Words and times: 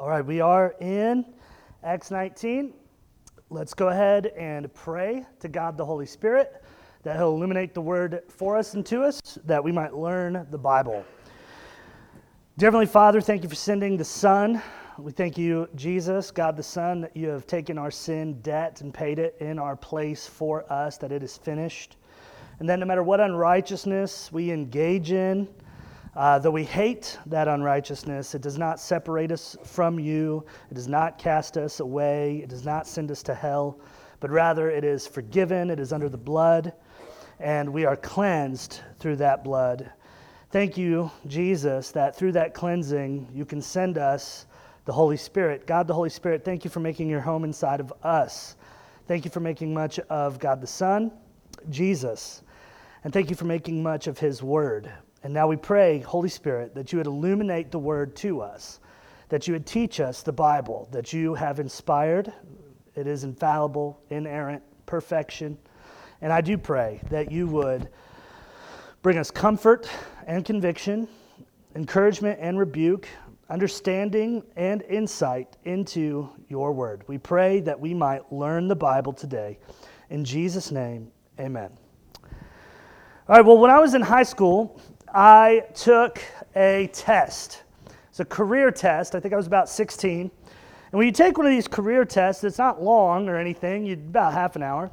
All 0.00 0.08
right, 0.08 0.24
we 0.24 0.40
are 0.40 0.74
in 0.80 1.26
Acts 1.84 2.10
19. 2.10 2.72
Let's 3.50 3.74
go 3.74 3.88
ahead 3.88 4.28
and 4.28 4.72
pray 4.72 5.26
to 5.40 5.48
God 5.48 5.76
the 5.76 5.84
Holy 5.84 6.06
Spirit 6.06 6.64
that 7.02 7.16
He'll 7.16 7.34
illuminate 7.34 7.74
the 7.74 7.82
word 7.82 8.22
for 8.30 8.56
us 8.56 8.72
and 8.72 8.86
to 8.86 9.02
us, 9.02 9.20
that 9.44 9.62
we 9.62 9.72
might 9.72 9.94
learn 9.94 10.46
the 10.50 10.56
Bible. 10.56 11.04
Dear 12.56 12.68
Heavenly 12.68 12.86
Father, 12.86 13.20
thank 13.20 13.42
you 13.42 13.50
for 13.50 13.54
sending 13.54 13.98
the 13.98 14.04
Son. 14.06 14.62
We 14.96 15.12
thank 15.12 15.36
you, 15.36 15.68
Jesus, 15.74 16.30
God 16.30 16.56
the 16.56 16.62
Son, 16.62 17.02
that 17.02 17.14
you 17.14 17.28
have 17.28 17.46
taken 17.46 17.76
our 17.76 17.90
sin 17.90 18.40
debt 18.40 18.80
and 18.80 18.94
paid 18.94 19.18
it 19.18 19.36
in 19.38 19.58
our 19.58 19.76
place 19.76 20.26
for 20.26 20.64
us, 20.72 20.96
that 20.96 21.12
it 21.12 21.22
is 21.22 21.36
finished. 21.36 21.98
And 22.58 22.66
that 22.70 22.78
no 22.78 22.86
matter 22.86 23.02
what 23.02 23.20
unrighteousness 23.20 24.32
we 24.32 24.50
engage 24.50 25.12
in, 25.12 25.46
uh, 26.16 26.38
though 26.38 26.50
we 26.50 26.64
hate 26.64 27.18
that 27.26 27.46
unrighteousness, 27.46 28.34
it 28.34 28.42
does 28.42 28.58
not 28.58 28.80
separate 28.80 29.30
us 29.30 29.56
from 29.64 30.00
you. 30.00 30.44
It 30.70 30.74
does 30.74 30.88
not 30.88 31.18
cast 31.18 31.56
us 31.56 31.80
away. 31.80 32.38
It 32.38 32.48
does 32.48 32.64
not 32.64 32.86
send 32.86 33.10
us 33.10 33.22
to 33.24 33.34
hell, 33.34 33.78
but 34.18 34.30
rather 34.30 34.70
it 34.70 34.84
is 34.84 35.06
forgiven. 35.06 35.70
It 35.70 35.78
is 35.78 35.92
under 35.92 36.08
the 36.08 36.18
blood, 36.18 36.72
and 37.38 37.72
we 37.72 37.84
are 37.84 37.96
cleansed 37.96 38.80
through 38.98 39.16
that 39.16 39.44
blood. 39.44 39.90
Thank 40.50 40.76
you, 40.76 41.12
Jesus, 41.28 41.92
that 41.92 42.16
through 42.16 42.32
that 42.32 42.54
cleansing, 42.54 43.28
you 43.32 43.44
can 43.44 43.62
send 43.62 43.96
us 43.96 44.46
the 44.84 44.92
Holy 44.92 45.16
Spirit. 45.16 45.64
God, 45.64 45.86
the 45.86 45.94
Holy 45.94 46.10
Spirit, 46.10 46.44
thank 46.44 46.64
you 46.64 46.70
for 46.70 46.80
making 46.80 47.08
your 47.08 47.20
home 47.20 47.44
inside 47.44 47.78
of 47.78 47.92
us. 48.02 48.56
Thank 49.06 49.24
you 49.24 49.30
for 49.30 49.38
making 49.38 49.72
much 49.72 50.00
of 50.00 50.40
God 50.40 50.60
the 50.60 50.66
Son, 50.66 51.12
Jesus. 51.68 52.42
And 53.04 53.12
thank 53.12 53.30
you 53.30 53.36
for 53.36 53.44
making 53.44 53.80
much 53.80 54.08
of 54.08 54.18
his 54.18 54.42
word. 54.42 54.90
And 55.22 55.34
now 55.34 55.46
we 55.46 55.56
pray, 55.56 55.98
Holy 56.00 56.28
Spirit, 56.28 56.74
that 56.74 56.92
you 56.92 56.98
would 56.98 57.06
illuminate 57.06 57.70
the 57.70 57.78
word 57.78 58.16
to 58.16 58.40
us, 58.40 58.80
that 59.28 59.46
you 59.46 59.52
would 59.52 59.66
teach 59.66 60.00
us 60.00 60.22
the 60.22 60.32
Bible, 60.32 60.88
that 60.92 61.12
you 61.12 61.34
have 61.34 61.60
inspired. 61.60 62.32
It 62.94 63.06
is 63.06 63.24
infallible, 63.24 64.00
inerrant, 64.10 64.62
perfection. 64.86 65.58
And 66.22 66.32
I 66.32 66.40
do 66.40 66.56
pray 66.56 67.00
that 67.10 67.30
you 67.30 67.46
would 67.46 67.88
bring 69.02 69.18
us 69.18 69.30
comfort 69.30 69.88
and 70.26 70.44
conviction, 70.44 71.08
encouragement 71.74 72.38
and 72.40 72.58
rebuke, 72.58 73.08
understanding 73.48 74.42
and 74.56 74.82
insight 74.82 75.56
into 75.64 76.30
your 76.48 76.72
word. 76.72 77.04
We 77.08 77.18
pray 77.18 77.60
that 77.60 77.78
we 77.78 77.94
might 77.94 78.32
learn 78.32 78.68
the 78.68 78.76
Bible 78.76 79.12
today. 79.12 79.58
In 80.08 80.24
Jesus' 80.24 80.70
name, 80.70 81.10
amen. 81.38 81.70
All 83.28 83.36
right, 83.36 83.44
well, 83.44 83.58
when 83.58 83.70
I 83.70 83.78
was 83.78 83.94
in 83.94 84.02
high 84.02 84.24
school, 84.24 84.80
I 85.14 85.64
took 85.74 86.22
a 86.54 86.88
test. 86.92 87.62
It's 88.08 88.20
a 88.20 88.24
career 88.24 88.70
test. 88.70 89.14
I 89.14 89.20
think 89.20 89.34
I 89.34 89.36
was 89.36 89.46
about 89.46 89.68
16. 89.68 90.20
And 90.20 90.30
when 90.98 91.06
you 91.06 91.12
take 91.12 91.38
one 91.38 91.46
of 91.46 91.52
these 91.52 91.68
career 91.68 92.04
tests, 92.04 92.42
it's 92.44 92.58
not 92.58 92.82
long 92.82 93.28
or 93.28 93.36
anything, 93.36 93.84
you 93.84 93.94
about 93.94 94.32
half 94.32 94.56
an 94.56 94.62
hour. 94.62 94.90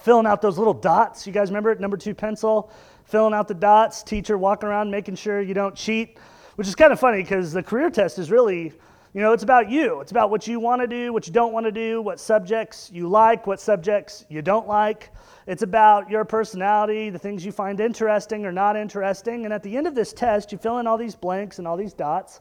Filling 0.00 0.26
out 0.26 0.40
those 0.40 0.58
little 0.58 0.74
dots. 0.74 1.26
You 1.26 1.32
guys 1.32 1.50
remember 1.50 1.70
it? 1.70 1.80
Number 1.80 1.96
two 1.96 2.14
pencil, 2.14 2.72
filling 3.04 3.34
out 3.34 3.48
the 3.48 3.54
dots, 3.54 4.02
teacher 4.02 4.38
walking 4.38 4.68
around 4.68 4.90
making 4.90 5.16
sure 5.16 5.40
you 5.40 5.54
don't 5.54 5.74
cheat, 5.74 6.18
which 6.54 6.68
is 6.68 6.74
kind 6.74 6.92
of 6.92 7.00
funny 7.00 7.22
because 7.22 7.52
the 7.52 7.62
career 7.62 7.90
test 7.90 8.18
is 8.18 8.30
really 8.30 8.72
you 9.12 9.20
know, 9.20 9.32
it's 9.32 9.42
about 9.42 9.68
you. 9.68 10.00
It's 10.00 10.12
about 10.12 10.30
what 10.30 10.46
you 10.46 10.60
want 10.60 10.82
to 10.82 10.86
do, 10.86 11.12
what 11.12 11.26
you 11.26 11.32
don't 11.32 11.52
want 11.52 11.66
to 11.66 11.72
do, 11.72 12.00
what 12.00 12.20
subjects 12.20 12.90
you 12.92 13.08
like, 13.08 13.46
what 13.46 13.60
subjects 13.60 14.24
you 14.28 14.40
don't 14.40 14.68
like. 14.68 15.10
It's 15.48 15.62
about 15.62 16.08
your 16.08 16.24
personality, 16.24 17.10
the 17.10 17.18
things 17.18 17.44
you 17.44 17.50
find 17.50 17.80
interesting 17.80 18.46
or 18.46 18.52
not 18.52 18.76
interesting. 18.76 19.44
And 19.46 19.52
at 19.52 19.64
the 19.64 19.76
end 19.76 19.88
of 19.88 19.96
this 19.96 20.12
test, 20.12 20.52
you 20.52 20.58
fill 20.58 20.78
in 20.78 20.86
all 20.86 20.96
these 20.96 21.16
blanks 21.16 21.58
and 21.58 21.66
all 21.66 21.76
these 21.76 21.92
dots. 21.92 22.40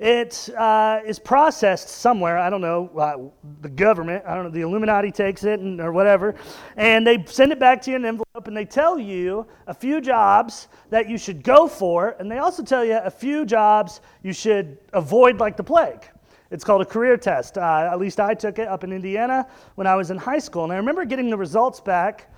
It 0.00 0.48
uh, 0.56 1.00
is 1.04 1.18
processed 1.18 1.90
somewhere. 1.90 2.38
I 2.38 2.48
don't 2.48 2.62
know, 2.62 2.90
uh, 2.96 3.18
the 3.60 3.68
government, 3.68 4.24
I 4.26 4.34
don't 4.34 4.44
know, 4.44 4.50
the 4.50 4.62
Illuminati 4.62 5.12
takes 5.12 5.44
it 5.44 5.60
and, 5.60 5.78
or 5.78 5.92
whatever, 5.92 6.36
and 6.78 7.06
they 7.06 7.22
send 7.26 7.52
it 7.52 7.58
back 7.58 7.82
to 7.82 7.90
you 7.90 7.96
in 7.96 8.06
an 8.06 8.08
envelope 8.08 8.48
and 8.48 8.56
they 8.56 8.64
tell 8.64 8.98
you 8.98 9.46
a 9.66 9.74
few 9.74 10.00
jobs 10.00 10.68
that 10.88 11.06
you 11.06 11.18
should 11.18 11.44
go 11.44 11.68
for, 11.68 12.16
and 12.18 12.30
they 12.30 12.38
also 12.38 12.62
tell 12.62 12.82
you 12.82 12.96
a 12.96 13.10
few 13.10 13.44
jobs 13.44 14.00
you 14.22 14.32
should 14.32 14.78
avoid 14.94 15.38
like 15.38 15.58
the 15.58 15.64
plague. 15.64 16.08
It's 16.50 16.64
called 16.64 16.80
a 16.80 16.86
career 16.86 17.18
test. 17.18 17.58
Uh, 17.58 17.90
at 17.92 17.98
least 17.98 18.20
I 18.20 18.32
took 18.32 18.58
it 18.58 18.68
up 18.68 18.84
in 18.84 18.92
Indiana 18.92 19.46
when 19.74 19.86
I 19.86 19.96
was 19.96 20.10
in 20.10 20.16
high 20.16 20.38
school. 20.38 20.64
And 20.64 20.72
I 20.72 20.76
remember 20.76 21.04
getting 21.04 21.28
the 21.28 21.36
results 21.36 21.78
back 21.78 22.32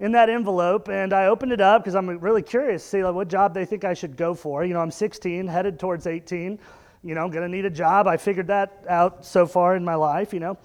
in 0.00 0.12
that 0.12 0.30
envelope, 0.30 0.88
and 0.88 1.12
I 1.12 1.26
opened 1.26 1.52
it 1.52 1.60
up 1.60 1.82
because 1.82 1.94
I'm 1.94 2.08
really 2.18 2.42
curious 2.42 2.82
to 2.82 2.88
see 2.88 3.04
like, 3.04 3.14
what 3.14 3.28
job 3.28 3.52
they 3.52 3.66
think 3.66 3.84
I 3.84 3.92
should 3.94 4.16
go 4.16 4.32
for. 4.34 4.64
You 4.64 4.72
know, 4.72 4.80
I'm 4.80 4.90
16, 4.90 5.46
headed 5.46 5.78
towards 5.78 6.06
18 6.06 6.58
you 7.04 7.14
know, 7.14 7.28
going 7.28 7.42
to 7.42 7.48
need 7.48 7.64
a 7.64 7.70
job. 7.70 8.06
I 8.06 8.16
figured 8.16 8.46
that 8.46 8.84
out 8.88 9.24
so 9.24 9.46
far 9.46 9.76
in 9.76 9.84
my 9.84 9.94
life, 9.94 10.32
you 10.32 10.40
know. 10.40 10.56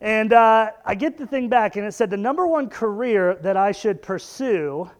And 0.00 0.32
uh, 0.32 0.72
I 0.84 0.94
get 0.94 1.16
the 1.16 1.26
thing 1.26 1.48
back, 1.48 1.76
and 1.76 1.86
it 1.86 1.92
said 1.92 2.10
the 2.10 2.16
number 2.16 2.46
one 2.46 2.68
career 2.68 3.36
that 3.36 3.56
I 3.56 3.72
should 3.72 4.02
pursue 4.02 4.90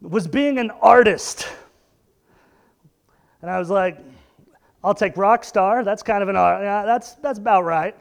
was 0.00 0.26
being 0.26 0.58
an 0.58 0.70
artist. 0.70 1.48
And 3.42 3.50
I 3.50 3.58
was 3.58 3.70
like, 3.70 3.98
I'll 4.84 4.94
take 4.94 5.16
rock 5.16 5.44
star. 5.44 5.82
That's 5.82 6.02
kind 6.02 6.22
of 6.22 6.28
an 6.28 6.36
art. 6.36 6.62
Yeah, 6.62 6.84
that's, 6.84 7.14
that's 7.14 7.38
about 7.38 7.64
right. 7.64 7.96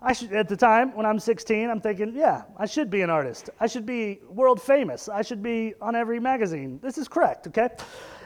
I 0.00 0.12
should, 0.12 0.32
at 0.32 0.48
the 0.48 0.56
time 0.56 0.94
when 0.96 1.06
I'm 1.06 1.18
16, 1.18 1.70
I'm 1.70 1.80
thinking, 1.80 2.12
yeah, 2.14 2.42
I 2.56 2.66
should 2.66 2.90
be 2.90 3.02
an 3.02 3.10
artist. 3.10 3.50
I 3.60 3.68
should 3.68 3.86
be 3.86 4.20
world 4.28 4.60
famous. 4.60 5.08
I 5.08 5.22
should 5.22 5.42
be 5.42 5.74
on 5.80 5.94
every 5.94 6.18
magazine. 6.18 6.80
This 6.82 6.98
is 6.98 7.06
correct, 7.06 7.46
okay? 7.46 7.68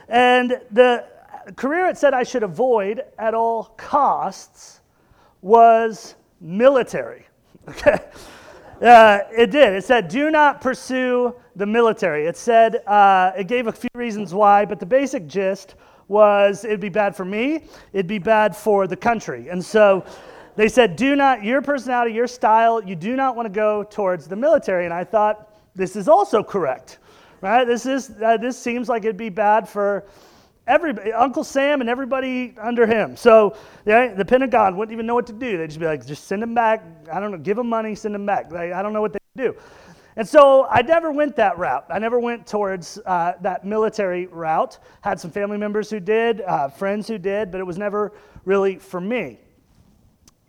And 0.09 0.61
the 0.71 1.07
career 1.53 1.87
it 1.87 1.97
said 1.97 2.15
I 2.15 2.23
should 2.23 2.43
avoid 2.43 3.03
at 3.19 3.35
all 3.35 3.65
costs 3.77 4.81
was 5.43 6.17
military. 6.41 7.27
Okay? 7.69 7.99
Uh, 8.81 9.21
it 9.37 9.51
did. 9.51 9.73
It 9.73 9.85
said, 9.85 10.07
do 10.07 10.31
not 10.31 10.61
pursue 10.61 11.35
the 11.57 11.67
military. 11.67 12.27
It 12.27 12.37
said, 12.37 12.77
uh, 12.87 13.33
it 13.37 13.49
gave 13.49 13.67
a 13.67 13.73
few 13.73 13.91
reasons 13.95 14.35
why, 14.35 14.67
but 14.67 14.79
the 14.79 14.87
basic 14.87 15.27
gist 15.27 15.75
was 16.09 16.65
it'd 16.65 16.79
be 16.79 16.91
bad 16.91 17.17
for 17.17 17.25
me, 17.25 17.65
it'd 17.93 18.07
be 18.07 18.19
bad 18.19 18.55
for 18.55 18.87
the 18.87 18.97
country. 18.97 19.49
And 19.49 19.65
so 19.65 20.05
they 20.55 20.69
said, 20.69 20.95
do 20.95 21.17
not, 21.17 21.43
your 21.43 21.63
personality, 21.63 22.15
your 22.15 22.27
style, 22.27 22.83
you 22.85 22.95
do 22.95 23.17
not 23.17 23.35
want 23.35 23.47
to 23.47 23.53
go 23.53 23.83
towards 23.83 24.29
the 24.29 24.37
military. 24.37 24.85
And 24.85 24.95
I 24.95 25.05
thought, 25.05 25.55
this 25.75 25.97
is 25.97 26.07
also 26.07 26.43
correct, 26.43 26.99
right? 27.41 27.65
This, 27.65 27.87
is, 27.87 28.13
uh, 28.23 28.37
this 28.37 28.59
seems 28.59 28.89
like 28.89 29.05
it'd 29.05 29.17
be 29.17 29.29
bad 29.29 29.69
for 29.69 30.05
Everybody, 30.67 31.13
Uncle 31.13 31.45
Sam 31.45 31.81
and 31.81 31.89
everybody 31.89 32.55
under 32.61 32.87
him. 32.87 33.17
So 33.17 33.57
yeah, 33.85 34.15
the 34.15 34.25
Pentagon 34.25 34.77
wouldn't 34.77 34.93
even 34.93 35.07
know 35.07 35.15
what 35.15 35.27
to 35.29 35.33
do. 35.33 35.57
They'd 35.59 35.69
just 35.69 35.79
be 35.79 35.87
like, 35.87 36.05
just 36.05 36.25
send 36.25 36.43
them 36.43 36.55
back. 36.55 36.85
I 37.13 37.21
don't 37.21 37.31
know, 37.31 37.39
give 37.39 37.57
them 37.57 37.69
money, 37.69 37.95
send 37.95 38.15
them 38.15 38.27
back. 38.27 38.51
Like, 38.51 38.73
I 38.73 38.83
don't 38.83 38.93
know 38.93 39.01
what 39.01 39.13
they 39.13 39.21
do. 39.37 39.55
And 40.17 40.27
so 40.27 40.67
I 40.69 40.83
never 40.83 41.13
went 41.13 41.37
that 41.37 41.59
route. 41.59 41.85
I 41.91 41.99
never 41.99 42.19
went 42.19 42.47
towards 42.47 42.99
uh, 43.05 43.35
that 43.43 43.65
military 43.65 44.27
route. 44.27 44.79
Had 45.03 45.21
some 45.21 45.31
family 45.31 45.59
members 45.59 45.91
who 45.91 46.01
did, 46.01 46.41
uh, 46.41 46.69
friends 46.69 47.07
who 47.07 47.19
did, 47.19 47.53
but 47.53 47.61
it 47.61 47.65
was 47.65 47.77
never 47.77 48.13
really 48.45 48.77
for 48.77 49.01
me. 49.01 49.39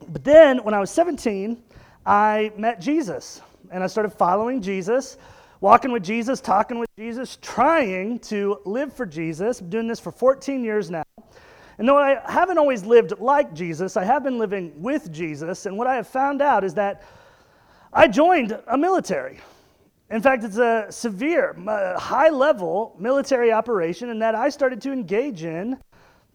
But 0.07 0.23
then 0.23 0.63
when 0.63 0.73
I 0.73 0.79
was 0.79 0.89
17, 0.89 1.61
I 2.05 2.51
met 2.57 2.79
Jesus 2.79 3.41
and 3.69 3.83
I 3.83 3.87
started 3.87 4.11
following 4.11 4.61
Jesus 4.61 5.17
walking 5.61 5.91
with 5.91 6.03
Jesus, 6.03 6.41
talking 6.41 6.79
with 6.79 6.89
Jesus, 6.97 7.37
trying 7.41 8.19
to 8.19 8.59
live 8.65 8.93
for 8.93 9.05
Jesus. 9.05 9.61
I'm 9.61 9.69
doing 9.69 9.87
this 9.87 9.99
for 9.99 10.11
14 10.11 10.63
years 10.63 10.89
now. 10.89 11.03
And 11.77 11.87
though 11.87 11.97
I 11.97 12.19
haven't 12.25 12.57
always 12.57 12.83
lived 12.85 13.19
like 13.19 13.53
Jesus, 13.53 13.97
I 13.97 14.03
have 14.03 14.23
been 14.23 14.39
living 14.39 14.73
with 14.81 15.11
Jesus. 15.11 15.65
And 15.65 15.77
what 15.77 15.87
I 15.87 15.95
have 15.95 16.07
found 16.07 16.41
out 16.41 16.63
is 16.63 16.73
that 16.75 17.03
I 17.93 18.07
joined 18.07 18.57
a 18.67 18.77
military. 18.77 19.39
In 20.09 20.21
fact, 20.21 20.43
it's 20.43 20.57
a 20.57 20.87
severe, 20.89 21.55
uh, 21.67 21.99
high 21.99 22.29
level 22.29 22.95
military 22.97 23.51
operation, 23.51 24.09
and 24.09 24.21
that 24.21 24.35
I 24.35 24.49
started 24.49 24.81
to 24.81 24.91
engage 24.91 25.43
in 25.43 25.77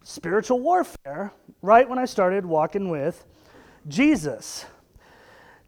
spiritual 0.04 0.60
warfare 0.60 1.32
right 1.62 1.88
when 1.88 1.98
I 1.98 2.04
started 2.04 2.44
walking 2.44 2.90
with 2.90 3.24
Jesus. 3.88 4.66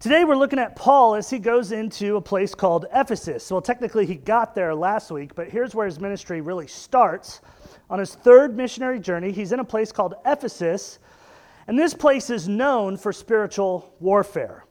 Today 0.01 0.25
we're 0.25 0.37
looking 0.37 0.59
at 0.59 0.77
Paul 0.77 1.15
as 1.15 1.31
he 1.31 1.39
goes 1.39 1.73
into 1.73 2.17
a 2.17 2.21
place 2.21 2.55
called 2.55 2.87
Ephesus. 2.93 3.51
Well, 3.51 3.63
technically 3.63 4.05
he 4.05 4.17
got 4.17 4.55
there 4.55 4.75
last 4.75 5.11
week, 5.11 5.35
but 5.35 5.49
here's 5.49 5.75
where 5.75 5.87
his 5.87 5.99
ministry 5.99 6.41
really 6.43 6.67
starts. 6.67 7.41
On 7.89 7.99
his 7.99 8.15
third 8.15 8.57
missionary 8.57 8.99
journey, 8.99 9.33
he's 9.33 9.53
in 9.53 9.61
a 9.61 9.65
place 9.65 9.93
called 9.93 10.15
Ephesus, 10.27 10.99
and 11.69 11.79
this 11.79 11.95
place 11.95 12.29
is 12.29 12.49
known 12.49 12.99
for 12.99 13.13
spiritual 13.13 13.95
warfare. 14.01 14.67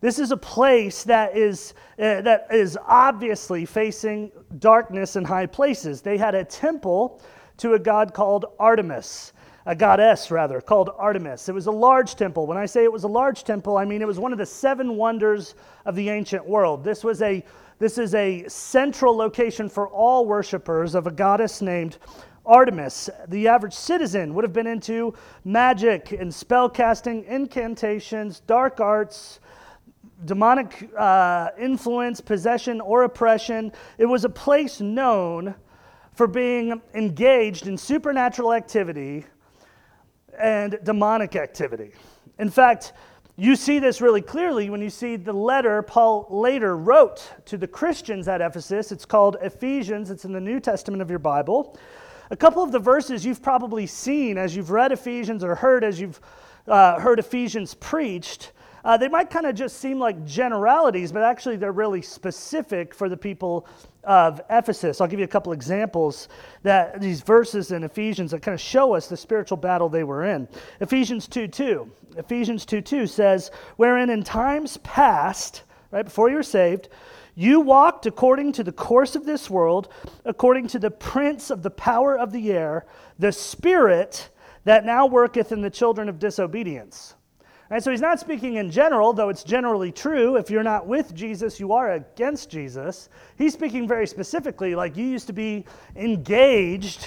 This 0.00 0.18
is 0.18 0.30
a 0.30 0.36
place 0.36 1.04
that 1.04 1.36
is, 1.36 1.74
uh, 1.98 2.22
that 2.22 2.46
is 2.50 2.78
obviously 2.86 3.66
facing 3.66 4.32
darkness 4.58 5.16
in 5.16 5.24
high 5.24 5.46
places. 5.46 6.00
They 6.00 6.16
had 6.16 6.34
a 6.34 6.44
temple 6.44 7.20
to 7.58 7.74
a 7.74 7.78
god 7.78 8.14
called 8.14 8.46
Artemis 8.58 9.34
a 9.66 9.74
goddess 9.74 10.30
rather, 10.30 10.60
called 10.60 10.90
Artemis. 10.96 11.48
It 11.48 11.54
was 11.54 11.66
a 11.66 11.72
large 11.72 12.14
temple. 12.16 12.46
When 12.46 12.56
I 12.56 12.66
say 12.66 12.84
it 12.84 12.92
was 12.92 13.04
a 13.04 13.08
large 13.08 13.44
temple, 13.44 13.76
I 13.76 13.84
mean 13.84 14.02
it 14.02 14.06
was 14.06 14.18
one 14.18 14.32
of 14.32 14.38
the 14.38 14.46
seven 14.46 14.96
wonders 14.96 15.54
of 15.84 15.94
the 15.94 16.08
ancient 16.08 16.46
world. 16.46 16.84
This 16.84 17.04
was 17.04 17.22
a 17.22 17.44
this 17.78 17.96
is 17.96 18.14
a 18.14 18.46
central 18.46 19.16
location 19.16 19.70
for 19.70 19.88
all 19.88 20.26
worshipers 20.26 20.94
of 20.94 21.06
a 21.06 21.10
goddess 21.10 21.62
named 21.62 21.96
Artemis. 22.44 23.08
The 23.28 23.48
average 23.48 23.72
citizen 23.72 24.34
would 24.34 24.44
have 24.44 24.52
been 24.52 24.66
into 24.66 25.14
magic 25.44 26.12
and 26.12 26.34
spell 26.34 26.68
casting, 26.68 27.24
incantations, 27.24 28.40
dark 28.40 28.80
arts, 28.80 29.40
demonic 30.26 30.90
uh, 30.94 31.48
influence, 31.58 32.20
possession, 32.20 32.82
or 32.82 33.04
oppression. 33.04 33.72
It 33.96 34.04
was 34.04 34.26
a 34.26 34.28
place 34.28 34.82
known 34.82 35.54
for 36.12 36.26
being 36.26 36.82
engaged 36.92 37.66
in 37.66 37.78
supernatural 37.78 38.52
activity 38.52 39.24
and 40.40 40.78
demonic 40.82 41.36
activity. 41.36 41.92
In 42.38 42.50
fact, 42.50 42.92
you 43.36 43.56
see 43.56 43.78
this 43.78 44.00
really 44.00 44.20
clearly 44.20 44.68
when 44.68 44.82
you 44.82 44.90
see 44.90 45.16
the 45.16 45.32
letter 45.32 45.80
Paul 45.82 46.26
later 46.30 46.76
wrote 46.76 47.32
to 47.46 47.56
the 47.56 47.66
Christians 47.66 48.28
at 48.28 48.40
Ephesus. 48.40 48.92
It's 48.92 49.06
called 49.06 49.36
Ephesians, 49.40 50.10
it's 50.10 50.24
in 50.24 50.32
the 50.32 50.40
New 50.40 50.60
Testament 50.60 51.00
of 51.00 51.08
your 51.08 51.18
Bible. 51.18 51.78
A 52.30 52.36
couple 52.36 52.62
of 52.62 52.70
the 52.70 52.78
verses 52.78 53.24
you've 53.24 53.42
probably 53.42 53.86
seen 53.86 54.38
as 54.38 54.54
you've 54.54 54.70
read 54.70 54.92
Ephesians 54.92 55.42
or 55.42 55.54
heard 55.54 55.84
as 55.84 55.98
you've 55.98 56.20
uh, 56.68 57.00
heard 57.00 57.18
Ephesians 57.18 57.74
preached. 57.74 58.52
Uh, 58.84 58.96
they 58.96 59.08
might 59.08 59.30
kind 59.30 59.46
of 59.46 59.54
just 59.54 59.78
seem 59.78 59.98
like 59.98 60.24
generalities, 60.24 61.10
but 61.10 61.22
actually 61.22 61.56
they're 61.56 61.72
really 61.72 62.02
specific 62.02 62.94
for 62.94 63.08
the 63.08 63.16
people 63.16 63.66
of 64.04 64.40
Ephesus. 64.50 65.00
I'll 65.00 65.08
give 65.08 65.18
you 65.18 65.24
a 65.24 65.28
couple 65.28 65.52
examples 65.52 66.28
that 66.62 67.00
these 67.00 67.20
verses 67.20 67.72
in 67.72 67.84
Ephesians 67.84 68.30
that 68.30 68.42
kind 68.42 68.54
of 68.54 68.60
show 68.60 68.94
us 68.94 69.08
the 69.08 69.16
spiritual 69.16 69.56
battle 69.56 69.88
they 69.88 70.04
were 70.04 70.24
in. 70.24 70.48
Ephesians 70.80 71.28
2 71.28 71.48
2. 71.48 71.90
Ephesians 72.16 72.64
2 72.64 72.80
2 72.80 73.06
says, 73.06 73.50
Wherein 73.76 74.10
in 74.10 74.22
times 74.22 74.78
past, 74.78 75.62
right 75.90 76.04
before 76.04 76.30
you 76.30 76.36
were 76.36 76.42
saved, 76.42 76.88
you 77.34 77.60
walked 77.60 78.06
according 78.06 78.52
to 78.52 78.64
the 78.64 78.72
course 78.72 79.14
of 79.14 79.24
this 79.24 79.48
world, 79.48 79.88
according 80.24 80.68
to 80.68 80.78
the 80.78 80.90
prince 80.90 81.50
of 81.50 81.62
the 81.62 81.70
power 81.70 82.18
of 82.18 82.32
the 82.32 82.52
air, 82.52 82.86
the 83.18 83.32
spirit 83.32 84.30
that 84.64 84.84
now 84.84 85.06
worketh 85.06 85.52
in 85.52 85.62
the 85.62 85.70
children 85.70 86.08
of 86.08 86.18
disobedience 86.18 87.14
and 87.70 87.82
so 87.82 87.92
he's 87.92 88.00
not 88.00 88.18
speaking 88.18 88.56
in 88.56 88.68
general, 88.68 89.12
though 89.12 89.28
it's 89.28 89.44
generally 89.44 89.92
true. 89.92 90.36
If 90.36 90.50
you're 90.50 90.64
not 90.64 90.88
with 90.88 91.14
Jesus, 91.14 91.60
you 91.60 91.72
are 91.72 91.92
against 91.92 92.50
Jesus. 92.50 93.08
He's 93.38 93.52
speaking 93.52 93.86
very 93.86 94.08
specifically, 94.08 94.74
like 94.74 94.96
you 94.96 95.06
used 95.06 95.28
to 95.28 95.32
be 95.32 95.64
engaged 95.94 97.06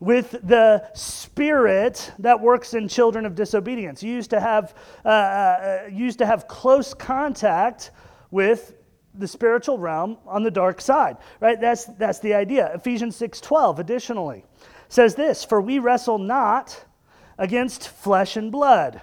with 0.00 0.30
the 0.42 0.82
spirit 0.94 2.10
that 2.18 2.40
works 2.40 2.72
in 2.72 2.88
children 2.88 3.26
of 3.26 3.34
disobedience. 3.34 4.02
You 4.02 4.14
used 4.14 4.30
to 4.30 4.40
have, 4.40 4.74
uh, 5.04 5.08
uh, 5.08 5.80
used 5.92 6.18
to 6.18 6.26
have 6.26 6.48
close 6.48 6.94
contact 6.94 7.90
with 8.30 8.74
the 9.14 9.28
spiritual 9.28 9.78
realm 9.78 10.16
on 10.26 10.42
the 10.42 10.50
dark 10.50 10.80
side, 10.80 11.18
right? 11.40 11.60
That's, 11.60 11.84
that's 11.84 12.18
the 12.18 12.32
idea. 12.32 12.72
Ephesians 12.74 13.16
6.12, 13.20 13.78
additionally, 13.78 14.44
says 14.88 15.14
this, 15.14 15.44
For 15.44 15.60
we 15.60 15.78
wrestle 15.78 16.18
not 16.18 16.82
against 17.36 17.88
flesh 17.88 18.38
and 18.38 18.50
blood 18.50 19.02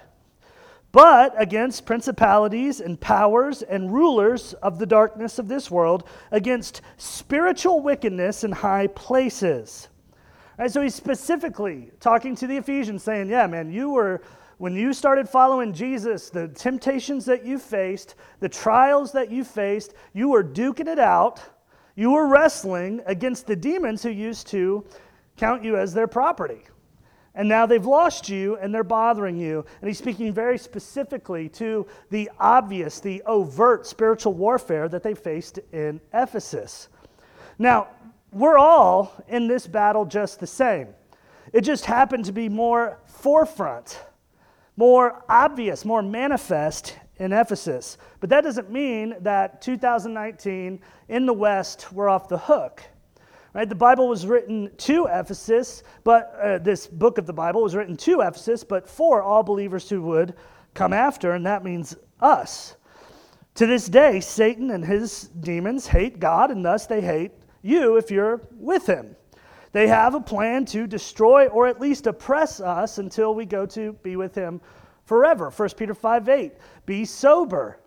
but 0.92 1.34
against 1.40 1.86
principalities 1.86 2.80
and 2.80 3.00
powers 3.00 3.62
and 3.62 3.92
rulers 3.92 4.54
of 4.54 4.78
the 4.78 4.86
darkness 4.86 5.38
of 5.38 5.48
this 5.48 5.70
world, 5.70 6.08
against 6.30 6.82
spiritual 6.96 7.80
wickedness 7.80 8.42
in 8.44 8.52
high 8.52 8.88
places. 8.88 9.88
Right, 10.58 10.70
so 10.70 10.82
he's 10.82 10.94
specifically 10.94 11.90
talking 12.00 12.34
to 12.36 12.46
the 12.46 12.56
Ephesians, 12.56 13.02
saying, 13.02 13.30
Yeah, 13.30 13.46
man, 13.46 13.72
you 13.72 13.90
were, 13.90 14.20
when 14.58 14.74
you 14.74 14.92
started 14.92 15.28
following 15.28 15.72
Jesus, 15.72 16.28
the 16.28 16.48
temptations 16.48 17.24
that 17.24 17.46
you 17.46 17.58
faced, 17.58 18.16
the 18.40 18.48
trials 18.48 19.12
that 19.12 19.30
you 19.30 19.44
faced, 19.44 19.94
you 20.12 20.28
were 20.28 20.44
duking 20.44 20.88
it 20.88 20.98
out. 20.98 21.40
You 21.94 22.10
were 22.10 22.28
wrestling 22.28 23.00
against 23.06 23.46
the 23.46 23.56
demons 23.56 24.02
who 24.02 24.10
used 24.10 24.48
to 24.48 24.84
count 25.36 25.64
you 25.64 25.76
as 25.76 25.94
their 25.94 26.06
property. 26.06 26.62
And 27.34 27.48
now 27.48 27.64
they've 27.66 27.84
lost 27.84 28.28
you 28.28 28.56
and 28.56 28.74
they're 28.74 28.82
bothering 28.82 29.36
you. 29.36 29.64
And 29.80 29.88
he's 29.88 29.98
speaking 29.98 30.32
very 30.32 30.58
specifically 30.58 31.48
to 31.50 31.86
the 32.10 32.30
obvious, 32.38 33.00
the 33.00 33.22
overt 33.22 33.86
spiritual 33.86 34.34
warfare 34.34 34.88
that 34.88 35.02
they 35.02 35.14
faced 35.14 35.58
in 35.72 36.00
Ephesus. 36.12 36.88
Now, 37.58 37.88
we're 38.32 38.58
all 38.58 39.12
in 39.28 39.46
this 39.46 39.66
battle 39.66 40.04
just 40.04 40.40
the 40.40 40.46
same. 40.46 40.88
It 41.52 41.62
just 41.62 41.84
happened 41.84 42.24
to 42.26 42.32
be 42.32 42.48
more 42.48 42.98
forefront, 43.06 44.00
more 44.76 45.24
obvious, 45.28 45.84
more 45.84 46.02
manifest 46.02 46.96
in 47.18 47.32
Ephesus. 47.32 47.98
But 48.20 48.30
that 48.30 48.42
doesn't 48.42 48.70
mean 48.70 49.16
that 49.20 49.60
2019 49.60 50.80
in 51.08 51.26
the 51.26 51.32
West, 51.32 51.92
we're 51.92 52.08
off 52.08 52.28
the 52.28 52.38
hook. 52.38 52.82
Right? 53.52 53.68
The 53.68 53.74
Bible 53.74 54.08
was 54.08 54.26
written 54.26 54.70
to 54.76 55.06
Ephesus, 55.10 55.82
but 56.04 56.34
uh, 56.40 56.58
this 56.58 56.86
book 56.86 57.18
of 57.18 57.26
the 57.26 57.32
Bible 57.32 57.62
was 57.62 57.74
written 57.74 57.96
to 57.98 58.20
Ephesus, 58.20 58.62
but 58.62 58.88
for 58.88 59.22
all 59.22 59.42
believers 59.42 59.88
who 59.88 60.02
would 60.02 60.34
come 60.74 60.92
after, 60.92 61.32
and 61.32 61.44
that 61.46 61.64
means 61.64 61.96
us. 62.20 62.76
To 63.56 63.66
this 63.66 63.88
day, 63.88 64.20
Satan 64.20 64.70
and 64.70 64.84
his 64.84 65.28
demons 65.40 65.88
hate 65.88 66.20
God, 66.20 66.50
and 66.50 66.64
thus 66.64 66.86
they 66.86 67.00
hate 67.00 67.32
you 67.62 67.96
if 67.96 68.10
you're 68.10 68.40
with 68.52 68.86
him. 68.86 69.16
They 69.72 69.88
have 69.88 70.14
a 70.14 70.20
plan 70.20 70.64
to 70.66 70.86
destroy 70.86 71.46
or 71.48 71.66
at 71.66 71.80
least 71.80 72.06
oppress 72.06 72.60
us 72.60 72.98
until 72.98 73.34
we 73.34 73.46
go 73.46 73.66
to 73.66 73.92
be 73.94 74.16
with 74.16 74.34
him 74.34 74.60
forever. 75.04 75.50
1 75.50 75.68
Peter 75.76 75.94
5 75.94 76.28
8. 76.28 76.52
Be 76.86 77.04
sober, 77.04 77.80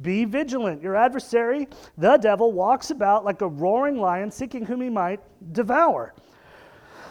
be 0.00 0.24
vigilant. 0.24 0.82
Your 0.82 0.96
adversary, 0.96 1.68
the 1.96 2.16
devil, 2.16 2.52
walks 2.52 2.90
about 2.90 3.24
like 3.24 3.40
a 3.40 3.48
roaring 3.48 3.98
lion, 3.98 4.30
seeking 4.30 4.64
whom 4.64 4.80
he 4.80 4.90
might 4.90 5.20
devour. 5.52 6.14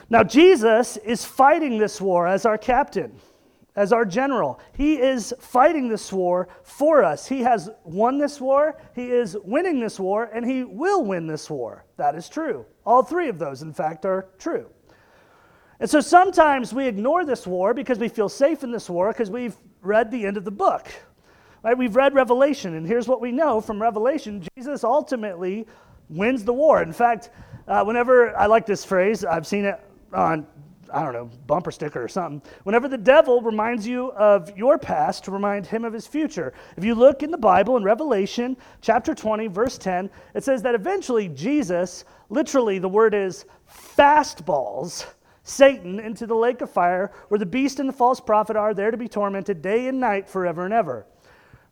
Now, 0.10 0.24
Jesus 0.24 0.98
is 0.98 1.26
fighting 1.26 1.78
this 1.78 2.00
war 2.00 2.28
as 2.28 2.46
our 2.46 2.58
captain, 2.58 3.12
as 3.76 3.92
our 3.92 4.06
general. 4.06 4.60
He 4.76 4.96
is 4.96 5.34
fighting 5.40 5.90
this 5.90 6.14
war 6.14 6.48
for 6.64 7.04
us. 7.04 7.28
He 7.28 7.42
has 7.42 7.70
won 7.84 8.18
this 8.18 8.40
war, 8.40 8.80
he 8.96 9.12
is 9.12 9.36
winning 9.44 9.82
this 9.82 10.00
war, 10.00 10.30
and 10.34 10.46
he 10.46 10.64
will 10.64 11.04
win 11.04 11.28
this 11.28 11.50
war. 11.50 11.84
That 11.98 12.16
is 12.16 12.30
true. 12.30 12.66
All 12.86 13.04
three 13.04 13.28
of 13.28 13.38
those, 13.38 13.64
in 13.64 13.74
fact, 13.74 14.06
are 14.06 14.30
true. 14.38 14.68
And 15.80 15.90
so 15.90 16.00
sometimes 16.00 16.74
we 16.74 16.88
ignore 16.88 17.24
this 17.26 17.46
war 17.46 17.74
because 17.74 18.00
we 18.00 18.08
feel 18.08 18.30
safe 18.30 18.64
in 18.64 18.72
this 18.72 18.90
war 18.90 19.12
because 19.12 19.30
we've 19.30 19.56
read 19.82 20.10
the 20.10 20.26
end 20.26 20.38
of 20.38 20.46
the 20.46 20.52
book. 20.52 20.88
Right? 21.68 21.78
We've 21.78 21.98
read 21.98 22.14
Revelation, 22.14 22.76
and 22.76 22.88
here's 22.88 23.10
what 23.10 23.20
we 23.20 23.30
know 23.30 23.60
from 23.60 23.82
Revelation 23.82 24.42
Jesus 24.56 24.86
ultimately 24.86 25.68
wins 26.08 26.46
the 26.46 26.54
war. 26.54 26.82
In 26.82 26.94
fact, 26.94 27.30
uh, 27.68 27.84
whenever 27.84 28.34
I 28.38 28.46
like 28.46 28.66
this 28.66 28.86
phrase, 28.86 29.26
I've 29.26 29.46
seen 29.46 29.66
it 29.66 29.78
on, 30.14 30.48
I 30.94 31.04
don't 31.04 31.12
know, 31.12 31.30
bumper 31.46 31.72
sticker 31.72 32.02
or 32.02 32.08
something. 32.08 32.42
Whenever 32.64 32.88
the 32.88 32.98
devil 32.98 33.42
reminds 33.42 33.86
you 33.86 34.14
of 34.14 34.58
your 34.58 34.78
past, 34.78 35.26
to 35.26 35.32
remind 35.32 35.66
him 35.66 35.84
of 35.84 35.92
his 35.92 36.08
future. 36.08 36.54
If 36.78 36.86
you 36.86 36.96
look 36.96 37.22
in 37.22 37.32
the 37.32 37.38
Bible 37.38 37.76
in 37.76 37.84
Revelation 37.84 38.56
chapter 38.80 39.14
20, 39.14 39.48
verse 39.48 39.78
10, 39.78 40.10
it 40.36 40.46
says 40.46 40.62
that 40.62 40.74
eventually 40.74 41.28
Jesus, 41.28 42.06
literally, 42.30 42.80
the 42.80 42.88
word 42.88 43.14
is 43.14 43.44
fastballs. 43.70 45.06
Satan 45.44 46.00
into 46.00 46.28
the 46.28 46.36
lake 46.36 46.62
of 46.62 46.70
fire, 46.70 47.12
where 47.28 47.40
the 47.40 47.46
beast 47.46 47.82
and 47.82 47.90
the 47.90 47.94
false 47.94 48.22
prophet 48.22 48.56
are 48.56 48.74
there 48.74 48.92
to 48.92 48.98
be 48.98 49.10
tormented 49.10 49.62
day 49.62 49.88
and 49.88 50.00
night 50.00 50.30
forever 50.30 50.64
and 50.64 50.74
ever. 50.74 51.06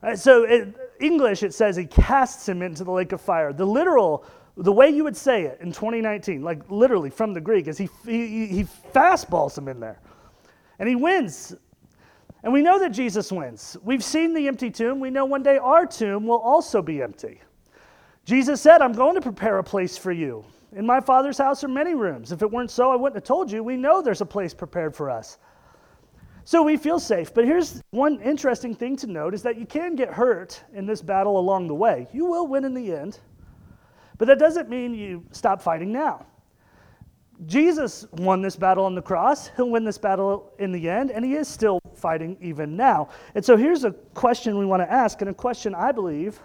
Uh, 0.05 0.15
so 0.15 0.45
in 0.45 0.75
English, 1.00 1.41
it 1.41 1.53
says 1.53 1.75
he 1.75 1.85
casts 1.85 2.47
him 2.47 2.62
into 2.62 2.83
the 2.83 2.91
lake 2.91 3.12
of 3.12 3.19
fire. 3.19 3.51
The 3.51 3.65
literal, 3.65 4.24
the 4.55 4.71
way 4.71 4.89
you 4.89 5.03
would 5.03 5.17
say 5.17 5.43
it 5.43 5.57
in 5.62 5.71
2019, 5.71 6.43
like 6.43 6.69
literally 6.69 7.09
from 7.09 7.33
the 7.33 7.41
Greek, 7.41 7.67
is 7.67 7.77
he, 7.77 7.89
he, 8.05 8.45
he 8.45 8.63
fastballs 8.93 9.57
him 9.57 9.67
in 9.67 9.79
there. 9.79 10.00
And 10.77 10.88
he 10.88 10.95
wins. 10.95 11.55
And 12.43 12.53
we 12.53 12.62
know 12.62 12.77
that 12.77 12.91
Jesus 12.91 13.31
wins. 13.31 13.75
We've 13.83 14.03
seen 14.03 14.35
the 14.35 14.47
empty 14.47 14.69
tomb. 14.69 15.00
We 15.00 15.09
know 15.09 15.25
one 15.25 15.41
day 15.41 15.57
our 15.57 15.88
tomb 15.88 16.27
will 16.27 16.38
also 16.38 16.83
be 16.83 17.01
empty. 17.01 17.41
Jesus 18.25 18.62
said, 18.62 18.81
I'm 18.81 18.93
going 18.93 19.15
to 19.15 19.21
prepare 19.21 19.57
a 19.57 19.63
place 19.63 19.97
for 19.97 20.12
you. 20.12 20.45
In 20.74 20.85
my 20.85 21.00
Father's 21.00 21.39
house 21.39 21.63
are 21.63 21.67
many 21.67 21.95
rooms. 21.95 22.31
If 22.31 22.43
it 22.43 22.51
weren't 22.51 22.69
so, 22.69 22.91
I 22.91 22.95
wouldn't 22.95 23.15
have 23.15 23.24
told 23.24 23.51
you. 23.51 23.63
We 23.63 23.77
know 23.77 24.01
there's 24.03 24.21
a 24.21 24.25
place 24.25 24.53
prepared 24.53 24.95
for 24.95 25.09
us. 25.09 25.39
So 26.45 26.61
we 26.61 26.77
feel 26.77 26.99
safe. 26.99 27.33
But 27.33 27.45
here's 27.45 27.81
one 27.89 28.21
interesting 28.21 28.75
thing 28.75 28.95
to 28.97 29.07
note 29.07 29.33
is 29.33 29.41
that 29.41 29.57
you 29.57 29.65
can 29.65 29.95
get 29.95 30.13
hurt 30.13 30.63
in 30.73 30.85
this 30.85 31.01
battle 31.01 31.39
along 31.39 31.67
the 31.67 31.73
way. 31.73 32.07
You 32.13 32.25
will 32.25 32.45
win 32.45 32.65
in 32.65 32.75
the 32.75 32.93
end. 32.93 33.19
But 34.19 34.27
that 34.27 34.37
doesn't 34.37 34.69
mean 34.69 34.93
you 34.93 35.25
stop 35.31 35.59
fighting 35.59 35.91
now. 35.91 36.27
Jesus 37.47 38.05
won 38.13 38.43
this 38.43 38.55
battle 38.55 38.85
on 38.85 38.93
the 38.93 39.01
cross. 39.01 39.49
He'll 39.57 39.71
win 39.71 39.83
this 39.83 39.97
battle 39.97 40.53
in 40.59 40.71
the 40.71 40.87
end, 40.87 41.11
and 41.11 41.25
he 41.25 41.33
is 41.33 41.47
still 41.47 41.79
fighting 41.95 42.37
even 42.39 42.77
now. 42.77 43.09
And 43.33 43.43
so 43.43 43.57
here's 43.57 43.83
a 43.83 43.91
question 44.13 44.57
we 44.57 44.65
want 44.65 44.83
to 44.83 44.89
ask, 44.89 45.21
and 45.21 45.29
a 45.31 45.33
question 45.33 45.73
I 45.73 45.91
believe 45.91 46.39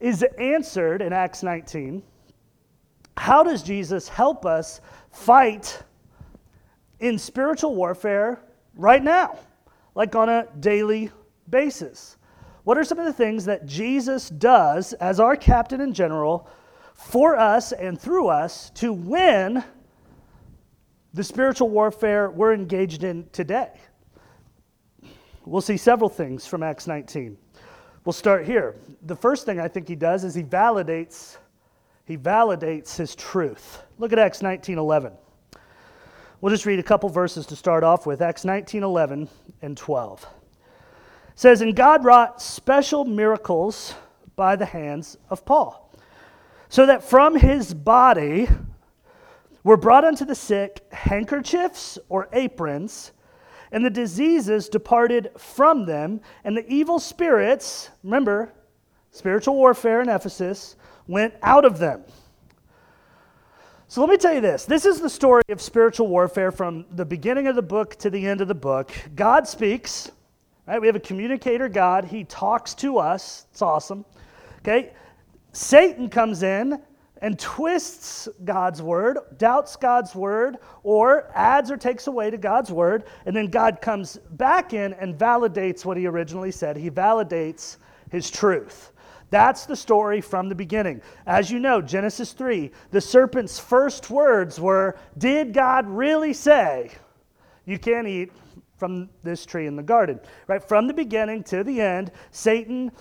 is 0.00 0.24
answered 0.38 1.02
in 1.02 1.12
Acts 1.12 1.42
19. 1.42 2.02
How 3.16 3.42
does 3.42 3.62
Jesus 3.62 4.08
help 4.08 4.46
us 4.46 4.80
fight 5.10 5.82
in 7.00 7.18
spiritual 7.18 7.74
warfare 7.74 8.40
right 8.76 9.02
now, 9.02 9.38
like 9.94 10.14
on 10.14 10.28
a 10.28 10.46
daily 10.60 11.10
basis. 11.50 12.16
What 12.64 12.78
are 12.78 12.84
some 12.84 12.98
of 12.98 13.04
the 13.04 13.12
things 13.12 13.44
that 13.46 13.66
Jesus 13.66 14.28
does 14.28 14.92
as 14.94 15.18
our 15.18 15.36
captain 15.36 15.80
and 15.80 15.94
general 15.94 16.48
for 16.94 17.36
us 17.36 17.72
and 17.72 18.00
through 18.00 18.28
us 18.28 18.70
to 18.70 18.92
win 18.92 19.64
the 21.14 21.24
spiritual 21.24 21.68
warfare 21.68 22.30
we're 22.30 22.54
engaged 22.54 23.04
in 23.04 23.28
today. 23.32 23.70
We'll 25.44 25.60
see 25.60 25.76
several 25.76 26.08
things 26.08 26.46
from 26.46 26.62
Acts 26.62 26.86
19. 26.86 27.36
We'll 28.04 28.12
start 28.12 28.46
here. 28.46 28.76
The 29.02 29.16
first 29.16 29.44
thing 29.44 29.60
I 29.60 29.68
think 29.68 29.88
he 29.88 29.96
does 29.96 30.24
is 30.24 30.34
he 30.34 30.42
validates 30.42 31.36
he 32.04 32.16
validates 32.16 32.96
his 32.96 33.14
truth. 33.14 33.82
Look 33.98 34.12
at 34.12 34.18
Acts 34.18 34.42
19:11. 34.42 35.12
We'll 36.42 36.50
just 36.50 36.66
read 36.66 36.80
a 36.80 36.82
couple 36.82 37.08
verses 37.08 37.46
to 37.46 37.56
start 37.56 37.84
off 37.84 38.04
with. 38.04 38.20
Acts 38.20 38.44
19:11 38.44 39.28
and 39.62 39.76
12. 39.76 40.24
It 40.24 41.38
says, 41.38 41.60
"And 41.60 41.76
God 41.76 42.04
wrought 42.04 42.42
special 42.42 43.04
miracles 43.04 43.94
by 44.34 44.56
the 44.56 44.66
hands 44.66 45.16
of 45.30 45.44
Paul, 45.44 45.88
so 46.68 46.84
that 46.84 47.04
from 47.04 47.36
his 47.36 47.72
body 47.74 48.48
were 49.62 49.76
brought 49.76 50.04
unto 50.04 50.24
the 50.24 50.34
sick 50.34 50.84
handkerchiefs 50.90 51.96
or 52.08 52.28
aprons, 52.32 53.12
and 53.70 53.84
the 53.84 53.90
diseases 53.90 54.68
departed 54.68 55.30
from 55.38 55.86
them, 55.86 56.20
and 56.42 56.56
the 56.56 56.66
evil 56.66 56.98
spirits, 56.98 57.90
remember, 58.02 58.52
spiritual 59.12 59.54
warfare 59.54 60.00
in 60.00 60.08
Ephesus, 60.08 60.74
went 61.06 61.34
out 61.40 61.64
of 61.64 61.78
them. 61.78 62.04
So 63.92 64.00
let 64.00 64.08
me 64.08 64.16
tell 64.16 64.32
you 64.32 64.40
this. 64.40 64.64
This 64.64 64.86
is 64.86 65.00
the 65.00 65.10
story 65.10 65.42
of 65.50 65.60
spiritual 65.60 66.06
warfare 66.06 66.50
from 66.50 66.86
the 66.92 67.04
beginning 67.04 67.46
of 67.46 67.56
the 67.56 67.60
book 67.60 67.94
to 67.96 68.08
the 68.08 68.26
end 68.26 68.40
of 68.40 68.48
the 68.48 68.54
book. 68.54 68.90
God 69.14 69.46
speaks, 69.46 70.10
right? 70.66 70.80
We 70.80 70.86
have 70.86 70.96
a 70.96 71.00
communicator 71.00 71.68
God. 71.68 72.06
He 72.06 72.24
talks 72.24 72.72
to 72.76 72.96
us. 72.96 73.44
It's 73.50 73.60
awesome. 73.60 74.06
Okay? 74.60 74.94
Satan 75.52 76.08
comes 76.08 76.42
in 76.42 76.80
and 77.20 77.38
twists 77.38 78.30
God's 78.46 78.80
word, 78.80 79.18
doubts 79.36 79.76
God's 79.76 80.14
word, 80.14 80.56
or 80.84 81.30
adds 81.34 81.70
or 81.70 81.76
takes 81.76 82.06
away 82.06 82.30
to 82.30 82.38
God's 82.38 82.72
word, 82.72 83.04
and 83.26 83.36
then 83.36 83.48
God 83.48 83.82
comes 83.82 84.16
back 84.30 84.72
in 84.72 84.94
and 84.94 85.18
validates 85.18 85.84
what 85.84 85.98
he 85.98 86.06
originally 86.06 86.50
said. 86.50 86.78
He 86.78 86.90
validates 86.90 87.76
his 88.10 88.30
truth. 88.30 88.91
That's 89.32 89.64
the 89.64 89.76
story 89.76 90.20
from 90.20 90.50
the 90.50 90.54
beginning. 90.54 91.00
As 91.24 91.50
you 91.50 91.58
know, 91.58 91.80
Genesis 91.80 92.34
3, 92.34 92.70
the 92.90 93.00
serpent's 93.00 93.58
first 93.58 94.10
words 94.10 94.60
were, 94.60 94.98
Did 95.16 95.54
God 95.54 95.88
really 95.88 96.34
say 96.34 96.90
you 97.64 97.78
can't 97.78 98.06
eat 98.06 98.30
from 98.76 99.08
this 99.22 99.46
tree 99.46 99.66
in 99.66 99.74
the 99.74 99.82
garden? 99.82 100.20
Right? 100.48 100.62
From 100.62 100.86
the 100.86 100.92
beginning 100.92 101.44
to 101.44 101.64
the 101.64 101.80
end, 101.80 102.12
Satan 102.30 102.92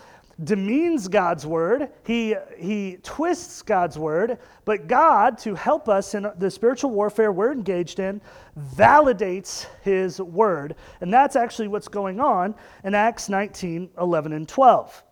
demeans 0.46 1.10
God's 1.10 1.46
word, 1.46 1.90
he, 2.06 2.38
he 2.58 2.98
twists 3.04 3.62
God's 3.62 4.00
word, 4.00 4.38
but 4.64 4.88
God, 4.88 5.38
to 5.40 5.54
help 5.54 5.90
us 5.90 6.16
in 6.16 6.32
the 6.38 6.50
spiritual 6.50 6.92
warfare 6.92 7.34
we're 7.34 7.52
engaged 7.52 8.00
in, 8.00 8.22
validates 8.58 9.66
his 9.82 10.22
word. 10.22 10.76
And 11.02 11.14
that's 11.14 11.36
actually 11.36 11.68
what's 11.68 11.90
going 11.90 12.22
on 12.22 12.56
in 12.86 12.96
Acts 12.96 13.28
19 13.28 13.90
11 13.98 14.32
and 14.32 14.48
12. 14.48 15.04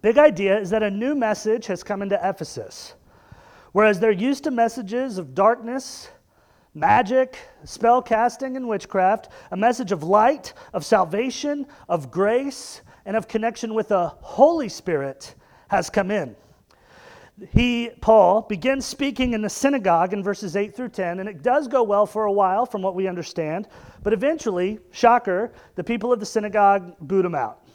Big 0.00 0.18
idea 0.18 0.58
is 0.58 0.70
that 0.70 0.82
a 0.82 0.90
new 0.90 1.14
message 1.14 1.66
has 1.66 1.82
come 1.82 2.02
into 2.02 2.18
Ephesus. 2.22 2.94
Whereas 3.72 3.98
they're 4.00 4.10
used 4.10 4.44
to 4.44 4.50
messages 4.50 5.18
of 5.18 5.34
darkness, 5.34 6.08
magic, 6.74 7.36
spell 7.64 8.00
casting, 8.00 8.56
and 8.56 8.68
witchcraft, 8.68 9.28
a 9.50 9.56
message 9.56 9.92
of 9.92 10.02
light, 10.02 10.54
of 10.72 10.84
salvation, 10.84 11.66
of 11.88 12.10
grace, 12.10 12.82
and 13.04 13.16
of 13.16 13.26
connection 13.26 13.74
with 13.74 13.88
the 13.88 14.08
Holy 14.08 14.68
Spirit 14.68 15.34
has 15.68 15.90
come 15.90 16.10
in. 16.10 16.36
He, 17.50 17.90
Paul, 18.00 18.42
begins 18.42 18.84
speaking 18.84 19.32
in 19.32 19.42
the 19.42 19.50
synagogue 19.50 20.12
in 20.12 20.22
verses 20.22 20.56
8 20.56 20.74
through 20.74 20.88
10, 20.88 21.20
and 21.20 21.28
it 21.28 21.42
does 21.42 21.68
go 21.68 21.82
well 21.82 22.04
for 22.04 22.24
a 22.24 22.32
while 22.32 22.66
from 22.66 22.82
what 22.82 22.94
we 22.94 23.06
understand, 23.06 23.68
but 24.02 24.12
eventually, 24.12 24.80
shocker, 24.90 25.52
the 25.76 25.84
people 25.84 26.12
of 26.12 26.20
the 26.20 26.26
synagogue 26.26 26.96
boot 27.00 27.24
him 27.24 27.34
out. 27.34 27.66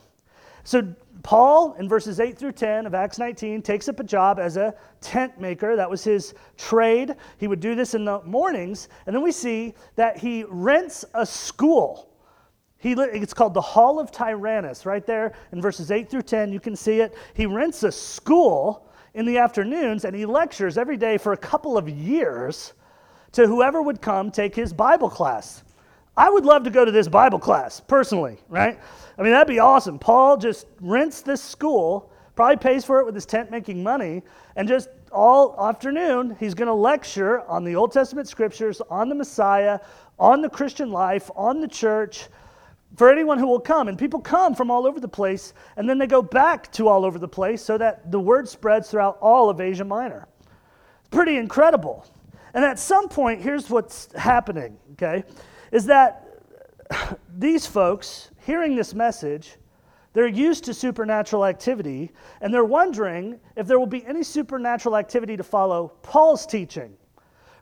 So 0.66 0.94
Paul, 1.24 1.74
in 1.80 1.90
verses 1.90 2.20
8 2.20 2.38
through 2.38 2.52
10 2.52 2.86
of 2.86 2.94
Acts 2.94 3.18
19, 3.18 3.62
takes 3.62 3.90
up 3.90 4.00
a 4.00 4.04
job 4.04 4.40
as 4.40 4.58
a 4.58 4.76
tent 5.02 5.40
maker. 5.40 5.76
That 5.76 5.90
was 5.90 6.04
his 6.04 6.34
trade. 6.58 7.16
He 7.38 7.48
would 7.48 7.62
do 7.62 7.76
this 7.76 7.94
in 7.96 8.06
the 8.06 8.22
mornings. 8.24 8.90
And 9.08 9.16
then 9.16 9.24
we 9.24 9.32
see 9.32 9.74
that 9.96 10.18
he 10.18 10.44
rents 10.48 11.06
a 11.14 11.26
school 11.26 12.14
he, 12.84 12.92
it's 12.92 13.34
called 13.34 13.54
the 13.54 13.62
Hall 13.62 13.98
of 13.98 14.12
Tyrannus, 14.12 14.86
right 14.86 15.06
there 15.06 15.32
in 15.54 15.62
verses 15.62 15.90
8 15.90 16.10
through 16.10 16.24
10. 16.24 16.52
You 16.52 16.60
can 16.60 16.76
see 16.76 17.00
it. 17.00 17.16
He 17.34 17.46
rents 17.46 17.84
a 17.84 17.92
school 17.94 18.90
in 19.14 19.26
the 19.26 19.38
afternoons 19.38 20.04
and 20.04 20.14
he 20.14 20.26
lectures 20.26 20.78
every 20.78 20.98
day 20.98 21.18
for 21.18 21.32
a 21.32 21.38
couple 21.38 21.78
of 21.78 21.88
years 21.88 22.74
to 23.32 23.48
whoever 23.48 23.82
would 23.82 24.02
come 24.02 24.32
take 24.32 24.54
his 24.54 24.74
Bible 24.74 25.10
class. 25.10 25.64
I 26.16 26.30
would 26.30 26.46
love 26.46 26.64
to 26.64 26.70
go 26.70 26.86
to 26.86 26.92
this 26.92 27.08
Bible 27.08 27.40
class 27.40 27.80
personally, 27.80 28.38
right? 28.48 28.80
I 29.18 29.22
mean, 29.22 29.32
that'd 29.32 29.48
be 29.48 29.60
awesome. 29.60 29.98
Paul 29.98 30.38
just 30.38 30.68
rents 30.80 31.22
this 31.22 31.42
school, 31.42 32.12
probably 32.36 32.58
pays 32.58 32.86
for 32.86 33.00
it 33.00 33.06
with 33.06 33.16
his 33.16 33.26
tent 33.26 33.50
making 33.50 33.82
money, 33.82 34.22
and 34.56 34.68
just 34.68 34.90
all 35.12 35.56
afternoon, 35.70 36.36
he's 36.40 36.54
going 36.54 36.68
to 36.68 36.74
lecture 36.74 37.42
on 37.42 37.64
the 37.64 37.76
Old 37.76 37.92
Testament 37.92 38.28
scriptures, 38.28 38.82
on 38.90 39.10
the 39.10 39.16
Messiah, 39.16 39.80
on 40.20 40.42
the 40.42 40.50
Christian 40.50 40.92
life, 40.92 41.30
on 41.36 41.62
the 41.62 41.68
church 41.68 42.28
for 42.96 43.12
anyone 43.12 43.40
who 43.40 43.48
will 43.48 43.60
come. 43.60 43.88
And 43.88 43.98
people 43.98 44.20
come 44.20 44.54
from 44.56 44.70
all 44.70 44.86
over 44.86 45.00
the 45.00 45.08
place, 45.08 45.54
and 45.78 45.90
then 45.90 45.98
they 45.98 46.08
go 46.08 46.22
back 46.22 46.72
to 46.74 46.88
all 46.88 47.06
over 47.06 47.20
the 47.20 47.28
place 47.28 47.62
so 47.62 47.78
that 47.78 48.12
the 48.12 48.20
word 48.20 48.48
spreads 48.48 48.90
throughout 48.90 49.18
all 49.20 49.50
of 49.50 49.62
Asia 49.62 49.86
Minor. 49.86 50.28
Pretty 51.12 51.38
incredible. 51.38 52.06
And 52.54 52.64
at 52.64 52.78
some 52.78 53.10
point, 53.10 53.42
here's 53.42 53.70
what's 53.70 54.12
happening, 54.14 54.78
okay, 54.94 55.24
is 55.74 55.86
that 55.86 56.26
these 57.38 57.66
folks, 57.66 58.30
hearing 58.46 58.76
this 58.76 58.94
message, 58.94 59.58
they're 60.14 60.28
used 60.28 60.64
to 60.66 60.74
supernatural 60.74 61.46
activity, 61.46 62.12
and 62.42 62.54
they're 62.54 62.64
wondering 62.64 63.40
if 63.56 63.66
there 63.66 63.80
will 63.80 63.88
be 63.88 64.06
any 64.06 64.22
supernatural 64.22 64.96
activity 64.96 65.36
to 65.36 65.44
follow 65.44 65.92
Paul's 66.04 66.46
teaching. 66.46 66.94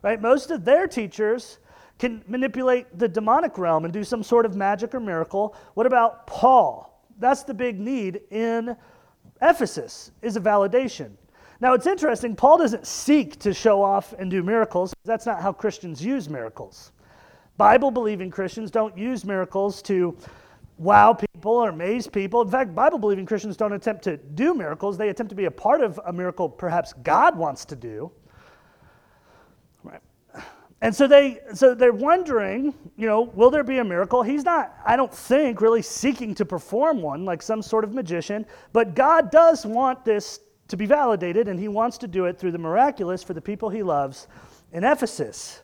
Right? 0.02 0.20
Most 0.20 0.50
of 0.50 0.64
their 0.64 0.86
teachers 0.86 1.58
can 1.98 2.22
manipulate 2.28 2.98
the 2.98 3.08
demonic 3.08 3.56
realm 3.56 3.84
and 3.84 3.92
do 3.92 4.04
some 4.04 4.22
sort 4.22 4.44
of 4.44 4.54
magic 4.54 4.94
or 4.94 5.00
miracle. 5.00 5.56
What 5.74 5.86
about 5.86 6.26
Paul? 6.26 7.02
That's 7.18 7.44
the 7.44 7.54
big 7.54 7.80
need 7.80 8.20
in 8.30 8.76
Ephesus 9.40 10.10
is 10.20 10.36
a 10.36 10.40
validation. 10.40 11.12
Now 11.60 11.72
it's 11.74 11.86
interesting, 11.86 12.36
Paul 12.36 12.58
doesn't 12.58 12.86
seek 12.86 13.38
to 13.38 13.54
show 13.54 13.82
off 13.82 14.12
and 14.18 14.30
do 14.30 14.42
miracles. 14.42 14.92
That's 15.04 15.24
not 15.24 15.40
how 15.40 15.52
Christians 15.52 16.04
use 16.04 16.28
miracles. 16.28 16.92
Bible 17.56 17.90
believing 17.90 18.30
Christians 18.30 18.70
don't 18.70 18.96
use 18.96 19.24
miracles 19.24 19.82
to 19.82 20.16
wow 20.78 21.12
people 21.12 21.52
or 21.52 21.70
amaze 21.70 22.06
people. 22.06 22.42
In 22.42 22.50
fact, 22.50 22.74
Bible 22.74 22.98
believing 22.98 23.26
Christians 23.26 23.56
don't 23.56 23.72
attempt 23.72 24.02
to 24.04 24.16
do 24.16 24.54
miracles, 24.54 24.96
they 24.96 25.08
attempt 25.08 25.30
to 25.30 25.36
be 25.36 25.44
a 25.44 25.50
part 25.50 25.80
of 25.80 26.00
a 26.06 26.12
miracle 26.12 26.48
perhaps 26.48 26.92
God 27.02 27.36
wants 27.36 27.64
to 27.66 27.76
do. 27.76 28.10
Right. 29.84 30.00
And 30.80 30.94
so 30.94 31.06
they 31.06 31.40
so 31.54 31.74
they're 31.74 31.92
wondering, 31.92 32.74
you 32.96 33.06
know, 33.06 33.22
will 33.22 33.50
there 33.50 33.64
be 33.64 33.78
a 33.78 33.84
miracle? 33.84 34.22
He's 34.22 34.44
not, 34.44 34.74
I 34.84 34.96
don't 34.96 35.12
think, 35.12 35.60
really 35.60 35.82
seeking 35.82 36.34
to 36.36 36.44
perform 36.44 37.00
one 37.00 37.24
like 37.24 37.42
some 37.42 37.62
sort 37.62 37.84
of 37.84 37.94
magician, 37.94 38.46
but 38.72 38.94
God 38.94 39.30
does 39.30 39.64
want 39.64 40.04
this 40.04 40.40
to 40.68 40.76
be 40.76 40.86
validated, 40.86 41.48
and 41.48 41.60
he 41.60 41.68
wants 41.68 41.98
to 41.98 42.08
do 42.08 42.24
it 42.24 42.38
through 42.38 42.52
the 42.52 42.58
miraculous 42.58 43.22
for 43.22 43.34
the 43.34 43.40
people 43.40 43.68
he 43.68 43.82
loves 43.82 44.26
in 44.72 44.84
Ephesus. 44.84 45.61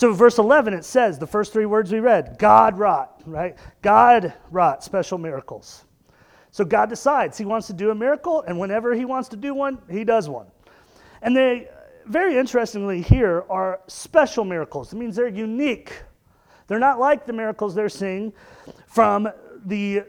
So, 0.00 0.14
verse 0.14 0.38
11, 0.38 0.72
it 0.72 0.86
says 0.86 1.18
the 1.18 1.26
first 1.26 1.52
three 1.52 1.66
words 1.66 1.92
we 1.92 2.00
read 2.00 2.36
God 2.38 2.78
wrought, 2.78 3.20
right? 3.26 3.54
God 3.82 4.32
wrought 4.50 4.82
special 4.82 5.18
miracles. 5.18 5.84
So, 6.52 6.64
God 6.64 6.88
decides 6.88 7.36
he 7.36 7.44
wants 7.44 7.66
to 7.66 7.74
do 7.74 7.90
a 7.90 7.94
miracle, 7.94 8.40
and 8.48 8.58
whenever 8.58 8.94
he 8.94 9.04
wants 9.04 9.28
to 9.28 9.36
do 9.36 9.52
one, 9.52 9.76
he 9.90 10.04
does 10.04 10.26
one. 10.26 10.46
And 11.20 11.36
they 11.36 11.68
very 12.06 12.38
interestingly, 12.38 13.02
here 13.02 13.44
are 13.50 13.82
special 13.88 14.42
miracles. 14.42 14.90
It 14.90 14.96
means 14.96 15.16
they're 15.16 15.28
unique. 15.28 15.92
They're 16.66 16.78
not 16.78 16.98
like 16.98 17.26
the 17.26 17.34
miracles 17.34 17.74
they're 17.74 17.90
seeing 17.90 18.32
from 18.86 19.28
the 19.66 20.04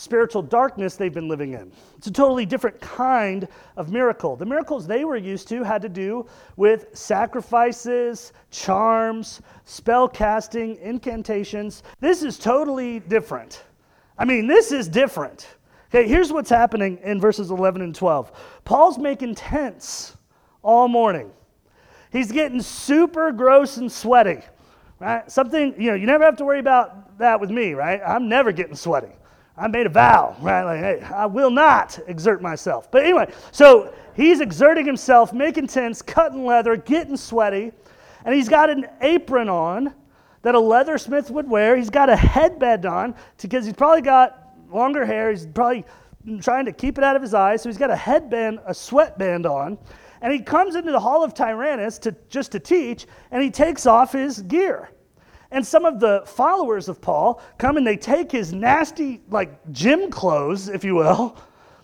spiritual 0.00 0.40
darkness 0.40 0.96
they've 0.96 1.12
been 1.12 1.28
living 1.28 1.52
in. 1.52 1.70
It's 1.98 2.06
a 2.06 2.10
totally 2.10 2.46
different 2.46 2.80
kind 2.80 3.46
of 3.76 3.92
miracle. 3.92 4.34
The 4.34 4.46
miracles 4.46 4.86
they 4.86 5.04
were 5.04 5.16
used 5.16 5.46
to 5.48 5.62
had 5.62 5.82
to 5.82 5.90
do 5.90 6.26
with 6.56 6.86
sacrifices, 6.96 8.32
charms, 8.50 9.42
spell 9.66 10.08
casting, 10.08 10.76
incantations. 10.76 11.82
This 12.00 12.22
is 12.22 12.38
totally 12.38 13.00
different. 13.00 13.62
I 14.16 14.24
mean, 14.24 14.46
this 14.46 14.72
is 14.72 14.88
different. 14.88 15.46
Okay, 15.90 16.08
here's 16.08 16.32
what's 16.32 16.50
happening 16.50 16.98
in 17.04 17.20
verses 17.20 17.50
11 17.50 17.82
and 17.82 17.94
12. 17.94 18.32
Paul's 18.64 18.96
making 18.96 19.34
tents 19.34 20.16
all 20.62 20.88
morning. 20.88 21.30
He's 22.10 22.32
getting 22.32 22.62
super 22.62 23.32
gross 23.32 23.76
and 23.76 23.92
sweaty, 23.92 24.40
right? 24.98 25.30
Something, 25.30 25.74
you 25.78 25.90
know, 25.90 25.94
you 25.94 26.06
never 26.06 26.24
have 26.24 26.36
to 26.36 26.44
worry 26.44 26.58
about 26.58 27.18
that 27.18 27.38
with 27.38 27.50
me, 27.50 27.74
right? 27.74 28.00
I'm 28.06 28.28
never 28.28 28.50
getting 28.50 28.74
sweaty. 28.74 29.12
I 29.60 29.68
made 29.68 29.84
a 29.84 29.90
vow, 29.90 30.34
right? 30.40 30.64
Like, 30.64 30.80
hey, 30.80 31.02
I 31.14 31.26
will 31.26 31.50
not 31.50 31.98
exert 32.06 32.40
myself. 32.40 32.90
But 32.90 33.04
anyway, 33.04 33.30
so 33.52 33.92
he's 34.14 34.40
exerting 34.40 34.86
himself, 34.86 35.34
making 35.34 35.66
tents, 35.66 36.00
cutting 36.00 36.46
leather, 36.46 36.76
getting 36.76 37.14
sweaty. 37.16 37.70
And 38.24 38.34
he's 38.34 38.48
got 38.48 38.70
an 38.70 38.86
apron 39.02 39.50
on 39.50 39.94
that 40.42 40.54
a 40.54 40.58
leathersmith 40.58 41.30
would 41.30 41.46
wear. 41.46 41.76
He's 41.76 41.90
got 41.90 42.08
a 42.08 42.16
headband 42.16 42.86
on 42.86 43.14
because 43.38 43.66
he's 43.66 43.74
probably 43.74 44.00
got 44.00 44.48
longer 44.72 45.04
hair. 45.04 45.30
He's 45.30 45.46
probably 45.46 45.84
trying 46.40 46.64
to 46.64 46.72
keep 46.72 46.96
it 46.96 47.04
out 47.04 47.14
of 47.14 47.20
his 47.20 47.34
eyes. 47.34 47.60
So 47.62 47.68
he's 47.68 47.78
got 47.78 47.90
a 47.90 47.96
headband, 47.96 48.60
a 48.66 48.72
sweatband 48.72 49.44
on. 49.44 49.76
And 50.22 50.32
he 50.32 50.40
comes 50.40 50.74
into 50.74 50.90
the 50.90 51.00
hall 51.00 51.22
of 51.22 51.34
Tyrannus 51.34 51.98
to, 51.98 52.14
just 52.30 52.52
to 52.52 52.60
teach, 52.60 53.06
and 53.30 53.42
he 53.42 53.50
takes 53.50 53.84
off 53.84 54.12
his 54.12 54.40
gear. 54.40 54.88
And 55.50 55.66
some 55.66 55.84
of 55.84 55.98
the 55.98 56.22
followers 56.26 56.88
of 56.88 57.00
Paul 57.00 57.42
come 57.58 57.76
and 57.76 57.86
they 57.86 57.96
take 57.96 58.30
his 58.30 58.52
nasty, 58.52 59.20
like 59.30 59.50
gym 59.72 60.10
clothes, 60.10 60.68
if 60.68 60.84
you 60.84 60.94
will. 60.94 61.36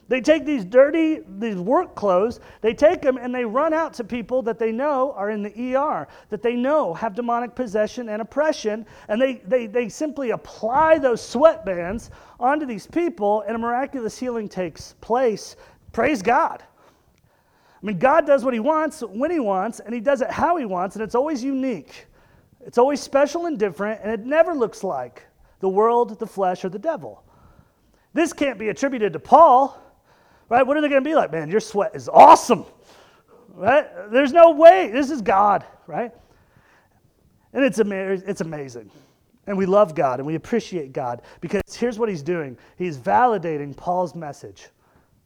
They 0.08 0.20
take 0.20 0.46
these 0.46 0.64
dirty, 0.64 1.20
these 1.38 1.56
work 1.56 1.96
clothes, 1.96 2.38
they 2.61 2.75
take 2.75 3.02
them 3.02 3.16
and 3.16 3.35
they 3.35 3.44
run 3.44 3.75
out 3.75 3.92
to 3.94 4.04
people 4.04 4.40
that 4.42 4.56
they 4.56 4.70
know 4.70 5.12
are 5.16 5.30
in 5.30 5.42
the 5.42 5.76
ER, 5.76 6.06
that 6.28 6.42
they 6.42 6.54
know 6.54 6.94
have 6.94 7.16
demonic 7.16 7.56
possession 7.56 8.08
and 8.08 8.23
oppression, 8.23 8.87
and 9.08 9.20
they, 9.20 9.42
they, 9.46 9.66
they 9.66 9.88
simply 9.88 10.30
apply 10.30 10.99
those 10.99 11.20
sweatbands 11.20 12.11
onto 12.38 12.66
these 12.66 12.87
people, 12.87 13.40
and 13.49 13.56
a 13.56 13.58
miraculous 13.58 14.16
healing 14.16 14.49
takes 14.49 14.94
place. 15.00 15.56
Praise 15.92 16.23
God. 16.23 16.62
I 17.82 17.87
mean, 17.87 17.99
God 17.99 18.26
does 18.26 18.44
what 18.44 18.54
He 18.54 18.61
wants 18.61 19.00
when 19.00 19.32
He 19.32 19.40
wants, 19.40 19.80
and 19.80 19.92
He 19.92 20.00
does 20.00 20.20
it 20.20 20.30
how 20.30 20.56
He 20.56 20.66
wants, 20.66 20.94
and 20.94 21.02
it's 21.02 21.16
always 21.16 21.42
unique. 21.42 22.06
It's 22.66 22.78
always 22.78 23.00
special 23.00 23.46
and 23.46 23.58
different, 23.58 24.00
and 24.02 24.11
it 24.11 24.26
never 24.26 24.52
looks 24.52 24.82
like 24.82 25.25
the 25.61 25.68
world, 25.68 26.18
the 26.18 26.26
flesh, 26.26 26.64
or 26.64 26.68
the 26.68 26.80
devil. 26.80 27.23
This 28.12 28.32
can't 28.32 28.58
be 28.58 28.68
attributed 28.68 29.12
to 29.12 29.20
Paul, 29.20 29.80
right? 30.49 30.66
What 30.66 30.76
are 30.76 30.80
they 30.80 30.88
going 30.88 31.02
to 31.02 31.08
be 31.08 31.14
like? 31.14 31.30
Man, 31.30 31.49
your 31.49 31.61
sweat 31.61 31.94
is 31.94 32.08
awesome, 32.08 32.64
right? 33.54 33.87
There's 34.11 34.32
no 34.32 34.50
way. 34.50 34.90
This 34.90 35.11
is 35.11 35.23
God, 35.23 35.64
right? 35.87 36.12
And 37.52 37.64
it's, 37.64 37.78
ama- 37.78 38.20
it's 38.26 38.40
amazing. 38.40 38.90
And 39.46 39.56
we 39.56 39.64
love 39.64 39.94
God 39.94 40.18
and 40.18 40.26
we 40.26 40.35
appreciate 40.35 40.92
God 40.92 41.23
because 41.40 41.62
here's 41.73 42.00
what 42.00 42.08
he's 42.08 42.23
doing 42.23 42.58
He's 42.76 42.99
validating 42.99 43.76
Paul's 43.76 44.14
message. 44.16 44.68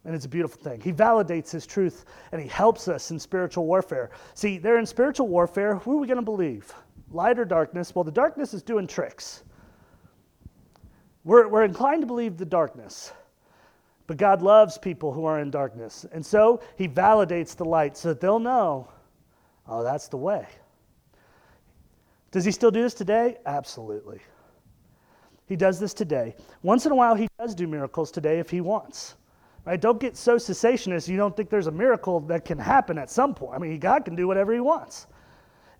And 0.05 0.15
it's 0.15 0.25
a 0.25 0.29
beautiful 0.29 0.61
thing. 0.61 0.81
He 0.81 0.91
validates 0.91 1.51
his 1.51 1.67
truth 1.67 2.05
and 2.31 2.41
he 2.41 2.47
helps 2.47 2.87
us 2.87 3.11
in 3.11 3.19
spiritual 3.19 3.65
warfare. 3.65 4.09
See, 4.33 4.57
they're 4.57 4.79
in 4.79 4.85
spiritual 4.85 5.27
warfare. 5.27 5.75
Who 5.75 5.97
are 5.97 6.01
we 6.01 6.07
going 6.07 6.17
to 6.17 6.23
believe? 6.23 6.73
Light 7.11 7.39
or 7.39 7.45
darkness? 7.45 7.93
Well, 7.93 8.03
the 8.03 8.11
darkness 8.11 8.53
is 8.53 8.63
doing 8.63 8.87
tricks. 8.87 9.43
We're, 11.23 11.47
we're 11.47 11.63
inclined 11.63 12.01
to 12.01 12.07
believe 12.07 12.37
the 12.37 12.45
darkness, 12.45 13.13
but 14.07 14.17
God 14.17 14.41
loves 14.41 14.77
people 14.77 15.13
who 15.13 15.25
are 15.25 15.39
in 15.39 15.51
darkness. 15.51 16.05
And 16.11 16.25
so 16.25 16.61
he 16.77 16.87
validates 16.87 17.55
the 17.55 17.65
light 17.65 17.95
so 17.95 18.09
that 18.09 18.19
they'll 18.19 18.39
know, 18.39 18.87
oh, 19.67 19.83
that's 19.83 20.07
the 20.07 20.17
way. 20.17 20.47
Does 22.31 22.45
he 22.45 22.51
still 22.51 22.71
do 22.71 22.81
this 22.81 22.93
today? 22.93 23.37
Absolutely. 23.45 24.19
He 25.45 25.55
does 25.57 25.79
this 25.79 25.93
today. 25.93 26.35
Once 26.63 26.85
in 26.85 26.93
a 26.93 26.95
while, 26.95 27.13
he 27.13 27.27
does 27.37 27.53
do 27.53 27.67
miracles 27.67 28.09
today 28.09 28.39
if 28.39 28.49
he 28.49 28.61
wants. 28.61 29.15
Right? 29.65 29.79
Don't 29.79 29.99
get 29.99 30.17
so 30.17 30.37
cessationist 30.37 31.07
you 31.07 31.17
don't 31.17 31.35
think 31.35 31.49
there's 31.49 31.67
a 31.67 31.71
miracle 31.71 32.19
that 32.21 32.45
can 32.45 32.57
happen 32.57 32.97
at 32.97 33.11
some 33.11 33.35
point. 33.35 33.53
I 33.53 33.59
mean, 33.59 33.77
God 33.79 34.05
can 34.05 34.15
do 34.15 34.27
whatever 34.27 34.53
he 34.53 34.59
wants. 34.59 35.07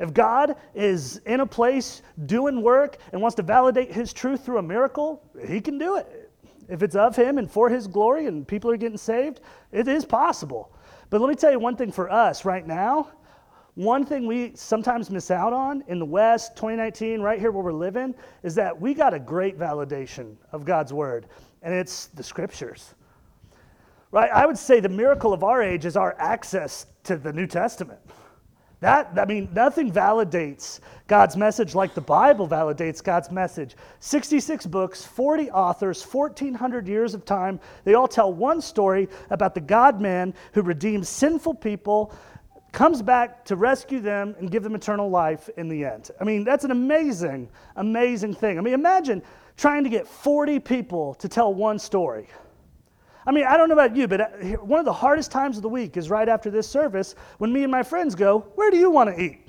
If 0.02 0.16
God 0.16 0.56
is 0.74 1.18
in 1.28 1.42
a 1.42 1.46
place 1.46 2.02
doing 2.26 2.64
work 2.64 2.98
and 3.14 3.22
wants 3.22 3.36
to 3.36 3.44
validate 3.44 3.92
his 3.92 4.12
truth 4.12 4.44
through 4.44 4.58
a 4.58 4.64
miracle, 4.64 5.24
he 5.48 5.62
can 5.62 5.78
do 5.78 5.96
it. 5.98 6.32
If 6.68 6.82
it's 6.82 6.96
of 6.96 7.16
him 7.16 7.38
and 7.38 7.50
for 7.50 7.70
his 7.70 7.86
glory 7.86 8.26
and 8.26 8.48
people 8.48 8.72
are 8.72 8.78
getting 8.78 8.98
saved, 8.98 9.42
it 9.72 9.88
is 9.88 10.04
possible. 10.04 10.74
But 11.12 11.22
let 11.22 11.30
me 11.30 11.36
tell 11.36 11.52
you 11.52 11.60
one 11.60 11.76
thing 11.76 11.92
for 11.92 12.12
us 12.12 12.46
right 12.46 12.66
now. 12.66 13.10
One 13.76 14.04
thing 14.04 14.26
we 14.26 14.54
sometimes 14.56 15.12
miss 15.12 15.30
out 15.30 15.54
on 15.54 15.84
in 15.88 16.00
the 16.00 16.06
West, 16.06 16.56
2019, 16.56 17.22
right 17.22 17.40
here 17.40 17.52
where 17.52 17.64
we're 17.64 17.72
living, 17.72 18.16
is 18.42 18.56
that 18.56 18.82
we 18.82 18.96
got 18.96 19.14
a 19.14 19.20
great 19.20 19.60
validation 19.60 20.36
of 20.52 20.66
God's 20.66 20.92
word, 20.92 21.28
and 21.62 21.76
it's 21.76 22.08
the 22.08 22.24
scriptures. 22.24 22.96
Right? 24.12 24.32
I 24.34 24.48
would 24.48 24.58
say 24.58 24.80
the 24.80 24.90
miracle 24.90 25.32
of 25.32 25.44
our 25.44 25.62
age 25.62 25.86
is 25.86 25.96
our 25.96 26.16
access 26.18 26.88
to 27.04 27.18
the 27.18 27.32
New 27.32 27.46
Testament. 27.46 28.00
That, 28.82 29.12
I 29.16 29.26
mean, 29.26 29.48
nothing 29.54 29.92
validates 29.92 30.80
God's 31.08 31.38
message 31.38 31.76
like 31.76 31.94
the 31.94 32.02
Bible 32.02 32.48
validates 32.48 33.04
God's 33.04 33.30
message. 33.30 33.76
66 34.00 34.66
books, 34.66 35.06
40 35.06 35.52
authors, 35.52 36.04
1,400 36.04 36.88
years 36.88 37.14
of 37.14 37.24
time. 37.24 37.60
They 37.84 37.94
all 37.94 38.08
tell 38.08 38.34
one 38.34 38.60
story 38.60 39.08
about 39.30 39.54
the 39.54 39.62
God 39.62 40.02
man 40.02 40.34
who 40.54 40.64
redeems 40.64 41.10
sinful 41.10 41.56
people, 41.56 42.12
comes 42.72 43.04
back 43.04 43.46
to 43.46 43.56
rescue 43.56 44.00
them, 44.00 44.34
and 44.40 44.50
give 44.50 44.64
them 44.64 44.74
eternal 44.74 45.10
life 45.10 45.48
in 45.58 45.70
the 45.70 45.86
end. 45.86 46.10
I 46.20 46.24
mean, 46.24 46.44
that's 46.44 46.64
an 46.64 46.72
amazing, 46.72 47.50
amazing 47.76 48.34
thing. 48.34 48.58
I 48.58 48.62
mean, 48.62 48.74
imagine 48.74 49.22
trying 49.58 49.84
to 49.84 49.92
get 49.92 50.08
40 50.08 50.60
people 50.60 51.14
to 51.16 51.30
tell 51.30 51.54
one 51.54 51.78
story. 51.78 52.28
I 53.26 53.32
mean, 53.32 53.46
I 53.46 53.56
don't 53.56 53.70
know 53.70 53.74
about 53.76 53.96
you, 53.96 54.08
but 54.08 54.22
uh, 54.22 54.28
one 54.64 54.80
of 54.80 54.86
the 54.86 54.94
hardest 54.94 55.32
times 55.32 55.58
of 55.58 55.64
the 55.64 55.70
week 55.70 55.96
is 55.96 56.10
right 56.10 56.28
after 56.28 56.50
this 56.50 56.68
service 56.68 57.16
when 57.38 57.54
me 57.54 57.64
and 57.64 57.72
my 57.72 57.84
friends 57.84 58.16
go, 58.16 58.40
Where 58.56 58.72
do 58.72 58.78
you 58.78 58.90
want 58.90 59.16
to 59.16 59.22
eat? 59.22 59.48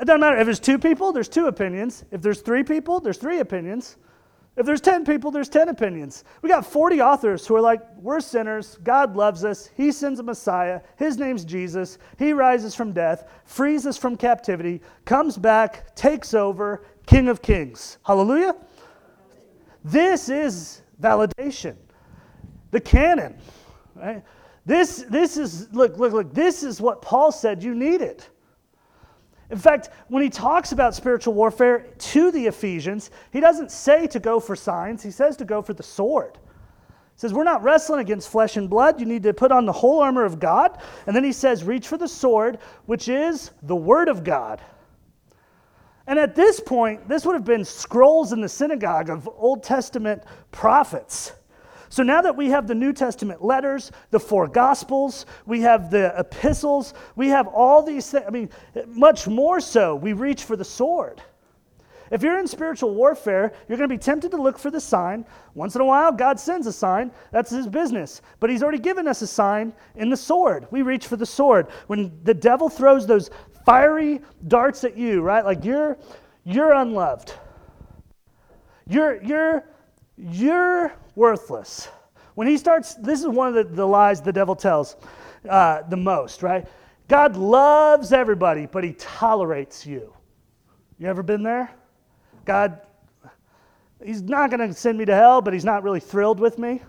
It 0.00 0.04
doesn't 0.04 0.20
matter. 0.20 0.36
If 0.36 0.46
there's 0.46 0.60
two 0.60 0.78
people, 0.78 1.12
there's 1.12 1.28
two 1.28 1.46
opinions. 1.46 2.04
If 2.10 2.22
there's 2.22 2.40
three 2.40 2.62
people, 2.62 3.00
there's 3.00 3.18
three 3.18 3.40
opinions. 3.40 3.96
If 4.56 4.66
there's 4.66 4.80
10 4.80 5.04
people, 5.04 5.30
there's 5.30 5.48
10 5.48 5.68
opinions. 5.68 6.24
We 6.42 6.48
got 6.48 6.66
40 6.66 7.00
authors 7.00 7.46
who 7.46 7.54
are 7.54 7.60
like, 7.60 7.80
We're 7.96 8.20
sinners. 8.20 8.78
God 8.82 9.14
loves 9.14 9.44
us. 9.44 9.70
He 9.76 9.92
sends 9.92 10.18
a 10.18 10.22
Messiah. 10.24 10.80
His 10.96 11.16
name's 11.16 11.44
Jesus. 11.44 11.98
He 12.18 12.32
rises 12.32 12.74
from 12.74 12.92
death, 12.92 13.30
frees 13.44 13.86
us 13.86 13.96
from 13.96 14.16
captivity, 14.16 14.80
comes 15.04 15.36
back, 15.36 15.94
takes 15.94 16.34
over, 16.34 16.84
King 17.06 17.28
of 17.28 17.40
Kings. 17.40 17.98
Hallelujah. 18.04 18.56
This 19.84 20.28
is 20.28 20.82
validation. 21.00 21.76
The 22.70 22.80
canon, 22.80 23.38
right? 23.94 24.22
This, 24.66 25.04
this 25.08 25.36
is, 25.36 25.72
look, 25.72 25.96
look, 25.96 26.12
look, 26.12 26.34
this 26.34 26.62
is 26.62 26.80
what 26.80 27.00
Paul 27.00 27.32
said 27.32 27.62
you 27.62 27.74
needed. 27.74 28.24
In 29.50 29.56
fact, 29.56 29.88
when 30.08 30.22
he 30.22 30.28
talks 30.28 30.72
about 30.72 30.94
spiritual 30.94 31.32
warfare 31.32 31.86
to 31.98 32.30
the 32.30 32.46
Ephesians, 32.46 33.10
he 33.32 33.40
doesn't 33.40 33.70
say 33.70 34.06
to 34.08 34.20
go 34.20 34.38
for 34.40 34.54
signs, 34.54 35.02
he 35.02 35.10
says 35.10 35.36
to 35.38 35.46
go 35.46 35.62
for 35.62 35.72
the 35.72 35.82
sword. 35.82 36.38
He 37.18 37.20
says, 37.20 37.32
We're 37.32 37.44
not 37.44 37.62
wrestling 37.62 38.00
against 38.00 38.28
flesh 38.28 38.58
and 38.58 38.68
blood. 38.68 39.00
You 39.00 39.06
need 39.06 39.22
to 39.22 39.32
put 39.32 39.50
on 39.50 39.64
the 39.64 39.72
whole 39.72 40.00
armor 40.00 40.24
of 40.24 40.38
God. 40.38 40.78
And 41.06 41.16
then 41.16 41.24
he 41.24 41.32
says, 41.32 41.64
Reach 41.64 41.88
for 41.88 41.96
the 41.96 42.06
sword, 42.06 42.58
which 42.84 43.08
is 43.08 43.52
the 43.62 43.74
word 43.74 44.08
of 44.08 44.22
God. 44.22 44.60
And 46.08 46.18
at 46.18 46.34
this 46.34 46.58
point, 46.58 47.06
this 47.06 47.26
would 47.26 47.34
have 47.34 47.44
been 47.44 47.66
scrolls 47.66 48.32
in 48.32 48.40
the 48.40 48.48
synagogue 48.48 49.10
of 49.10 49.28
Old 49.28 49.62
Testament 49.62 50.22
prophets. 50.50 51.32
So 51.90 52.02
now 52.02 52.22
that 52.22 52.34
we 52.34 52.48
have 52.48 52.66
the 52.66 52.74
New 52.74 52.94
Testament 52.94 53.44
letters, 53.44 53.92
the 54.10 54.18
four 54.18 54.48
Gospels, 54.48 55.26
we 55.44 55.60
have 55.60 55.90
the 55.90 56.18
epistles, 56.18 56.94
we 57.14 57.28
have 57.28 57.46
all 57.46 57.82
these 57.82 58.10
things. 58.10 58.24
I 58.26 58.30
mean, 58.30 58.48
much 58.86 59.28
more 59.28 59.60
so, 59.60 59.94
we 59.96 60.14
reach 60.14 60.44
for 60.44 60.56
the 60.56 60.64
sword. 60.64 61.22
If 62.10 62.22
you're 62.22 62.38
in 62.38 62.46
spiritual 62.46 62.94
warfare, 62.94 63.52
you're 63.68 63.76
going 63.76 63.88
to 63.88 63.94
be 63.94 63.98
tempted 63.98 64.30
to 64.30 64.40
look 64.40 64.58
for 64.58 64.70
the 64.70 64.80
sign. 64.80 65.26
Once 65.54 65.74
in 65.74 65.82
a 65.82 65.84
while, 65.84 66.10
God 66.10 66.40
sends 66.40 66.66
a 66.66 66.72
sign. 66.72 67.10
That's 67.32 67.50
his 67.50 67.66
business. 67.66 68.22
But 68.40 68.48
he's 68.48 68.62
already 68.62 68.78
given 68.78 69.06
us 69.06 69.20
a 69.20 69.26
sign 69.26 69.74
in 69.96 70.08
the 70.08 70.16
sword. 70.16 70.66
We 70.70 70.82
reach 70.82 71.06
for 71.06 71.16
the 71.16 71.26
sword. 71.26 71.68
When 71.86 72.18
the 72.24 72.34
devil 72.34 72.70
throws 72.70 73.06
those 73.06 73.30
fiery 73.68 74.20
darts 74.46 74.82
at 74.84 74.96
you, 74.96 75.20
right? 75.20 75.44
Like 75.44 75.62
you're 75.62 75.98
you're 76.44 76.72
unloved. 76.72 77.34
You're 78.88 79.22
you're 79.22 79.64
you're 80.16 80.94
worthless. 81.14 81.88
When 82.34 82.46
he 82.46 82.56
starts, 82.56 82.94
this 82.94 83.20
is 83.20 83.26
one 83.26 83.48
of 83.48 83.54
the, 83.54 83.64
the 83.64 83.84
lies 83.84 84.22
the 84.22 84.32
devil 84.32 84.56
tells 84.56 84.96
uh, 85.46 85.82
the 85.82 85.98
most, 85.98 86.42
right? 86.42 86.66
God 87.08 87.36
loves 87.36 88.12
everybody, 88.12 88.64
but 88.64 88.84
he 88.84 88.94
tolerates 88.94 89.84
you. 89.84 90.14
You 90.98 91.08
ever 91.08 91.22
been 91.22 91.42
there? 91.42 91.70
God, 92.46 92.80
he's 94.02 94.22
not 94.22 94.50
going 94.50 94.66
to 94.66 94.72
send 94.72 94.96
me 94.96 95.04
to 95.04 95.14
hell, 95.14 95.42
but 95.42 95.52
he's 95.52 95.64
not 95.64 95.82
really 95.82 96.00
thrilled 96.00 96.40
with 96.40 96.58
me. 96.58 96.80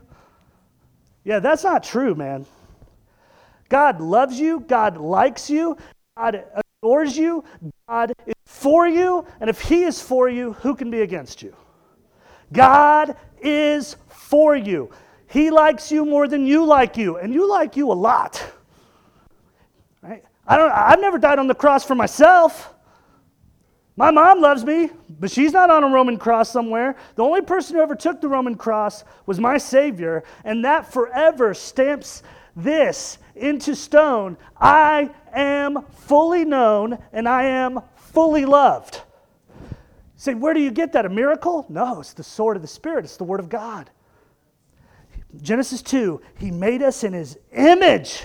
Yeah, 1.26 1.40
that's 1.40 1.64
not 1.64 1.84
true, 1.84 2.16
man. 2.16 2.46
God 3.68 4.00
loves 4.00 4.40
you, 4.40 4.62
God 4.62 4.98
likes 4.98 5.50
you, 5.50 5.78
God 6.18 6.44
adores 6.82 7.18
you, 7.18 7.44
God 7.90 8.14
is 8.26 8.34
for 8.46 8.88
you, 8.88 9.26
and 9.42 9.50
if 9.50 9.60
He 9.60 9.84
is 9.84 10.02
for 10.02 10.30
you, 10.30 10.54
who 10.54 10.76
can 10.76 10.90
be 10.90 11.02
against 11.02 11.42
you? 11.42 11.54
God 12.54 13.18
is 13.42 13.98
for 14.08 14.56
you. 14.56 14.90
He 15.28 15.52
likes 15.52 15.92
you 15.92 16.06
more 16.06 16.28
than 16.28 16.46
you 16.46 16.66
like 16.66 16.96
you, 16.96 17.18
and 17.18 17.34
you 17.34 17.50
like 17.50 17.76
you 17.76 17.92
a 17.92 17.94
lot. 17.94 18.44
Right? 20.02 20.24
I 20.48 20.58
don't, 20.58 20.72
I've 20.72 21.02
never 21.02 21.18
died 21.18 21.38
on 21.38 21.48
the 21.48 21.56
cross 21.56 21.84
for 21.84 21.96
myself. 21.96 22.74
My 23.98 24.12
mom 24.12 24.40
loves 24.40 24.64
me, 24.64 24.90
but 25.20 25.30
she's 25.30 25.52
not 25.52 25.70
on 25.70 25.84
a 25.84 25.88
Roman 25.90 26.18
cross 26.18 26.50
somewhere. 26.50 26.96
The 27.16 27.24
only 27.24 27.42
person 27.42 27.76
who 27.76 27.82
ever 27.82 27.96
took 27.96 28.22
the 28.22 28.30
Roman 28.30 28.56
cross 28.56 29.04
was 29.26 29.38
my 29.38 29.58
Savior, 29.58 30.24
and 30.46 30.64
that 30.64 30.92
forever 30.92 31.54
stamps 31.54 32.24
this 32.56 33.18
into 33.36 33.76
stone. 33.76 34.38
I 34.60 35.12
am 35.34 35.86
fully 35.92 36.46
known 36.46 36.98
and 37.14 37.28
I 37.28 37.44
am 37.44 37.82
fully 37.96 38.46
loved. 38.46 39.02
Say, 40.16 40.34
where 40.34 40.54
do 40.54 40.60
you 40.60 40.72
get 40.72 40.94
that? 40.94 41.06
A 41.06 41.10
miracle? 41.10 41.66
No, 41.70 42.02
it's 42.02 42.14
the 42.14 42.24
sword 42.24 42.58
of 42.58 42.62
the 42.62 42.68
Spirit, 42.68 43.06
it's 43.06 43.18
the 43.18 43.24
Word 43.24 43.40
of 43.40 43.50
God. 43.50 43.90
Genesis 45.42 45.82
2, 45.82 46.22
He 46.38 46.52
made 46.52 46.82
us 46.82 47.04
in 47.04 47.14
His 47.14 47.38
image. 47.54 48.24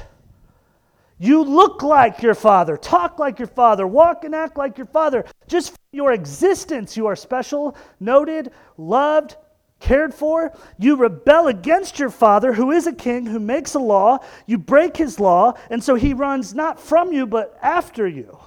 You 1.19 1.43
look 1.45 1.83
like 1.83 2.23
your 2.23 2.35
father, 2.35 2.77
talk 2.77 3.19
like 3.19 3.38
your 3.38 3.49
father, 3.49 3.87
walk 3.87 4.25
and 4.25 4.35
act 4.35 4.59
like 4.59 4.77
your 4.77 4.88
father. 4.88 5.25
Just 5.47 5.77
your 5.93 6.12
existence, 6.12 6.97
you 6.97 7.07
are 7.07 7.14
special, 7.14 7.77
noted, 8.01 8.51
loved, 8.77 9.37
cared 9.85 10.14
for. 10.14 10.51
You 10.79 10.97
rebel 10.97 11.49
against 11.49 11.99
your 11.99 12.09
father, 12.09 12.55
who 12.55 12.73
is 12.73 12.87
a 12.87 12.92
king, 12.92 13.27
who 13.27 13.38
makes 13.38 13.75
a 13.75 13.79
law. 13.79 14.20
You 14.47 14.57
break 14.57 14.97
his 14.97 15.20
law, 15.20 15.53
and 15.68 15.85
so 15.85 15.94
he 15.94 16.14
runs 16.14 16.55
not 16.55 16.81
from 16.81 17.12
you, 17.12 17.27
but 17.27 17.59
after 17.61 18.09
you. 18.09 18.38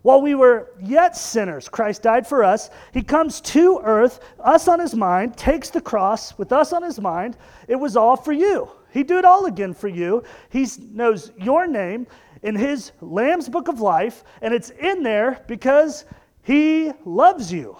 While 0.00 0.22
we 0.22 0.34
were 0.34 0.70
yet 0.80 1.14
sinners, 1.14 1.68
Christ 1.68 2.02
died 2.02 2.26
for 2.26 2.42
us. 2.42 2.70
He 2.94 3.02
comes 3.02 3.42
to 3.42 3.80
earth, 3.84 4.20
us 4.40 4.66
on 4.66 4.80
his 4.80 4.94
mind, 4.94 5.36
takes 5.36 5.68
the 5.68 5.80
cross 5.80 6.38
with 6.38 6.50
us 6.50 6.72
on 6.72 6.82
his 6.82 6.98
mind. 6.98 7.36
It 7.68 7.76
was 7.76 7.98
all 7.98 8.16
for 8.16 8.32
you. 8.32 8.70
He'd 8.92 9.08
do 9.08 9.18
it 9.18 9.26
all 9.26 9.44
again 9.44 9.74
for 9.74 9.88
you. 9.88 10.24
He 10.48 10.66
knows 10.90 11.32
your 11.36 11.66
name 11.66 12.06
in 12.42 12.54
his 12.54 12.92
Lamb's 13.02 13.50
book 13.50 13.68
of 13.68 13.80
life, 13.80 14.24
and 14.40 14.54
it's 14.54 14.70
in 14.70 15.02
there 15.02 15.44
because 15.48 16.06
he 16.42 16.92
loves 17.04 17.52
you. 17.52 17.76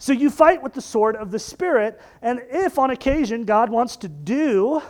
So 0.00 0.14
you 0.14 0.30
fight 0.30 0.62
with 0.62 0.72
the 0.72 0.80
sword 0.80 1.14
of 1.14 1.30
the 1.30 1.38
Spirit, 1.38 2.00
and 2.22 2.40
if 2.48 2.78
on 2.78 2.90
occasion 2.90 3.44
God 3.44 3.68
wants 3.68 3.96
to 3.98 4.08
do 4.08 4.80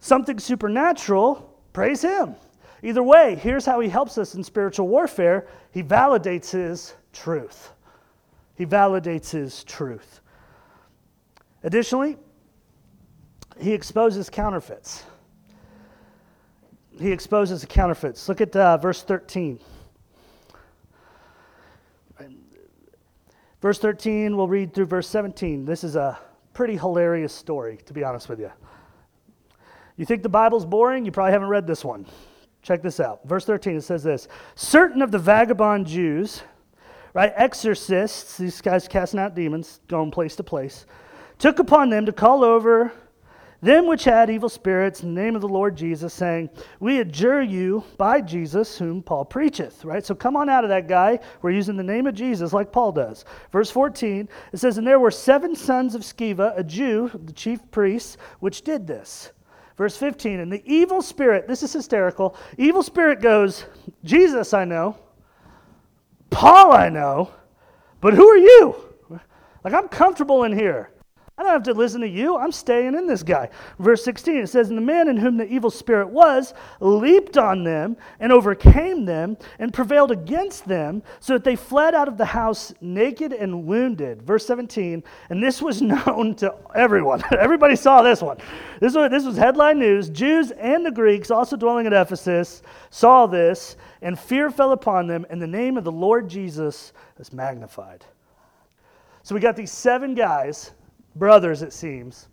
something 0.00 0.40
supernatural, 0.40 1.56
praise 1.72 2.02
him. 2.02 2.34
Either 2.82 3.02
way, 3.02 3.36
here's 3.36 3.64
how 3.64 3.78
he 3.78 3.88
helps 3.88 4.18
us 4.18 4.34
in 4.34 4.42
spiritual 4.42 4.88
warfare 4.88 5.46
he 5.70 5.84
validates 5.84 6.50
his 6.50 6.94
truth. 7.12 7.70
He 8.56 8.66
validates 8.66 9.30
his 9.30 9.62
truth. 9.62 10.20
Additionally, 11.62 12.16
he 13.60 13.72
exposes 13.72 14.28
counterfeits. 14.28 15.04
He 16.98 17.12
exposes 17.12 17.60
the 17.60 17.68
counterfeits. 17.68 18.28
Look 18.28 18.40
at 18.40 18.54
uh, 18.56 18.78
verse 18.78 19.04
13. 19.04 19.60
Verse 23.60 23.78
13, 23.78 24.36
we'll 24.36 24.48
read 24.48 24.72
through 24.72 24.86
verse 24.86 25.08
17. 25.08 25.64
This 25.64 25.82
is 25.82 25.96
a 25.96 26.18
pretty 26.52 26.76
hilarious 26.76 27.32
story, 27.32 27.78
to 27.86 27.92
be 27.92 28.04
honest 28.04 28.28
with 28.28 28.38
you. 28.38 28.52
You 29.96 30.06
think 30.06 30.22
the 30.22 30.28
Bible's 30.28 30.64
boring? 30.64 31.04
You 31.04 31.10
probably 31.10 31.32
haven't 31.32 31.48
read 31.48 31.66
this 31.66 31.84
one. 31.84 32.06
Check 32.62 32.82
this 32.82 33.00
out. 33.00 33.26
Verse 33.26 33.44
13, 33.44 33.76
it 33.76 33.82
says 33.82 34.04
this 34.04 34.28
Certain 34.54 35.02
of 35.02 35.10
the 35.10 35.18
vagabond 35.18 35.86
Jews, 35.86 36.42
right, 37.14 37.32
exorcists, 37.34 38.36
these 38.36 38.60
guys 38.60 38.86
casting 38.86 39.18
out 39.18 39.34
demons, 39.34 39.80
going 39.88 40.12
place 40.12 40.36
to 40.36 40.44
place, 40.44 40.86
took 41.38 41.58
upon 41.58 41.90
them 41.90 42.06
to 42.06 42.12
call 42.12 42.44
over 42.44 42.92
them 43.60 43.86
which 43.86 44.04
had 44.04 44.30
evil 44.30 44.48
spirits 44.48 45.02
in 45.02 45.14
the 45.14 45.20
name 45.20 45.34
of 45.34 45.40
the 45.40 45.48
Lord 45.48 45.76
Jesus, 45.76 46.14
saying, 46.14 46.50
We 46.78 47.00
adjure 47.00 47.42
you 47.42 47.82
by 47.96 48.20
Jesus, 48.20 48.78
whom 48.78 49.02
Paul 49.02 49.24
preacheth. 49.24 49.84
Right? 49.84 50.04
So 50.04 50.14
come 50.14 50.36
on 50.36 50.48
out 50.48 50.64
of 50.64 50.70
that 50.70 50.86
guy. 50.86 51.18
We're 51.42 51.50
using 51.50 51.76
the 51.76 51.82
name 51.82 52.06
of 52.06 52.14
Jesus 52.14 52.52
like 52.52 52.70
Paul 52.70 52.92
does. 52.92 53.24
Verse 53.50 53.70
14, 53.70 54.28
it 54.52 54.58
says, 54.58 54.78
And 54.78 54.86
there 54.86 55.00
were 55.00 55.10
seven 55.10 55.56
sons 55.56 55.94
of 55.96 56.02
Sceva, 56.02 56.56
a 56.56 56.62
Jew, 56.62 57.10
the 57.24 57.32
chief 57.32 57.68
priests, 57.70 58.16
which 58.38 58.62
did 58.62 58.86
this. 58.86 59.32
Verse 59.76 59.96
15, 59.96 60.40
and 60.40 60.52
the 60.52 60.62
evil 60.64 61.00
spirit, 61.00 61.46
this 61.46 61.62
is 61.62 61.72
hysterical, 61.72 62.36
evil 62.58 62.82
spirit 62.82 63.20
goes, 63.20 63.64
Jesus 64.02 64.52
I 64.52 64.64
know, 64.64 64.96
Paul 66.30 66.72
I 66.72 66.88
know, 66.88 67.30
but 68.00 68.14
who 68.14 68.26
are 68.26 68.36
you? 68.36 68.74
Like, 69.62 69.74
I'm 69.74 69.88
comfortable 69.88 70.44
in 70.44 70.52
here. 70.52 70.90
I 71.38 71.44
don't 71.44 71.52
have 71.52 71.62
to 71.62 71.72
listen 71.72 72.00
to 72.00 72.08
you. 72.08 72.36
I'm 72.36 72.50
staying 72.50 72.96
in 72.96 73.06
this 73.06 73.22
guy. 73.22 73.48
Verse 73.78 74.02
16, 74.02 74.38
it 74.38 74.46
says, 74.48 74.70
And 74.70 74.76
the 74.76 74.82
man 74.82 75.06
in 75.06 75.16
whom 75.16 75.36
the 75.36 75.46
evil 75.46 75.70
spirit 75.70 76.08
was 76.08 76.52
leaped 76.80 77.38
on 77.38 77.62
them 77.62 77.96
and 78.18 78.32
overcame 78.32 79.04
them 79.04 79.36
and 79.60 79.72
prevailed 79.72 80.10
against 80.10 80.66
them, 80.66 81.00
so 81.20 81.34
that 81.34 81.44
they 81.44 81.54
fled 81.54 81.94
out 81.94 82.08
of 82.08 82.16
the 82.16 82.24
house 82.24 82.74
naked 82.80 83.32
and 83.32 83.66
wounded. 83.66 84.20
Verse 84.22 84.44
17, 84.46 85.04
and 85.30 85.40
this 85.40 85.62
was 85.62 85.80
known 86.06 86.34
to 86.34 86.52
everyone. 86.74 87.22
Everybody 87.38 87.76
saw 87.76 88.02
this 88.02 88.20
one. 88.20 88.38
This 88.80 88.96
was, 88.96 89.08
this 89.08 89.24
was 89.24 89.36
headline 89.36 89.78
news. 89.78 90.08
Jews 90.08 90.50
and 90.50 90.84
the 90.84 90.90
Greeks, 90.90 91.30
also 91.30 91.56
dwelling 91.56 91.86
at 91.86 91.92
Ephesus, 91.92 92.62
saw 92.90 93.28
this, 93.28 93.76
and 94.02 94.18
fear 94.18 94.50
fell 94.50 94.72
upon 94.72 95.06
them, 95.06 95.24
and 95.30 95.40
the 95.40 95.46
name 95.46 95.76
of 95.76 95.84
the 95.84 95.92
Lord 95.92 96.28
Jesus 96.28 96.92
was 97.16 97.32
magnified. 97.32 98.04
So 99.22 99.36
we 99.36 99.40
got 99.40 99.54
these 99.54 99.70
seven 99.70 100.16
guys 100.16 100.72
brothers, 101.18 101.62
it 101.62 101.72
seems, 101.72 102.28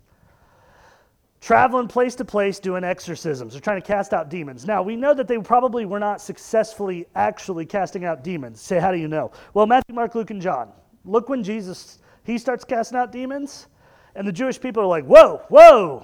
traveling 1.41 1.87
place 1.87 2.15
to 2.15 2.25
place 2.25 2.59
doing 2.59 2.83
exorcisms. 2.83 3.53
They're 3.53 3.61
trying 3.61 3.81
to 3.81 3.87
cast 3.87 4.13
out 4.13 4.29
demons. 4.29 4.65
Now, 4.65 4.81
we 4.81 4.95
know 4.95 5.13
that 5.13 5.27
they 5.27 5.37
probably 5.37 5.85
were 5.85 5.99
not 5.99 6.21
successfully 6.21 7.07
actually 7.15 7.65
casting 7.65 8.05
out 8.05 8.23
demons. 8.23 8.61
Say, 8.61 8.79
how 8.79 8.91
do 8.91 8.97
you 8.97 9.07
know? 9.07 9.31
Well, 9.53 9.65
Matthew, 9.65 9.95
Mark, 9.95 10.15
Luke, 10.15 10.31
and 10.31 10.41
John. 10.41 10.71
Look 11.03 11.29
when 11.29 11.43
Jesus 11.43 11.99
he 12.25 12.39
starts 12.39 12.65
casting 12.65 12.97
out 12.97 13.11
demons, 13.11 13.67
and 14.15 14.27
the 14.27 14.31
Jewish 14.31 14.59
people 14.59 14.83
are 14.83 14.87
like, 14.87 15.05
"Whoa, 15.05 15.43
whoa!" 15.49 16.03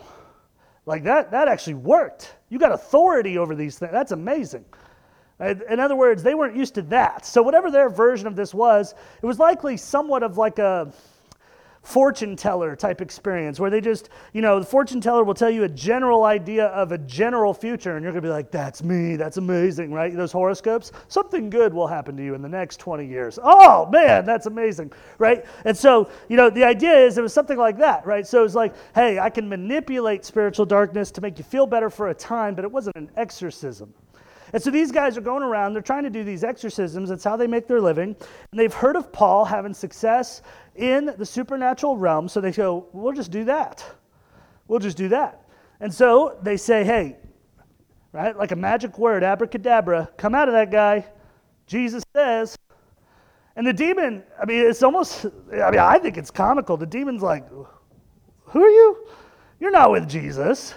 Like 0.85 1.03
that 1.03 1.31
that 1.31 1.47
actually 1.47 1.73
worked. 1.75 2.35
You 2.49 2.59
got 2.59 2.71
authority 2.71 3.37
over 3.37 3.55
these 3.55 3.79
things. 3.79 3.91
That's 3.91 4.11
amazing. 4.11 4.65
In 5.39 5.79
other 5.79 5.95
words, 5.95 6.21
they 6.21 6.35
weren't 6.35 6.55
used 6.55 6.75
to 6.75 6.83
that. 6.83 7.25
So 7.25 7.41
whatever 7.41 7.71
their 7.71 7.89
version 7.89 8.27
of 8.27 8.35
this 8.35 8.53
was, 8.53 8.93
it 9.21 9.25
was 9.25 9.39
likely 9.39 9.75
somewhat 9.75 10.21
of 10.21 10.37
like 10.37 10.59
a 10.59 10.93
fortune 11.81 12.35
teller 12.35 12.75
type 12.75 13.01
experience 13.01 13.59
where 13.59 13.71
they 13.71 13.81
just, 13.81 14.09
you 14.33 14.41
know, 14.41 14.59
the 14.59 14.65
fortune 14.65 15.01
teller 15.01 15.23
will 15.23 15.33
tell 15.33 15.49
you 15.49 15.63
a 15.63 15.69
general 15.69 16.25
idea 16.25 16.67
of 16.67 16.91
a 16.91 16.97
general 16.99 17.53
future, 17.53 17.95
and 17.95 18.03
you're 18.03 18.11
going 18.11 18.21
to 18.21 18.27
be 18.27 18.31
like, 18.31 18.51
that's 18.51 18.83
me, 18.83 19.15
that's 19.15 19.37
amazing, 19.37 19.91
right? 19.91 20.15
Those 20.15 20.31
horoscopes, 20.31 20.91
something 21.07 21.49
good 21.49 21.73
will 21.73 21.87
happen 21.87 22.15
to 22.17 22.23
you 22.23 22.35
in 22.35 22.41
the 22.41 22.49
next 22.49 22.77
20 22.77 23.07
years. 23.07 23.39
Oh, 23.41 23.87
man, 23.87 24.25
that's 24.25 24.45
amazing, 24.45 24.91
right? 25.17 25.43
And 25.65 25.75
so, 25.75 26.09
you 26.29 26.37
know, 26.37 26.49
the 26.49 26.63
idea 26.63 26.93
is 26.93 27.17
it 27.17 27.21
was 27.21 27.33
something 27.33 27.57
like 27.57 27.77
that, 27.79 28.05
right? 28.05 28.27
So 28.27 28.43
it's 28.43 28.55
like, 28.55 28.75
hey, 28.93 29.17
I 29.17 29.31
can 29.31 29.49
manipulate 29.49 30.23
spiritual 30.23 30.67
darkness 30.67 31.09
to 31.11 31.21
make 31.21 31.39
you 31.39 31.43
feel 31.43 31.65
better 31.65 31.89
for 31.89 32.09
a 32.09 32.13
time, 32.13 32.53
but 32.53 32.63
it 32.63 32.71
wasn't 32.71 32.95
an 32.95 33.09
exorcism. 33.17 33.91
And 34.53 34.61
so 34.61 34.69
these 34.69 34.91
guys 34.91 35.17
are 35.17 35.21
going 35.21 35.43
around, 35.43 35.73
they're 35.73 35.81
trying 35.81 36.03
to 36.03 36.09
do 36.09 36.23
these 36.23 36.43
exorcisms. 36.43 37.09
That's 37.09 37.23
how 37.23 37.37
they 37.37 37.47
make 37.47 37.67
their 37.67 37.79
living. 37.79 38.15
And 38.51 38.59
they've 38.59 38.73
heard 38.73 38.95
of 38.95 39.11
Paul 39.11 39.45
having 39.45 39.73
success 39.73 40.41
in 40.75 41.13
the 41.17 41.25
supernatural 41.25 41.97
realm. 41.97 42.27
So 42.27 42.41
they 42.41 42.51
go, 42.51 42.87
we'll 42.93 43.13
just 43.13 43.31
do 43.31 43.43
that. 43.45 43.85
We'll 44.67 44.79
just 44.79 44.97
do 44.97 45.09
that. 45.09 45.47
And 45.79 45.93
so 45.93 46.37
they 46.41 46.57
say, 46.57 46.83
hey, 46.83 47.17
right, 48.13 48.37
like 48.37 48.51
a 48.51 48.55
magic 48.55 48.97
word, 48.97 49.23
abracadabra, 49.23 50.09
come 50.17 50.35
out 50.35 50.47
of 50.47 50.53
that 50.53 50.71
guy. 50.71 51.05
Jesus 51.67 52.03
says. 52.13 52.57
And 53.55 53.67
the 53.67 53.73
demon, 53.73 54.23
I 54.41 54.45
mean, 54.45 54.65
it's 54.65 54.81
almost, 54.81 55.25
I 55.51 55.71
mean, 55.71 55.79
I 55.79 55.99
think 55.99 56.17
it's 56.17 56.31
comical. 56.31 56.77
The 56.77 56.85
demon's 56.85 57.21
like, 57.21 57.47
who 57.49 58.63
are 58.63 58.69
you? 58.69 59.07
You're 59.59 59.71
not 59.71 59.91
with 59.91 60.07
Jesus. 60.07 60.73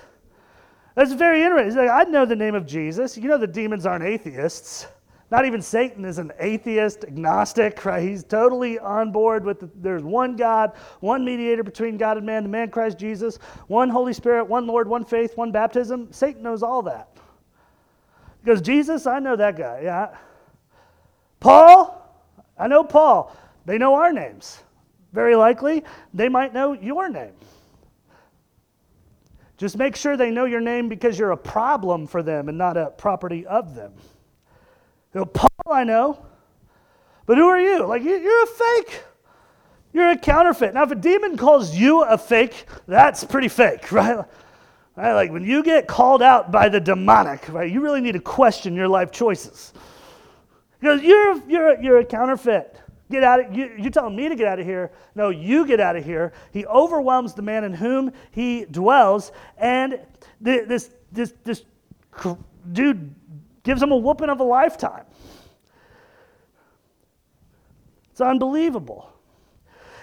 That's 0.94 1.12
very 1.12 1.42
interesting. 1.42 1.87
Like, 1.87 1.90
I 1.90 2.11
know 2.11 2.24
the 2.24 2.37
name 2.37 2.54
of 2.54 2.66
Jesus. 2.66 3.16
You 3.16 3.28
know 3.28 3.38
the 3.38 3.46
demons 3.46 3.87
aren't 3.87 4.04
atheists. 4.04 4.87
Not 5.35 5.47
even 5.47 5.61
Satan 5.62 6.05
is 6.05 6.18
an 6.18 6.31
atheist, 6.38 7.03
agnostic, 7.03 7.85
right? 7.85 8.01
He's 8.01 8.23
totally 8.23 8.79
on 8.79 9.11
board 9.11 9.44
with 9.44 9.59
the, 9.59 9.70
there's 9.75 10.05
one 10.05 10.37
God, 10.37 10.75
one 11.01 11.25
mediator 11.25 11.64
between 11.64 11.97
God 11.97 12.18
and 12.18 12.25
man, 12.25 12.44
the 12.44 12.49
man 12.49 12.70
Christ 12.70 13.01
Jesus, 13.01 13.40
one 13.66 13.88
Holy 13.88 14.12
Spirit, 14.12 14.44
one 14.44 14.68
Lord, 14.68 14.87
one 14.87 15.05
faith, 15.05 15.37
one 15.37 15.51
baptism. 15.51 16.07
Satan 16.12 16.44
knows 16.44 16.62
all 16.62 16.83
that. 16.83 17.09
Because 18.44 18.61
Jesus, 18.61 19.09
I 19.09 19.18
know 19.18 19.35
that 19.35 19.57
guy, 19.57 19.81
yeah. 19.83 20.16
Paul, 21.40 22.16
I 22.57 22.68
know 22.68 22.85
Paul. 22.85 23.37
They 23.66 23.77
know 23.77 23.97
our 23.97 24.12
names. 24.12 24.62
Very 25.12 25.35
likely, 25.35 25.83
they 26.12 26.29
might 26.29 26.55
know 26.55 26.75
your 26.75 27.09
name. 27.09 27.35
Just 29.57 29.79
make 29.79 29.97
sure 29.97 30.16
they 30.16 30.31
know 30.31 30.44
your 30.44 30.61
name 30.61 30.88
because 30.88 31.18
you're 31.18 31.33
a 31.33 31.37
problem 31.37 32.07
for 32.07 32.23
them 32.23 32.49
and 32.49 32.57
not 32.57 32.77
a 32.77 32.90
property 32.90 33.44
of 33.47 33.75
them. 33.75 33.94
You 35.14 35.20
know, 35.20 35.27
Paul, 35.27 35.48
I 35.70 35.85
know, 35.85 36.27
but 37.27 37.38
who 37.38 37.46
are 37.46 37.61
you? 37.61 37.87
Like, 37.87 38.03
you're 38.03 38.42
a 38.42 38.46
fake. 38.46 39.03
You're 39.92 40.11
a 40.11 40.18
counterfeit. 40.18 40.74
Now, 40.74 40.83
if 40.83 40.90
a 40.90 40.96
demon 40.96 41.37
calls 41.37 41.74
you 41.74 42.03
a 42.03 42.18
fake, 42.18 42.66
that's 42.88 43.22
pretty 43.22 43.46
fake, 43.48 43.92
right? 43.92 44.27
right? 44.96 45.12
Like 45.14 45.31
when 45.31 45.44
you 45.44 45.62
get 45.62 45.87
called 45.87 46.20
out 46.20 46.50
by 46.50 46.68
the 46.68 46.81
demonic, 46.81 47.48
right? 47.48 47.70
You 47.70 47.81
really 47.81 48.00
need 48.00 48.12
to 48.12 48.20
question 48.20 48.74
your 48.74 48.88
life 48.88 49.12
choices. 49.12 49.72
Because 50.81 51.00
you're, 51.00 51.40
you're, 51.48 51.81
you're 51.81 51.98
a 51.98 52.05
counterfeit. 52.05 52.81
Get 53.11 53.22
out 53.22 53.38
of 53.38 53.57
you, 53.57 53.70
you're 53.79 53.90
telling 53.90 54.16
me 54.16 54.29
to 54.29 54.35
get 54.35 54.48
out 54.48 54.59
of 54.59 54.66
here. 54.66 54.90
No, 55.14 55.29
you 55.29 55.64
get 55.64 55.79
out 55.79 55.94
of 55.94 56.05
here. 56.05 56.33
He 56.53 56.66
overwhelms 56.66 57.35
the 57.35 57.42
man 57.42 57.62
in 57.62 57.72
whom 57.72 58.12
he 58.33 58.64
dwells, 58.64 59.31
and 59.59 60.00
this, 60.40 60.90
this, 61.12 61.35
this 61.44 61.62
dude 62.72 63.14
gives 63.64 63.83
him 63.83 63.90
a 63.90 63.96
whooping 63.96 64.29
of 64.29 64.40
a 64.40 64.44
lifetime. 64.44 65.05
It's 68.12 68.20
unbelievable. 68.20 69.11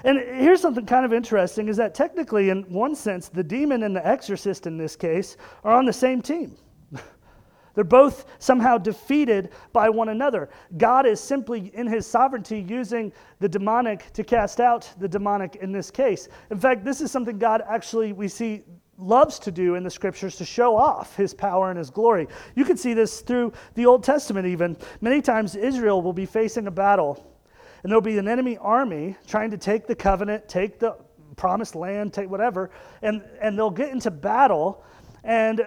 And 0.03 0.19
here's 0.19 0.59
something 0.59 0.85
kind 0.85 1.05
of 1.05 1.13
interesting 1.13 1.69
is 1.69 1.77
that 1.77 1.93
technically, 1.93 2.49
in 2.49 2.63
one 2.63 2.95
sense, 2.95 3.29
the 3.29 3.43
demon 3.43 3.83
and 3.83 3.95
the 3.95 4.05
exorcist 4.05 4.67
in 4.67 4.77
this 4.77 4.95
case 4.95 5.37
are 5.63 5.73
on 5.73 5.85
the 5.85 5.93
same 5.93 6.21
team. 6.21 6.57
They're 7.75 7.83
both 7.83 8.25
somehow 8.39 8.77
defeated 8.79 9.51
by 9.71 9.89
one 9.89 10.09
another. 10.09 10.49
God 10.77 11.05
is 11.05 11.21
simply, 11.21 11.71
in 11.75 11.87
his 11.87 12.05
sovereignty, 12.07 12.65
using 12.67 13.13
the 13.39 13.47
demonic 13.47 14.11
to 14.13 14.23
cast 14.23 14.59
out 14.59 14.91
the 14.99 15.07
demonic 15.07 15.57
in 15.57 15.71
this 15.71 15.91
case. 15.91 16.27
In 16.49 16.59
fact, 16.59 16.83
this 16.83 16.99
is 16.99 17.11
something 17.11 17.37
God 17.37 17.63
actually, 17.69 18.11
we 18.11 18.27
see, 18.27 18.63
loves 19.01 19.39
to 19.39 19.51
do 19.51 19.75
in 19.75 19.83
the 19.83 19.89
scriptures 19.89 20.35
to 20.37 20.45
show 20.45 20.75
off 20.75 21.15
his 21.15 21.33
power 21.33 21.69
and 21.69 21.77
his 21.77 21.89
glory. 21.89 22.27
You 22.55 22.65
can 22.65 22.77
see 22.77 22.93
this 22.93 23.21
through 23.21 23.53
the 23.75 23.85
Old 23.85 24.03
Testament, 24.03 24.47
even. 24.47 24.77
Many 25.01 25.21
times, 25.21 25.55
Israel 25.55 26.01
will 26.01 26.13
be 26.13 26.25
facing 26.25 26.67
a 26.67 26.71
battle, 26.71 27.35
and 27.83 27.91
there'll 27.91 28.01
be 28.01 28.17
an 28.17 28.27
enemy 28.27 28.57
army 28.57 29.15
trying 29.27 29.51
to 29.51 29.57
take 29.57 29.87
the 29.87 29.95
covenant, 29.95 30.47
take 30.47 30.79
the 30.79 30.97
promised 31.35 31.75
land, 31.75 32.13
take 32.13 32.29
whatever, 32.29 32.71
and, 33.01 33.23
and 33.41 33.57
they'll 33.57 33.69
get 33.71 33.89
into 33.89 34.11
battle. 34.11 34.83
And 35.23 35.65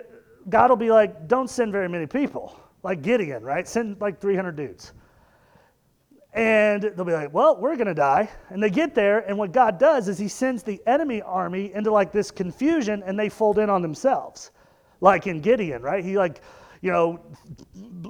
God 0.48 0.70
will 0.70 0.76
be 0.76 0.90
like, 0.90 1.26
don't 1.26 1.48
send 1.48 1.72
very 1.72 1.88
many 1.88 2.06
people, 2.06 2.58
like 2.82 3.02
Gideon, 3.02 3.42
right? 3.42 3.66
Send 3.66 4.00
like 4.00 4.20
300 4.20 4.56
dudes. 4.56 4.92
And 6.34 6.82
they'll 6.82 7.04
be 7.04 7.12
like, 7.12 7.32
well, 7.32 7.56
we're 7.56 7.76
going 7.76 7.86
to 7.86 7.94
die. 7.94 8.28
And 8.50 8.62
they 8.62 8.70
get 8.70 8.94
there, 8.94 9.20
and 9.20 9.38
what 9.38 9.52
God 9.52 9.78
does 9.78 10.08
is 10.08 10.18
He 10.18 10.28
sends 10.28 10.62
the 10.62 10.80
enemy 10.86 11.22
army 11.22 11.72
into 11.72 11.92
like 11.92 12.12
this 12.12 12.30
confusion, 12.30 13.02
and 13.06 13.18
they 13.18 13.28
fold 13.28 13.58
in 13.58 13.70
on 13.70 13.82
themselves. 13.82 14.50
Like 15.00 15.26
in 15.26 15.40
Gideon, 15.40 15.82
right? 15.82 16.04
He, 16.04 16.18
like, 16.18 16.40
you 16.80 16.90
know, 16.90 17.20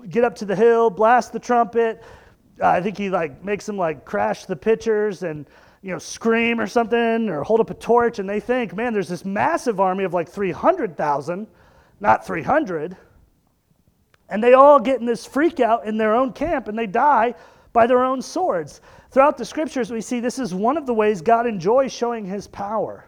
get 0.09 0.25
up 0.25 0.35
to 0.37 0.45
the 0.45 0.57
hill, 0.57 0.91
blast 0.91 1.33
the 1.33 1.39
trumpet. 1.39 2.03
Uh, 2.61 2.69
I 2.69 2.81
think 2.81 2.97
he, 2.97 3.11
like, 3.11 3.45
makes 3.45 3.67
them, 3.67 3.77
like, 3.77 4.05
crash 4.05 4.47
the 4.47 4.57
pitchers 4.57 5.23
and, 5.23 5.47
you 5.83 5.91
know, 5.91 5.99
scream 5.99 6.61
or 6.61 6.67
something 6.67 7.29
or 7.29 7.43
hold 7.43 7.61
up 7.61 7.71
a 7.71 7.75
torch. 7.75 8.21
And 8.21 8.29
they 8.29 8.41
think, 8.41 8.75
man, 8.75 8.93
there's 8.93 9.09
this 9.09 9.25
massive 9.25 9.81
army 9.81 10.05
of 10.05 10.15
like 10.15 10.29
300,000 10.29 11.47
not 12.01 12.27
300. 12.27 12.97
And 14.29 14.43
they 14.43 14.55
all 14.55 14.81
get 14.81 15.01
in 15.01 15.07
this 15.07 15.27
freak 15.27 15.61
out 15.61 15.87
in 15.87 15.97
their 15.97 16.15
own 16.15 16.33
camp 16.33 16.69
and 16.69 16.79
they 16.79 16.87
die 16.87 17.35
by 17.75 17.87
their 17.87 18.03
own 18.03 18.23
swords. 18.23 18.81
Throughout 19.11 19.37
the 19.37 19.45
scriptures, 19.45 19.91
we 19.91 20.01
see 20.01 20.21
this 20.21 20.39
is 20.39 20.55
one 20.55 20.79
of 20.79 20.87
the 20.87 20.95
ways 20.95 21.21
God 21.21 21.47
enjoys 21.47 21.93
showing 21.93 22.25
his 22.25 22.47
power, 22.47 23.05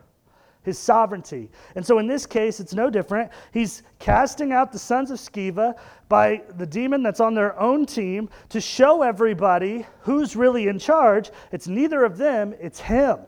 his 0.63 0.79
sovereignty. 0.79 1.49
And 1.77 1.87
so 1.87 1.99
in 1.99 2.07
this 2.07 2.27
case, 2.27 2.61
it's 2.61 2.75
no 2.75 2.91
different. 2.91 3.31
He's 3.53 3.83
casting 3.99 4.53
out 4.53 4.73
the 4.73 4.79
sons 4.79 5.11
of 5.11 5.19
Sceva 5.19 5.79
by 6.11 6.43
the 6.59 6.67
demon 6.67 7.03
that's 7.03 7.21
on 7.21 7.35
their 7.35 7.59
own 7.59 7.87
team 7.87 8.29
to 8.51 8.61
show 8.61 9.03
everybody 9.03 9.87
who's 10.01 10.37
really 10.37 10.69
in 10.69 10.79
charge. 10.79 11.31
It's 11.53 11.69
neither 11.69 12.05
of 12.05 12.19
them, 12.19 12.55
it's 12.61 12.81
him. 12.81 13.21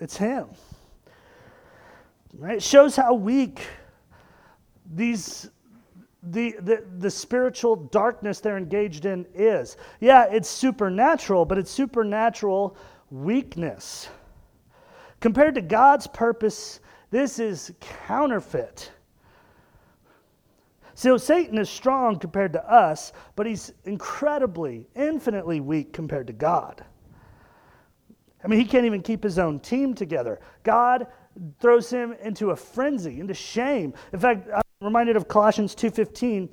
It's 0.00 0.16
him. 0.16 0.46
Right? 2.38 2.56
It 2.56 2.62
shows 2.62 2.94
how 2.94 3.14
weak 3.14 3.66
these 4.94 5.50
the, 6.30 6.56
the, 6.60 6.84
the 6.98 7.10
spiritual 7.10 7.76
darkness 7.76 8.40
they're 8.40 8.56
engaged 8.56 9.06
in 9.06 9.26
is. 9.34 9.76
Yeah, 10.00 10.26
it's 10.30 10.48
supernatural, 10.48 11.44
but 11.44 11.58
it's 11.58 11.70
supernatural 11.70 12.76
weakness. 13.10 14.08
Compared 15.20 15.54
to 15.54 15.62
God's 15.62 16.06
purpose, 16.06 16.80
this 17.10 17.38
is 17.38 17.72
counterfeit. 17.80 18.90
So 20.94 21.16
Satan 21.18 21.58
is 21.58 21.68
strong 21.68 22.18
compared 22.18 22.54
to 22.54 22.72
us, 22.72 23.12
but 23.34 23.46
he's 23.46 23.72
incredibly, 23.84 24.86
infinitely 24.94 25.60
weak 25.60 25.92
compared 25.92 26.26
to 26.28 26.32
God. 26.32 26.84
I 28.42 28.48
mean, 28.48 28.58
he 28.58 28.64
can't 28.64 28.86
even 28.86 29.02
keep 29.02 29.22
his 29.22 29.38
own 29.38 29.58
team 29.60 29.94
together. 29.94 30.40
God 30.62 31.06
throws 31.60 31.90
him 31.90 32.14
into 32.22 32.50
a 32.50 32.56
frenzy, 32.56 33.20
into 33.20 33.34
shame. 33.34 33.92
In 34.12 34.20
fact, 34.20 34.48
I'm 34.54 34.62
reminded 34.82 35.16
of 35.16 35.26
Colossians 35.26 35.74
2:15 35.74 36.50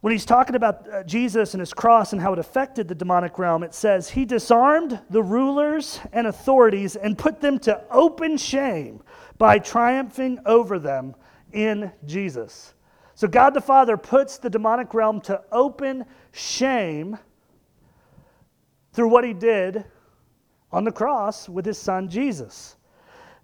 when 0.00 0.10
he's 0.10 0.24
talking 0.24 0.56
about 0.56 0.88
uh, 0.88 1.02
Jesus 1.02 1.52
and 1.52 1.60
his 1.60 1.74
cross 1.74 2.14
and 2.14 2.22
how 2.22 2.32
it 2.32 2.38
affected 2.38 2.88
the 2.88 2.94
demonic 2.94 3.38
realm. 3.38 3.62
It 3.62 3.74
says, 3.74 4.08
"He 4.08 4.24
disarmed 4.24 5.02
the 5.10 5.22
rulers 5.22 6.00
and 6.14 6.26
authorities 6.26 6.96
and 6.96 7.18
put 7.18 7.42
them 7.42 7.58
to 7.58 7.84
open 7.90 8.38
shame 8.38 9.02
by 9.36 9.58
triumphing 9.58 10.38
over 10.46 10.78
them 10.78 11.14
in 11.52 11.92
Jesus." 12.06 12.72
So 13.14 13.28
God 13.28 13.52
the 13.52 13.60
Father 13.60 13.98
puts 13.98 14.38
the 14.38 14.48
demonic 14.48 14.94
realm 14.94 15.20
to 15.22 15.42
open 15.52 16.06
shame 16.32 17.18
through 18.94 19.08
what 19.08 19.24
he 19.24 19.34
did 19.34 19.84
on 20.72 20.84
the 20.84 20.92
cross 20.92 21.50
with 21.50 21.66
his 21.66 21.76
son 21.76 22.08
Jesus. 22.08 22.76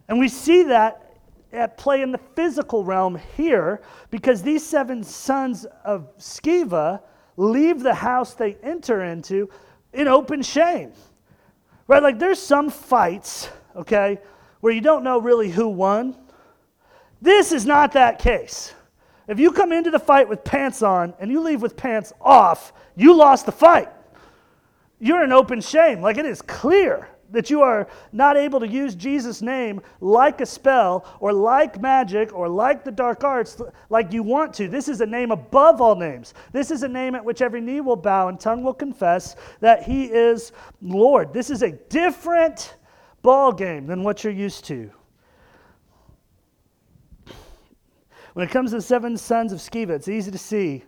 And 0.09 0.19
we 0.19 0.29
see 0.29 0.63
that 0.63 1.02
at 1.53 1.77
play 1.77 2.03
in 2.03 2.13
the 2.13 2.21
physical 2.35 2.85
realm 2.85 3.21
here 3.37 3.83
because 4.11 4.43
these 4.43 4.65
seven 4.65 5.03
sons 5.03 5.67
of 5.85 6.17
Sceva 6.19 7.01
leave 7.37 7.81
the 7.81 7.95
house 7.95 8.35
they 8.35 8.55
enter 8.63 9.05
into 9.05 9.49
in 9.93 10.09
open 10.09 10.43
shame. 10.43 10.93
Right? 11.87 12.03
Like 12.03 12.19
there's 12.19 12.39
some 12.39 12.71
fights, 12.71 13.49
okay, 13.77 14.19
where 14.61 14.73
you 14.73 14.81
don't 14.81 15.05
know 15.05 15.19
really 15.19 15.51
who 15.51 15.69
won. 15.69 16.17
This 17.21 17.53
is 17.53 17.67
not 17.67 17.93
that 17.93 18.19
case. 18.19 18.75
If 19.29 19.39
you 19.39 19.53
come 19.53 19.73
into 19.73 19.91
the 19.91 19.99
fight 19.99 20.29
with 20.29 20.45
pants 20.45 20.83
on 20.83 21.15
and 21.21 21.31
you 21.31 21.41
leave 21.41 21.63
with 21.63 21.77
pants 21.77 22.13
off, 22.21 22.73
you 22.97 23.15
lost 23.15 23.47
the 23.47 23.53
fight. 23.53 23.89
You're 24.99 25.25
in 25.25 25.33
open 25.33 25.61
shame. 25.61 26.01
Like 26.01 26.17
it 26.17 26.27
is 26.27 26.43
clear 26.43 27.09
that 27.33 27.51
you 27.51 27.63
are 27.63 27.89
not 28.13 28.37
able 28.37 28.61
to 28.61 28.69
use 28.69 28.95
Jesus' 28.95 29.43
name 29.43 29.81
like 30.01 30.41
a 30.41 30.47
spell 30.47 31.05
or 31.21 31.33
like 31.33 31.81
magic 31.81 32.33
or 32.33 32.49
like 32.49 32.85
the 32.85 32.91
dark 32.91 33.25
arts 33.25 33.61
like 33.91 34.13
you 34.13 34.23
want 34.23 34.55
to. 34.55 34.69
This 34.69 34.89
is 34.89 35.01
a 35.01 35.07
name 35.07 35.31
above 35.31 35.81
all 35.81 35.97
names. 35.97 36.35
This 36.53 36.71
is 36.71 36.83
a 36.83 36.89
name 36.89 37.15
at 37.15 37.25
which 37.25 37.43
every 37.43 37.61
knee 37.61 37.81
will 37.81 37.97
bow 37.97 38.29
and 38.29 38.39
tongue 38.39 38.63
will 38.63 38.75
confess 38.75 39.37
that 39.61 39.83
he 39.83 40.05
is 40.05 40.53
Lord. 40.81 41.33
This 41.33 41.51
is 41.51 41.63
a 41.63 41.73
different 41.73 42.77
ball 43.23 43.53
game 43.53 43.87
than 43.87 44.03
what 44.03 44.23
you're 44.25 44.33
used 44.33 44.65
to. 44.67 44.91
When 48.35 48.47
it 48.47 48.51
comes 48.51 48.71
to 48.71 48.77
the 48.77 48.83
seven 48.83 49.17
sons 49.17 49.53
of 49.53 49.59
Sceva, 49.59 49.91
it's 49.91 50.09
easy 50.09 50.31
to 50.31 50.39
see. 50.39 50.85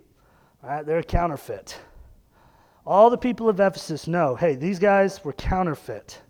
Right, 0.62 0.85
they're 0.85 0.98
a 0.98 1.04
counterfeit. 1.04 1.78
All 2.87 3.11
the 3.11 3.18
people 3.18 3.48
of 3.48 3.61
Ephesus 3.61 4.07
know 4.07 4.35
hey, 4.35 4.54
these 4.54 4.78
guys 4.78 5.22
were 5.24 5.35
counterfeit. 5.35 6.20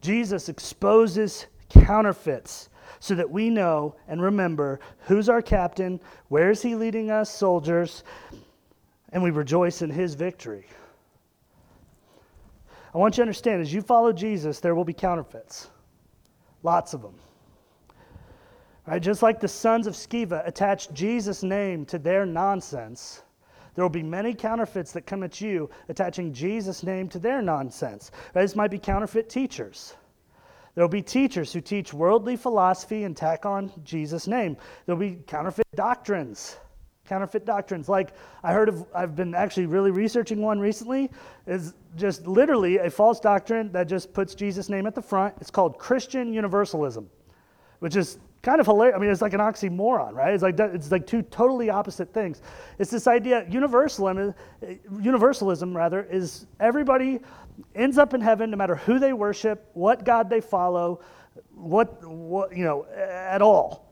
Jesus 0.00 0.48
exposes 0.48 1.46
counterfeits 1.68 2.68
so 3.00 3.14
that 3.14 3.30
we 3.30 3.50
know 3.50 3.94
and 4.08 4.20
remember 4.20 4.80
who's 5.00 5.28
our 5.28 5.42
captain, 5.42 6.00
where 6.28 6.50
is 6.50 6.62
he 6.62 6.74
leading 6.74 7.10
us, 7.10 7.30
soldiers, 7.30 8.04
and 9.12 9.22
we 9.22 9.30
rejoice 9.30 9.82
in 9.82 9.90
his 9.90 10.14
victory. 10.14 10.66
I 12.94 12.98
want 12.98 13.14
you 13.14 13.16
to 13.16 13.22
understand 13.22 13.60
as 13.60 13.72
you 13.72 13.82
follow 13.82 14.12
Jesus, 14.12 14.60
there 14.60 14.74
will 14.74 14.84
be 14.84 14.92
counterfeits. 14.92 15.68
Lots 16.62 16.94
of 16.94 17.02
them. 17.02 17.14
Right? 18.86 19.02
Just 19.02 19.22
like 19.22 19.38
the 19.38 19.48
sons 19.48 19.86
of 19.86 19.94
Sceva 19.94 20.46
attached 20.46 20.94
Jesus' 20.94 21.42
name 21.42 21.84
to 21.86 21.98
their 21.98 22.24
nonsense, 22.24 23.22
there 23.78 23.84
will 23.84 23.90
be 23.90 24.02
many 24.02 24.34
counterfeits 24.34 24.90
that 24.90 25.02
come 25.02 25.22
at 25.22 25.40
you 25.40 25.70
attaching 25.88 26.32
Jesus' 26.32 26.82
name 26.82 27.08
to 27.10 27.20
their 27.20 27.40
nonsense. 27.40 28.10
Right? 28.34 28.42
This 28.42 28.56
might 28.56 28.72
be 28.72 28.78
counterfeit 28.80 29.28
teachers. 29.28 29.94
There 30.74 30.82
will 30.82 30.88
be 30.88 31.00
teachers 31.00 31.52
who 31.52 31.60
teach 31.60 31.94
worldly 31.94 32.34
philosophy 32.34 33.04
and 33.04 33.16
tack 33.16 33.46
on 33.46 33.70
Jesus' 33.84 34.26
name. 34.26 34.56
There 34.84 34.96
will 34.96 35.08
be 35.08 35.20
counterfeit 35.28 35.64
doctrines. 35.76 36.56
Counterfeit 37.06 37.44
doctrines. 37.44 37.88
Like 37.88 38.14
I 38.42 38.52
heard 38.52 38.68
of, 38.68 38.84
I've 38.92 39.14
been 39.14 39.32
actually 39.32 39.66
really 39.66 39.92
researching 39.92 40.42
one 40.42 40.58
recently, 40.58 41.08
is 41.46 41.74
just 41.94 42.26
literally 42.26 42.78
a 42.78 42.90
false 42.90 43.20
doctrine 43.20 43.70
that 43.70 43.84
just 43.84 44.12
puts 44.12 44.34
Jesus' 44.34 44.68
name 44.68 44.88
at 44.88 44.96
the 44.96 45.02
front. 45.02 45.36
It's 45.40 45.52
called 45.52 45.78
Christian 45.78 46.32
Universalism, 46.32 47.08
which 47.78 47.94
is 47.94 48.18
kind 48.42 48.60
of 48.60 48.66
hilarious. 48.66 48.96
I 48.96 49.00
mean, 49.00 49.10
it's 49.10 49.22
like 49.22 49.34
an 49.34 49.40
oxymoron, 49.40 50.12
right? 50.12 50.32
It's 50.32 50.42
like 50.42 50.58
it's 50.58 50.90
like 50.90 51.06
two 51.06 51.22
totally 51.22 51.70
opposite 51.70 52.12
things. 52.12 52.40
It's 52.78 52.90
this 52.90 53.06
idea 53.06 53.46
universalism, 53.48 54.34
eh, 54.62 54.74
universalism 55.00 55.76
rather, 55.76 56.04
is 56.04 56.46
everybody 56.60 57.20
ends 57.74 57.98
up 57.98 58.14
in 58.14 58.20
heaven 58.20 58.50
no 58.50 58.56
matter 58.56 58.76
who 58.76 58.98
they 58.98 59.12
worship, 59.12 59.68
what 59.74 60.04
God 60.04 60.30
they 60.30 60.40
follow, 60.40 61.00
what, 61.54 62.04
what 62.06 62.56
you 62.56 62.64
know, 62.64 62.86
at 62.96 63.42
all. 63.42 63.88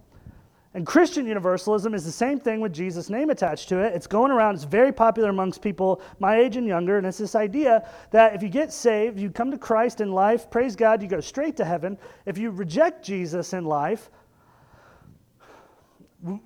And 0.74 0.86
Christian 0.86 1.26
universalism 1.26 1.94
is 1.94 2.04
the 2.04 2.12
same 2.12 2.38
thing 2.38 2.60
with 2.60 2.70
Jesus' 2.70 3.08
name 3.08 3.30
attached 3.30 3.70
to 3.70 3.78
it. 3.78 3.94
It's 3.94 4.06
going 4.06 4.30
around, 4.30 4.56
it's 4.56 4.64
very 4.64 4.92
popular 4.92 5.30
amongst 5.30 5.62
people 5.62 6.02
my 6.18 6.36
age 6.36 6.56
and 6.58 6.66
younger, 6.66 6.98
and 6.98 7.06
it's 7.06 7.16
this 7.16 7.34
idea 7.34 7.88
that 8.10 8.34
if 8.34 8.42
you 8.42 8.50
get 8.50 8.74
saved, 8.74 9.18
you 9.18 9.30
come 9.30 9.50
to 9.50 9.56
Christ 9.56 10.02
in 10.02 10.12
life, 10.12 10.50
praise 10.50 10.76
God, 10.76 11.00
you 11.00 11.08
go 11.08 11.20
straight 11.20 11.56
to 11.56 11.64
heaven. 11.64 11.96
If 12.26 12.36
you 12.36 12.50
reject 12.50 13.02
Jesus 13.02 13.54
in 13.54 13.64
life, 13.64 14.10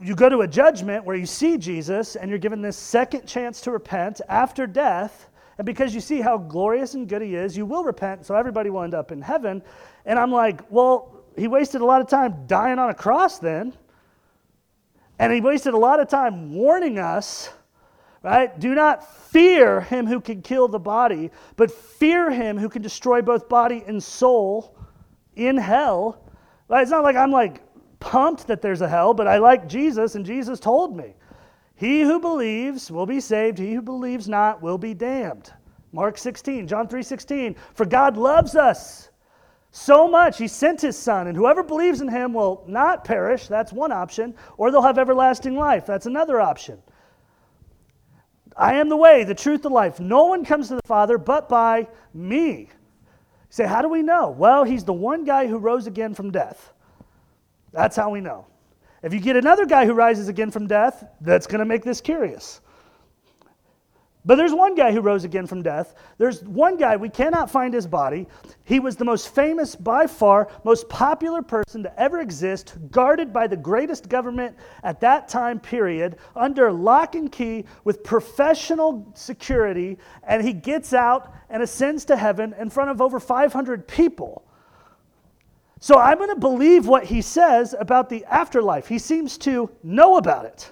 you 0.00 0.14
go 0.14 0.28
to 0.28 0.40
a 0.40 0.48
judgment 0.48 1.04
where 1.04 1.16
you 1.16 1.26
see 1.26 1.56
Jesus 1.56 2.16
and 2.16 2.28
you're 2.28 2.38
given 2.38 2.61
this 2.61 2.76
second 2.76 3.26
chance 3.26 3.61
to 3.62 3.70
repent 3.70 4.20
after 4.28 4.66
death. 4.66 5.28
And 5.59 5.66
because 5.66 5.94
you 5.94 6.00
see 6.00 6.20
how 6.20 6.38
glorious 6.38 6.94
and 6.94 7.09
good 7.09 7.22
he 7.22 7.35
is, 7.35 7.56
you 7.56 7.66
will 7.66 7.85
repent, 7.85 8.26
so 8.26 8.35
everybody 8.35 8.70
will 8.70 8.83
end 8.83 8.94
up 8.94 9.12
in 9.12 9.20
heaven. 9.20 9.62
And 10.06 10.18
I'm 10.18 10.33
like, 10.33 10.62
well, 10.70 11.24
he 11.37 11.48
wasted 11.48 11.80
a 11.80 11.85
lot 11.85 12.00
of 12.00 12.09
time 12.09 12.46
dying 12.46 12.78
on 12.78 12.90
a 12.90 12.94
cross 12.94 13.38
then. 13.38 13.72
And 15.18 15.33
he 15.33 15.40
wasted 15.40 15.74
a 15.74 15.78
lot 15.78 16.00
of 16.00 16.09
time 16.09 16.54
warning 16.54 16.98
us, 16.98 17.50
right? 18.22 18.59
Do 18.59 18.74
not 18.74 19.06
fear 19.28 19.83
him 19.83 20.06
who 20.06 20.20
can 20.20 20.40
kill 20.40 20.66
the 20.66 20.78
body, 20.78 21.30
but 21.56 21.70
fear 21.70 22.30
him 22.30 22.56
who 22.59 22.70
can 22.70 22.80
destroy 22.80 23.20
both 23.20 23.48
body 23.48 23.85
and 23.87 24.02
soul 24.02 24.76
in 25.37 25.56
hell. 25.59 26.24
Right? 26.68 26.83
It's 26.83 26.90
not 26.90 27.02
like 27.02 27.16
I'm 27.16 27.33
like 27.33 27.62
pumped 28.00 28.46
that 28.48 28.62
there's 28.62 28.80
a 28.80 28.88
hell, 28.88 29.14
but 29.14 29.28
I 29.28 29.38
like 29.38 29.68
Jesus, 29.68 30.14
and 30.14 30.24
Jesus 30.24 30.58
told 30.58 30.96
me. 30.96 31.14
He 31.76 32.02
who 32.02 32.20
believes 32.20 32.90
will 32.90 33.06
be 33.06 33.20
saved, 33.20 33.58
he 33.58 33.72
who 33.72 33.82
believes 33.82 34.28
not 34.28 34.60
will 34.60 34.78
be 34.78 34.92
damned. 34.92 35.52
Mark 35.92 36.18
16, 36.18 36.66
John 36.66 36.88
3 36.88 37.02
16. 37.02 37.56
For 37.74 37.86
God 37.86 38.16
loves 38.16 38.54
us 38.54 39.10
so 39.72 40.08
much, 40.08 40.36
he 40.38 40.48
sent 40.48 40.80
his 40.80 40.96
son, 40.96 41.28
and 41.28 41.36
whoever 41.36 41.62
believes 41.62 42.00
in 42.00 42.08
him 42.08 42.32
will 42.32 42.64
not 42.66 43.04
perish. 43.04 43.46
That's 43.46 43.72
one 43.72 43.92
option. 43.92 44.34
Or 44.56 44.70
they'll 44.70 44.82
have 44.82 44.98
everlasting 44.98 45.56
life. 45.56 45.86
That's 45.86 46.06
another 46.06 46.40
option. 46.40 46.82
I 48.56 48.74
am 48.74 48.88
the 48.88 48.96
way, 48.96 49.22
the 49.22 49.34
truth, 49.34 49.62
the 49.62 49.70
life. 49.70 50.00
No 50.00 50.26
one 50.26 50.44
comes 50.44 50.68
to 50.68 50.74
the 50.74 50.86
Father 50.86 51.18
but 51.18 51.48
by 51.48 51.86
me. 52.12 52.68
Say, 53.48 53.66
how 53.66 53.80
do 53.80 53.88
we 53.88 54.02
know? 54.02 54.30
Well, 54.30 54.64
he's 54.64 54.84
the 54.84 54.92
one 54.92 55.24
guy 55.24 55.46
who 55.46 55.58
rose 55.58 55.86
again 55.86 56.14
from 56.14 56.32
death. 56.32 56.72
That's 57.72 57.96
how 57.96 58.11
we 58.11 58.20
know. 58.20 58.46
If 59.02 59.14
you 59.14 59.20
get 59.20 59.37
another 59.37 59.64
guy 59.64 59.87
who 59.87 59.92
rises 59.92 60.28
again 60.28 60.50
from 60.50 60.66
death, 60.66 61.04
that's 61.20 61.46
going 61.46 61.61
to 61.61 61.64
make 61.64 61.85
this 61.85 62.00
curious. 62.00 62.61
But 64.22 64.35
there's 64.35 64.52
one 64.52 64.74
guy 64.74 64.92
who 64.92 65.00
rose 65.00 65.24
again 65.24 65.46
from 65.46 65.62
death. 65.62 65.94
There's 66.18 66.44
one 66.44 66.76
guy, 66.76 66.96
we 66.96 67.09
cannot 67.09 67.50
find 67.50 67.72
his 67.72 67.87
body. 67.87 68.26
He 68.64 68.78
was 68.78 68.96
the 68.96 69.04
most 69.04 69.35
famous, 69.35 69.74
by 69.74 70.06
far, 70.06 70.50
most 70.62 70.90
popular 70.90 71.40
person 71.40 71.83
to 71.85 72.00
ever 72.00 72.20
exist, 72.20 72.76
guarded 72.90 73.33
by 73.33 73.46
the 73.46 73.56
greatest 73.56 74.11
government 74.11 74.56
at 74.83 75.00
that 75.00 75.26
time 75.26 75.59
period, 75.59 76.16
under 76.37 76.70
lock 76.70 77.14
and 77.14 77.33
key 77.33 77.64
with 77.85 78.04
professional 78.04 79.11
security. 79.14 79.96
And 80.22 80.44
he 80.44 80.52
gets 80.52 80.92
out 80.92 81.33
and 81.48 81.62
ascends 81.62 82.04
to 82.06 82.16
heaven 82.16 82.54
in 82.59 82.68
front 82.68 82.90
of 82.90 83.00
over 83.00 83.18
500 83.18 83.88
people. 83.88 84.44
So 85.80 85.98
I'm 85.98 86.18
going 86.18 86.28
to 86.28 86.36
believe 86.36 86.86
what 86.86 87.04
he 87.04 87.22
says 87.22 87.74
about 87.78 88.10
the 88.10 88.24
afterlife. 88.26 88.86
He 88.86 88.98
seems 88.98 89.38
to 89.38 89.70
know 89.82 90.18
about 90.18 90.44
it. 90.44 90.70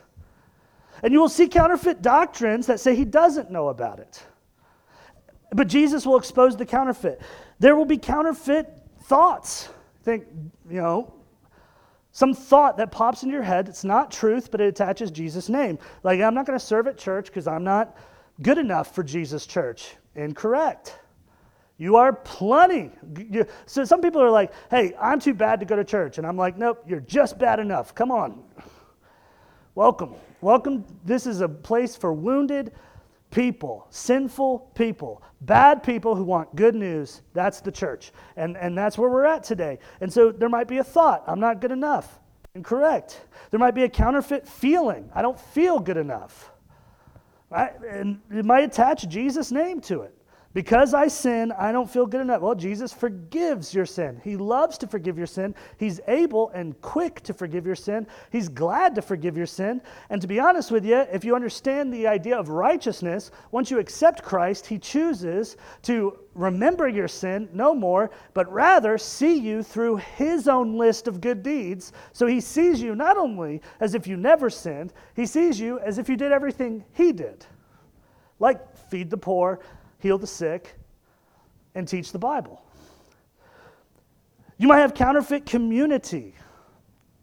And 1.02 1.12
you 1.12 1.20
will 1.20 1.30
see 1.30 1.48
counterfeit 1.48 2.02
doctrines 2.02 2.66
that 2.66 2.78
say 2.78 2.94
he 2.94 3.06
doesn't 3.06 3.50
know 3.50 3.68
about 3.68 4.00
it. 4.00 4.22
But 5.52 5.66
Jesus 5.66 6.04
will 6.04 6.18
expose 6.18 6.56
the 6.56 6.66
counterfeit. 6.66 7.22
There 7.58 7.74
will 7.74 7.86
be 7.86 7.96
counterfeit 7.96 8.68
thoughts. 9.04 9.70
Think, 10.02 10.26
you 10.68 10.80
know, 10.80 11.14
some 12.12 12.34
thought 12.34 12.76
that 12.76 12.90
pops 12.90 13.22
into 13.22 13.32
your 13.32 13.42
head. 13.42 13.68
It's 13.68 13.84
not 13.84 14.10
truth, 14.10 14.50
but 14.50 14.60
it 14.60 14.68
attaches 14.68 15.10
Jesus' 15.10 15.48
name. 15.48 15.78
Like, 16.02 16.20
I'm 16.20 16.34
not 16.34 16.46
going 16.46 16.58
to 16.58 16.64
serve 16.64 16.86
at 16.86 16.98
church 16.98 17.26
because 17.26 17.46
I'm 17.46 17.64
not 17.64 17.96
good 18.42 18.58
enough 18.58 18.94
for 18.94 19.02
Jesus' 19.02 19.46
church. 19.46 19.96
Incorrect. 20.16 20.98
You 21.78 21.94
are 21.94 22.12
plenty. 22.12 22.90
So 23.66 23.84
some 23.84 24.02
people 24.02 24.20
are 24.20 24.30
like, 24.30 24.52
hey, 24.68 24.94
I'm 25.00 25.20
too 25.20 25.32
bad 25.32 25.60
to 25.60 25.66
go 25.66 25.76
to 25.76 25.84
church. 25.84 26.18
And 26.18 26.26
I'm 26.26 26.36
like, 26.36 26.58
nope, 26.58 26.84
you're 26.88 27.00
just 27.00 27.38
bad 27.38 27.60
enough. 27.60 27.94
Come 27.94 28.10
on. 28.10 28.42
Welcome. 29.76 30.14
Welcome. 30.40 30.84
This 31.04 31.24
is 31.24 31.40
a 31.40 31.48
place 31.48 31.94
for 31.94 32.12
wounded 32.12 32.72
people, 33.30 33.86
sinful 33.90 34.72
people, 34.74 35.22
bad 35.42 35.84
people 35.84 36.16
who 36.16 36.24
want 36.24 36.56
good 36.56 36.74
news. 36.74 37.22
That's 37.32 37.60
the 37.60 37.70
church. 37.70 38.10
And, 38.36 38.56
and 38.56 38.76
that's 38.76 38.98
where 38.98 39.08
we're 39.08 39.26
at 39.26 39.44
today. 39.44 39.78
And 40.00 40.12
so 40.12 40.32
there 40.32 40.48
might 40.48 40.66
be 40.66 40.78
a 40.78 40.84
thought 40.84 41.22
I'm 41.28 41.38
not 41.38 41.60
good 41.60 41.70
enough. 41.70 42.18
Incorrect. 42.56 43.20
There 43.52 43.60
might 43.60 43.76
be 43.76 43.84
a 43.84 43.88
counterfeit 43.88 44.48
feeling 44.48 45.10
I 45.14 45.22
don't 45.22 45.38
feel 45.38 45.78
good 45.78 45.96
enough. 45.96 46.50
Right? 47.50 47.72
And 47.88 48.20
it 48.32 48.44
might 48.44 48.64
attach 48.64 49.08
Jesus' 49.08 49.52
name 49.52 49.80
to 49.82 50.02
it. 50.02 50.17
Because 50.54 50.94
I 50.94 51.08
sin, 51.08 51.52
I 51.52 51.72
don't 51.72 51.90
feel 51.90 52.06
good 52.06 52.22
enough. 52.22 52.40
Well, 52.40 52.54
Jesus 52.54 52.90
forgives 52.90 53.74
your 53.74 53.84
sin. 53.84 54.18
He 54.24 54.38
loves 54.38 54.78
to 54.78 54.86
forgive 54.86 55.18
your 55.18 55.26
sin. 55.26 55.54
He's 55.76 56.00
able 56.08 56.48
and 56.54 56.80
quick 56.80 57.20
to 57.24 57.34
forgive 57.34 57.66
your 57.66 57.74
sin. 57.74 58.06
He's 58.32 58.48
glad 58.48 58.94
to 58.94 59.02
forgive 59.02 59.36
your 59.36 59.46
sin. 59.46 59.82
And 60.08 60.22
to 60.22 60.26
be 60.26 60.40
honest 60.40 60.70
with 60.70 60.86
you, 60.86 60.96
if 61.12 61.22
you 61.22 61.36
understand 61.36 61.92
the 61.92 62.06
idea 62.06 62.36
of 62.36 62.48
righteousness, 62.48 63.30
once 63.50 63.70
you 63.70 63.78
accept 63.78 64.22
Christ, 64.22 64.66
He 64.66 64.78
chooses 64.78 65.58
to 65.82 66.18
remember 66.32 66.88
your 66.88 67.08
sin 67.08 67.50
no 67.52 67.74
more, 67.74 68.10
but 68.32 68.50
rather 68.50 68.96
see 68.96 69.36
you 69.36 69.62
through 69.62 69.96
His 69.96 70.48
own 70.48 70.78
list 70.78 71.08
of 71.08 71.20
good 71.20 71.42
deeds. 71.42 71.92
So 72.14 72.26
He 72.26 72.40
sees 72.40 72.80
you 72.80 72.94
not 72.94 73.18
only 73.18 73.60
as 73.80 73.94
if 73.94 74.06
you 74.06 74.16
never 74.16 74.48
sinned, 74.48 74.94
He 75.14 75.26
sees 75.26 75.60
you 75.60 75.78
as 75.80 75.98
if 75.98 76.08
you 76.08 76.16
did 76.16 76.32
everything 76.32 76.86
He 76.94 77.12
did. 77.12 77.44
Like 78.40 78.76
feed 78.88 79.10
the 79.10 79.16
poor, 79.18 79.60
heal 79.98 80.18
the 80.18 80.26
sick, 80.26 80.74
and 81.74 81.86
teach 81.86 82.12
the 82.12 82.18
Bible. 82.18 82.62
You 84.56 84.66
might 84.68 84.78
have 84.78 84.94
counterfeit 84.94 85.46
community, 85.46 86.34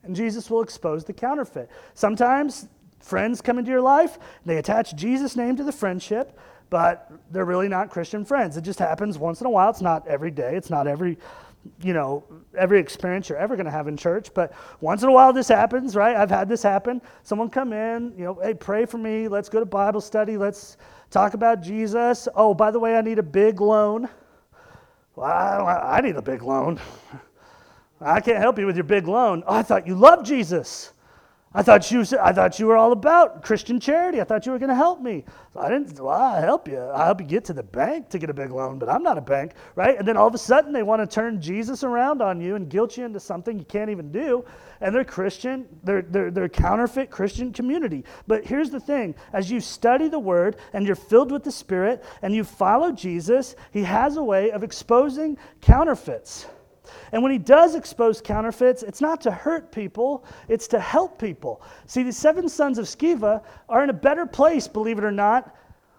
and 0.04 0.16
Jesus 0.16 0.50
will 0.50 0.62
expose 0.62 1.04
the 1.04 1.14
counterfeit. 1.14 1.70
Sometimes 1.94 2.68
friends 3.00 3.42
come 3.42 3.60
into 3.60 3.72
your 3.72 3.82
life, 3.82 4.18
they 4.46 4.58
attach 4.58 4.96
Jesus' 4.96 5.36
name 5.36 5.56
to 5.58 5.64
the 5.64 5.72
friendship, 5.72 6.40
but 6.70 7.12
they're 7.32 7.46
really 7.46 7.68
not 7.68 7.90
Christian 7.90 8.26
friends. 8.26 8.58
It 8.58 8.62
just 8.62 8.80
happens 8.80 9.18
once 9.18 9.42
in 9.42 9.48
a 9.48 9.50
while. 9.50 9.70
It's 9.70 9.82
not 9.82 10.08
every 10.08 10.32
day, 10.32 10.56
it's 10.56 10.70
not 10.70 10.88
every 10.88 11.18
you 11.82 11.94
know, 11.94 12.24
every 12.58 12.80
experience 12.80 13.30
you're 13.30 13.38
ever 13.38 13.56
going 13.56 13.66
to 13.66 13.72
have 13.72 13.88
in 13.88 13.98
church, 13.98 14.34
but 14.34 14.54
once 14.82 15.04
in 15.04 15.10
a 15.10 15.12
while 15.12 15.34
this 15.34 15.48
happens, 15.48 15.96
right? 15.96 16.16
I've 16.16 16.30
had 16.30 16.48
this 16.48 16.64
happen. 16.64 17.02
Someone 17.24 17.50
come 17.50 17.74
in, 17.74 18.14
you 18.18 18.26
know, 18.26 18.40
hey, 18.42 18.54
pray 18.54 18.86
for 18.86 18.98
me. 18.98 19.28
Let's 19.28 19.50
go 19.50 19.60
to 19.60 19.66
Bible 19.66 20.02
study. 20.02 20.38
Let's 20.38 20.78
talk 21.10 21.34
about 21.34 21.62
Jesus. 21.62 22.28
Oh, 22.36 22.54
by 22.54 22.72
the 22.72 22.80
way, 22.80 22.96
I 22.96 23.02
need 23.02 23.20
a 23.20 23.24
big 23.24 23.62
loan. 23.62 24.10
Well, 25.16 25.28
I, 25.28 25.98
I 25.98 26.02
need 26.02 26.16
a 26.16 26.22
big 26.22 26.42
loan. 26.42 26.80
I 28.02 28.20
can't 28.20 28.38
help 28.38 28.60
you 28.60 28.66
with 28.66 28.76
your 28.76 28.84
big 28.84 29.08
loan. 29.08 29.44
Oh, 29.48 29.56
I 29.56 29.64
thought 29.64 29.88
you 29.88 29.96
loved 29.96 30.26
Jesus. 30.26 30.92
I 31.58 31.64
thought 31.64 31.90
you 31.90 32.04
I 32.22 32.34
thought 32.34 32.60
you 32.60 32.68
were 32.68 32.76
all 32.76 32.92
about 32.92 33.42
Christian 33.42 33.80
charity. 33.80 34.20
I 34.20 34.26
thought 34.26 34.46
you 34.46 34.52
were 34.52 34.60
going 34.60 34.70
to 34.70 34.76
help 34.76 35.02
me. 35.02 35.24
So 35.54 35.62
I 35.62 35.70
didn't. 35.70 35.98
Well, 35.98 36.10
I 36.10 36.42
help 36.42 36.68
you. 36.68 36.82
I 36.82 37.06
help 37.06 37.22
you 37.22 37.28
get 37.28 37.46
to 37.46 37.54
the 37.54 37.64
bank 37.64 38.10
to 38.10 38.20
get 38.20 38.30
a 38.30 38.34
big 38.34 38.52
loan, 38.52 38.78
but 38.78 38.90
I'm 38.90 39.02
not 39.02 39.18
a 39.18 39.22
bank, 39.22 39.54
right? 39.76 39.98
And 39.98 40.06
then 40.06 40.18
all 40.18 40.28
of 40.28 40.36
a 40.36 40.38
sudden 40.38 40.74
they 40.74 40.84
want 40.84 41.02
to 41.02 41.08
turn 41.08 41.42
Jesus 41.42 41.86
around 41.86 42.22
on 42.22 42.42
you 42.42 42.56
and 42.56 42.70
guilt 42.70 42.98
you 42.98 43.06
into 43.06 43.22
something 43.22 43.58
you 43.58 43.64
can't 43.64 43.90
even 43.90 44.12
do. 44.12 44.44
And 44.82 44.94
they're 44.94 45.06
Christian. 45.06 45.66
They're 45.86 46.02
they're 46.02 46.30
they're 46.30 46.50
counterfeit 46.50 47.10
Christian 47.10 47.54
community. 47.54 48.04
But 48.28 48.46
here's 48.46 48.70
the 48.70 48.82
thing: 48.82 49.16
as 49.32 49.50
you 49.50 49.62
study 49.62 50.10
the 50.10 50.20
Word 50.20 50.58
and 50.74 50.86
you're 50.86 50.98
filled 50.98 51.32
with 51.32 51.46
the 51.46 51.54
Spirit 51.54 52.04
and 52.22 52.36
you 52.36 52.44
follow 52.44 52.92
Jesus, 52.92 53.56
He 53.72 53.84
has 53.84 54.18
a 54.18 54.24
way 54.24 54.52
of 54.52 54.62
exposing 54.62 55.38
counterfeits. 55.62 56.48
And 57.12 57.22
when 57.22 57.32
he 57.32 57.38
does 57.38 57.76
expose 57.76 58.22
counterfeits, 58.22 58.84
it's 58.84 59.02
not 59.02 59.22
to 59.22 59.32
hurt 59.32 59.72
people, 59.72 60.26
it's 60.48 60.68
to 60.70 60.80
help 60.80 61.20
people. 61.20 61.62
See, 61.86 62.04
the 62.04 62.12
seven 62.12 62.50
sons 62.50 62.78
of 62.78 62.86
Sceva 62.86 63.44
are 63.70 63.84
in 63.84 63.90
a 63.90 63.94
better 63.94 64.26
place, 64.26 64.68
believe 64.68 64.98
it 64.98 65.04
or 65.04 65.12
not, 65.12 65.56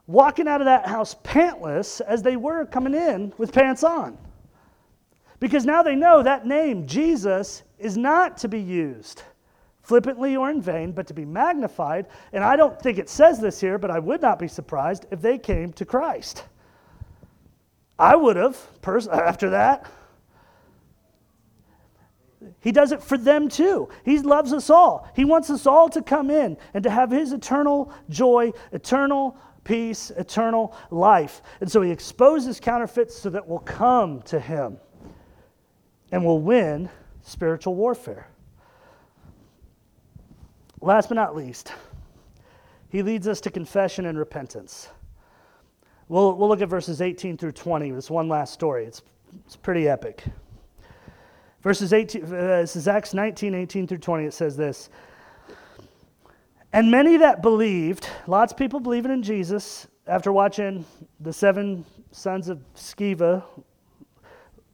walking 0.06 0.48
out 0.48 0.60
of 0.60 0.66
that 0.66 0.86
house 0.86 1.16
pantless 1.24 2.00
as 2.00 2.22
they 2.22 2.36
were 2.36 2.64
coming 2.66 2.94
in 2.94 3.32
with 3.38 3.52
pants 3.52 3.82
on. 3.84 4.16
Because 5.40 5.66
now 5.66 5.82
they 5.82 5.96
know 5.96 6.22
that 6.22 6.46
name, 6.46 6.86
Jesus, 6.86 7.62
is 7.78 7.96
not 7.96 8.38
to 8.38 8.48
be 8.48 8.60
used 8.60 9.22
flippantly 9.86 10.34
or 10.34 10.50
in 10.50 10.60
vain, 10.60 10.90
but 10.90 11.06
to 11.06 11.14
be 11.14 11.24
magnified. 11.24 12.06
And 12.32 12.42
I 12.42 12.56
don't 12.56 12.80
think 12.82 12.98
it 12.98 13.08
says 13.08 13.38
this 13.38 13.60
here, 13.60 13.78
but 13.78 13.88
I 13.88 14.00
would 14.00 14.20
not 14.20 14.36
be 14.36 14.48
surprised 14.48 15.06
if 15.12 15.22
they 15.22 15.38
came 15.38 15.72
to 15.74 15.84
Christ. 15.84 16.44
I 17.96 18.16
would 18.16 18.34
have, 18.34 18.58
pers- 18.82 19.06
after 19.06 19.50
that. 19.50 19.86
He 22.60 22.72
does 22.72 22.92
it 22.92 23.02
for 23.02 23.18
them 23.18 23.48
too. 23.48 23.88
He 24.04 24.18
loves 24.18 24.52
us 24.52 24.70
all. 24.70 25.10
He 25.14 25.24
wants 25.24 25.50
us 25.50 25.66
all 25.66 25.88
to 25.90 26.02
come 26.02 26.30
in 26.30 26.56
and 26.74 26.82
to 26.84 26.90
have 26.90 27.10
His 27.10 27.32
eternal 27.32 27.92
joy, 28.08 28.52
eternal 28.72 29.36
peace, 29.64 30.10
eternal 30.16 30.74
life. 30.90 31.42
And 31.60 31.70
so 31.70 31.82
He 31.82 31.90
exposes 31.90 32.60
counterfeits 32.60 33.16
so 33.16 33.30
that 33.30 33.46
we'll 33.46 33.58
come 33.60 34.22
to 34.22 34.40
Him 34.40 34.78
and 36.12 36.24
we'll 36.24 36.40
win 36.40 36.88
spiritual 37.22 37.74
warfare. 37.74 38.28
Last 40.80 41.08
but 41.08 41.16
not 41.16 41.34
least, 41.34 41.72
He 42.88 43.02
leads 43.02 43.26
us 43.26 43.40
to 43.42 43.50
confession 43.50 44.06
and 44.06 44.18
repentance. 44.18 44.88
We'll, 46.08 46.36
we'll 46.36 46.48
look 46.48 46.62
at 46.62 46.68
verses 46.68 47.00
18 47.00 47.36
through 47.36 47.52
20. 47.52 47.90
This 47.90 48.10
one 48.10 48.28
last 48.28 48.52
story. 48.52 48.84
It's, 48.84 49.02
it's 49.44 49.56
pretty 49.56 49.88
epic. 49.88 50.22
Verses 51.66 51.92
18, 51.92 52.22
uh, 52.22 52.28
this 52.28 52.76
is 52.76 52.86
Acts 52.86 53.12
19, 53.12 53.52
18 53.52 53.88
through 53.88 53.98
20. 53.98 54.24
It 54.26 54.32
says 54.32 54.56
this 54.56 54.88
And 56.72 56.92
many 56.92 57.16
that 57.16 57.42
believed, 57.42 58.08
lots 58.28 58.52
of 58.52 58.56
people 58.56 58.78
believing 58.78 59.10
in 59.10 59.20
Jesus 59.20 59.88
after 60.06 60.30
watching 60.30 60.84
the 61.18 61.32
seven 61.32 61.84
sons 62.12 62.48
of 62.48 62.60
Sceva 62.76 63.42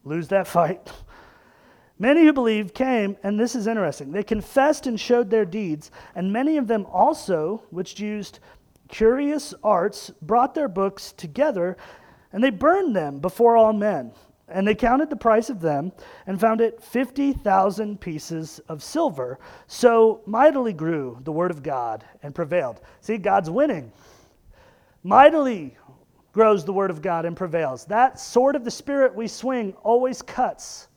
lose 0.04 0.28
that 0.28 0.46
fight. 0.46 0.92
Many 1.98 2.24
who 2.24 2.32
believed 2.34 2.74
came, 2.74 3.16
and 3.22 3.40
this 3.40 3.54
is 3.54 3.66
interesting. 3.66 4.12
They 4.12 4.22
confessed 4.22 4.86
and 4.86 5.00
showed 5.00 5.30
their 5.30 5.46
deeds, 5.46 5.90
and 6.14 6.30
many 6.30 6.58
of 6.58 6.66
them 6.66 6.84
also, 6.92 7.62
which 7.70 8.00
used 8.00 8.38
curious 8.88 9.54
arts, 9.64 10.10
brought 10.20 10.54
their 10.54 10.68
books 10.68 11.12
together, 11.12 11.78
and 12.34 12.44
they 12.44 12.50
burned 12.50 12.94
them 12.94 13.18
before 13.18 13.56
all 13.56 13.72
men. 13.72 14.12
And 14.52 14.66
they 14.66 14.74
counted 14.74 15.10
the 15.10 15.16
price 15.16 15.50
of 15.50 15.60
them 15.60 15.92
and 16.26 16.40
found 16.40 16.60
it 16.60 16.82
50,000 16.82 18.00
pieces 18.00 18.60
of 18.68 18.82
silver. 18.82 19.38
So 19.66 20.20
mightily 20.26 20.72
grew 20.72 21.18
the 21.24 21.32
word 21.32 21.50
of 21.50 21.62
God 21.62 22.04
and 22.22 22.34
prevailed. 22.34 22.80
See, 23.00 23.18
God's 23.18 23.50
winning. 23.50 23.92
Mightily 25.02 25.76
grows 26.32 26.64
the 26.64 26.72
word 26.72 26.90
of 26.90 27.02
God 27.02 27.24
and 27.24 27.36
prevails. 27.36 27.84
That 27.86 28.18
sword 28.18 28.56
of 28.56 28.64
the 28.64 28.70
Spirit 28.70 29.14
we 29.14 29.28
swing 29.28 29.74
always 29.82 30.22
cuts. 30.22 30.88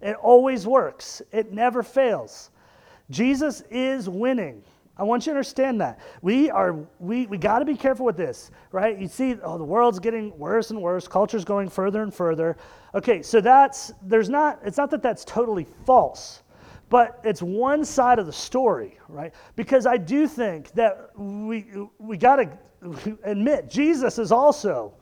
It 0.00 0.16
always 0.16 0.66
works, 0.66 1.22
it 1.32 1.52
never 1.52 1.82
fails. 1.82 2.50
Jesus 3.10 3.62
is 3.70 4.08
winning. 4.08 4.62
I 4.96 5.02
want 5.02 5.26
you 5.26 5.32
to 5.32 5.36
understand 5.36 5.80
that. 5.80 5.98
We 6.22 6.50
are 6.50 6.76
we 7.00 7.26
we 7.26 7.36
got 7.36 7.58
to 7.58 7.64
be 7.64 7.74
careful 7.74 8.06
with 8.06 8.16
this, 8.16 8.50
right? 8.70 8.98
You 8.98 9.08
see 9.08 9.36
oh 9.42 9.58
the 9.58 9.64
world's 9.64 9.98
getting 9.98 10.36
worse 10.38 10.70
and 10.70 10.80
worse, 10.80 11.08
culture's 11.08 11.44
going 11.44 11.68
further 11.68 12.02
and 12.02 12.14
further. 12.14 12.56
Okay, 12.94 13.20
so 13.22 13.40
that's 13.40 13.92
there's 14.02 14.28
not 14.28 14.60
it's 14.64 14.78
not 14.78 14.90
that 14.92 15.02
that's 15.02 15.24
totally 15.24 15.66
false, 15.84 16.42
but 16.90 17.20
it's 17.24 17.42
one 17.42 17.84
side 17.84 18.20
of 18.20 18.26
the 18.26 18.32
story, 18.32 18.98
right? 19.08 19.34
Because 19.56 19.84
I 19.84 19.96
do 19.96 20.28
think 20.28 20.70
that 20.72 21.10
we 21.16 21.66
we 21.98 22.16
got 22.16 22.36
to 22.36 23.18
admit 23.24 23.68
Jesus 23.68 24.18
is 24.18 24.30
also 24.30 24.94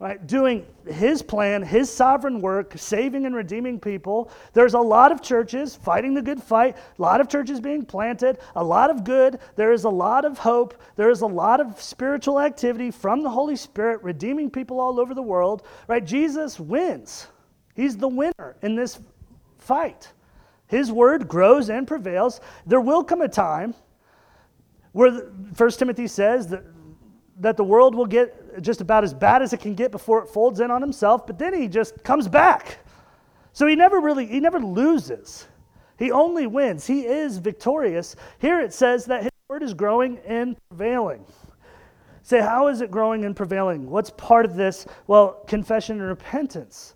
right, 0.00 0.26
doing 0.26 0.66
his 0.86 1.20
plan, 1.20 1.62
his 1.62 1.90
sovereign 1.90 2.40
work, 2.40 2.72
saving 2.76 3.26
and 3.26 3.34
redeeming 3.34 3.78
people. 3.78 4.30
There's 4.54 4.72
a 4.72 4.80
lot 4.80 5.12
of 5.12 5.22
churches 5.22 5.76
fighting 5.76 6.14
the 6.14 6.22
good 6.22 6.42
fight, 6.42 6.76
a 6.98 7.02
lot 7.02 7.20
of 7.20 7.28
churches 7.28 7.60
being 7.60 7.84
planted, 7.84 8.38
a 8.56 8.64
lot 8.64 8.88
of 8.90 9.04
good. 9.04 9.38
There 9.56 9.72
is 9.72 9.84
a 9.84 9.90
lot 9.90 10.24
of 10.24 10.38
hope. 10.38 10.82
There 10.96 11.10
is 11.10 11.20
a 11.20 11.26
lot 11.26 11.60
of 11.60 11.80
spiritual 11.80 12.40
activity 12.40 12.90
from 12.90 13.22
the 13.22 13.28
Holy 13.28 13.56
Spirit, 13.56 14.02
redeeming 14.02 14.50
people 14.50 14.80
all 14.80 14.98
over 14.98 15.14
the 15.14 15.22
world. 15.22 15.66
Right? 15.86 16.04
Jesus 16.04 16.58
wins. 16.58 17.26
He's 17.74 17.98
the 17.98 18.08
winner 18.08 18.56
in 18.62 18.74
this 18.74 18.98
fight. 19.58 20.10
His 20.66 20.90
word 20.90 21.28
grows 21.28 21.68
and 21.68 21.86
prevails. 21.86 22.40
There 22.64 22.80
will 22.80 23.04
come 23.04 23.20
a 23.20 23.28
time 23.28 23.74
where 24.92 25.30
First 25.54 25.78
Timothy 25.78 26.06
says 26.06 26.46
that 26.48 26.64
that 27.40 27.56
the 27.56 27.64
world 27.64 27.94
will 27.94 28.06
get 28.06 28.39
just 28.60 28.80
about 28.80 29.04
as 29.04 29.14
bad 29.14 29.42
as 29.42 29.52
it 29.52 29.60
can 29.60 29.74
get 29.74 29.90
before 29.90 30.22
it 30.22 30.28
folds 30.28 30.60
in 30.60 30.70
on 30.70 30.80
himself, 30.80 31.26
but 31.26 31.38
then 31.38 31.54
he 31.54 31.68
just 31.68 32.02
comes 32.04 32.28
back. 32.28 32.78
So 33.52 33.66
he 33.66 33.74
never 33.74 34.00
really, 34.00 34.26
he 34.26 34.40
never 34.40 34.60
loses. 34.60 35.46
He 35.98 36.10
only 36.10 36.46
wins. 36.46 36.86
He 36.86 37.06
is 37.06 37.38
victorious. 37.38 38.16
Here 38.38 38.60
it 38.60 38.72
says 38.72 39.04
that 39.06 39.22
his 39.24 39.32
word 39.48 39.62
is 39.62 39.74
growing 39.74 40.18
and 40.26 40.56
prevailing. 40.68 41.24
Say, 42.22 42.40
how 42.40 42.68
is 42.68 42.80
it 42.80 42.90
growing 42.90 43.24
and 43.24 43.34
prevailing? 43.34 43.90
What's 43.90 44.10
part 44.10 44.44
of 44.44 44.54
this? 44.54 44.86
Well, 45.06 45.42
confession 45.46 46.00
and 46.00 46.08
repentance. 46.08 46.94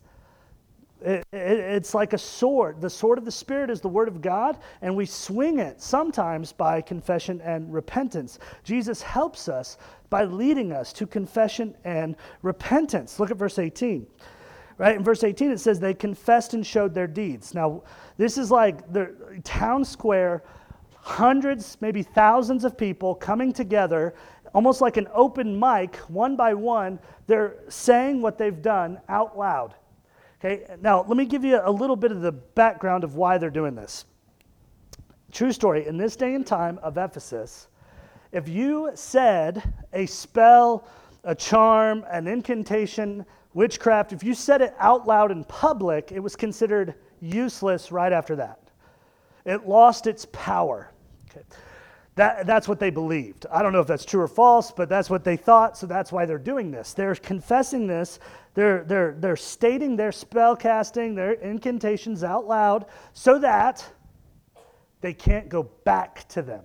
It, 1.00 1.26
it, 1.32 1.58
it's 1.58 1.92
like 1.92 2.12
a 2.12 2.18
sword. 2.18 2.80
The 2.80 2.88
sword 2.88 3.18
of 3.18 3.24
the 3.24 3.32
Spirit 3.32 3.68
is 3.68 3.80
the 3.80 3.88
Word 3.88 4.08
of 4.08 4.22
God, 4.22 4.58
and 4.80 4.96
we 4.96 5.04
swing 5.04 5.58
it 5.58 5.82
sometimes 5.82 6.52
by 6.52 6.80
confession 6.80 7.42
and 7.42 7.72
repentance. 7.72 8.38
Jesus 8.62 9.02
helps 9.02 9.48
us 9.48 9.76
by 10.10 10.24
leading 10.24 10.72
us 10.72 10.92
to 10.94 11.06
confession 11.06 11.76
and 11.84 12.16
repentance. 12.42 13.18
Look 13.18 13.30
at 13.30 13.36
verse 13.36 13.58
18. 13.58 14.06
Right? 14.76 14.96
In 14.96 15.04
verse 15.04 15.22
18, 15.22 15.52
it 15.52 15.58
says, 15.58 15.78
They 15.78 15.94
confessed 15.94 16.54
and 16.54 16.66
showed 16.66 16.94
their 16.94 17.06
deeds. 17.06 17.54
Now, 17.54 17.82
this 18.16 18.38
is 18.38 18.50
like 18.50 18.92
the 18.92 19.14
town 19.44 19.84
square, 19.84 20.42
hundreds, 20.96 21.76
maybe 21.80 22.02
thousands 22.02 22.64
of 22.64 22.76
people 22.76 23.14
coming 23.14 23.52
together, 23.52 24.14
almost 24.52 24.80
like 24.80 24.96
an 24.96 25.06
open 25.14 25.58
mic, 25.58 25.96
one 26.08 26.34
by 26.36 26.54
one. 26.54 26.98
They're 27.26 27.56
saying 27.68 28.20
what 28.20 28.38
they've 28.38 28.62
done 28.62 29.00
out 29.08 29.38
loud. 29.38 29.74
Okay, 30.40 30.66
now 30.80 31.04
let 31.06 31.16
me 31.16 31.24
give 31.24 31.44
you 31.44 31.60
a 31.62 31.70
little 31.70 31.96
bit 31.96 32.12
of 32.12 32.20
the 32.20 32.32
background 32.32 33.04
of 33.04 33.16
why 33.16 33.38
they're 33.38 33.50
doing 33.50 33.74
this. 33.74 34.04
True 35.32 35.52
story, 35.52 35.86
in 35.86 35.96
this 35.96 36.16
day 36.16 36.34
and 36.34 36.46
time 36.46 36.78
of 36.82 36.98
Ephesus, 36.98 37.68
if 38.34 38.48
you 38.48 38.90
said 38.94 39.62
a 39.92 40.06
spell, 40.06 40.86
a 41.24 41.34
charm, 41.34 42.04
an 42.10 42.26
incantation, 42.26 43.24
witchcraft, 43.54 44.12
if 44.12 44.22
you 44.22 44.34
said 44.34 44.60
it 44.60 44.74
out 44.78 45.06
loud 45.06 45.30
in 45.30 45.44
public, 45.44 46.12
it 46.12 46.20
was 46.20 46.36
considered 46.36 46.94
useless 47.20 47.92
right 47.92 48.12
after 48.12 48.36
that. 48.36 48.60
It 49.44 49.66
lost 49.66 50.06
its 50.06 50.26
power. 50.32 50.90
Okay. 51.30 51.42
That, 52.16 52.46
that's 52.46 52.68
what 52.68 52.78
they 52.78 52.90
believed. 52.90 53.46
I 53.50 53.62
don't 53.62 53.72
know 53.72 53.80
if 53.80 53.86
that's 53.86 54.04
true 54.04 54.20
or 54.20 54.28
false, 54.28 54.70
but 54.70 54.88
that's 54.88 55.10
what 55.10 55.24
they 55.24 55.36
thought, 55.36 55.76
so 55.76 55.86
that's 55.86 56.12
why 56.12 56.26
they're 56.26 56.38
doing 56.38 56.70
this. 56.70 56.92
They're 56.92 57.14
confessing 57.16 57.86
this 57.86 58.20
they're, 58.54 58.84
they're, 58.84 59.16
they're 59.18 59.36
stating 59.36 59.96
their 59.96 60.12
spell 60.12 60.54
casting, 60.54 61.14
their 61.14 61.32
incantations 61.32 62.22
out 62.22 62.46
loud 62.46 62.86
so 63.12 63.38
that 63.40 63.84
they 65.00 65.12
can't 65.12 65.48
go 65.48 65.64
back 65.84 66.26
to 66.28 66.40
them. 66.40 66.64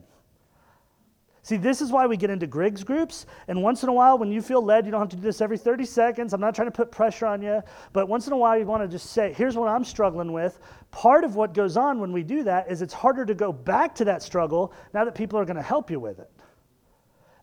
See, 1.50 1.58
this 1.58 1.82
is 1.82 1.92
why 1.92 2.06
we 2.06 2.16
get 2.16 2.30
into 2.30 2.46
Griggs 2.46 2.84
groups. 2.84 3.26
And 3.48 3.64
once 3.64 3.82
in 3.82 3.90
a 3.90 3.92
while, 3.92 4.20
when 4.20 4.32
you 4.32 4.40
feel 4.40 4.64
led, 4.64 4.86
you 4.86 4.92
don't 4.92 5.00
have 5.00 5.10
to 5.10 5.16
do 5.16 5.24
this 5.24 5.42
every 5.42 5.58
30 5.58 5.84
seconds. 5.84 6.32
I'm 6.32 6.40
not 6.40 6.54
trying 6.54 6.68
to 6.68 6.72
put 6.72 6.92
pressure 6.92 7.26
on 7.26 7.42
you. 7.42 7.64
But 7.92 8.08
once 8.08 8.28
in 8.28 8.34
a 8.34 8.38
while, 8.38 8.56
you 8.56 8.66
want 8.66 8.84
to 8.84 8.88
just 8.88 9.08
say, 9.14 9.34
here's 9.34 9.58
what 9.58 9.68
I'm 9.68 9.84
struggling 9.84 10.32
with. 10.32 10.60
Part 10.92 11.24
of 11.24 11.36
what 11.36 11.56
goes 11.56 11.76
on 11.76 12.00
when 12.00 12.12
we 12.12 12.22
do 12.22 12.44
that 12.44 12.70
is 12.70 12.84
it's 12.84 12.94
harder 12.94 13.26
to 13.26 13.34
go 13.34 13.52
back 13.52 13.96
to 13.96 14.06
that 14.06 14.22
struggle 14.22 14.76
now 14.94 15.04
that 15.04 15.16
people 15.16 15.40
are 15.40 15.46
going 15.46 15.56
to 15.56 15.64
help 15.64 15.90
you 15.90 16.00
with 16.00 16.20
it. 16.20 16.30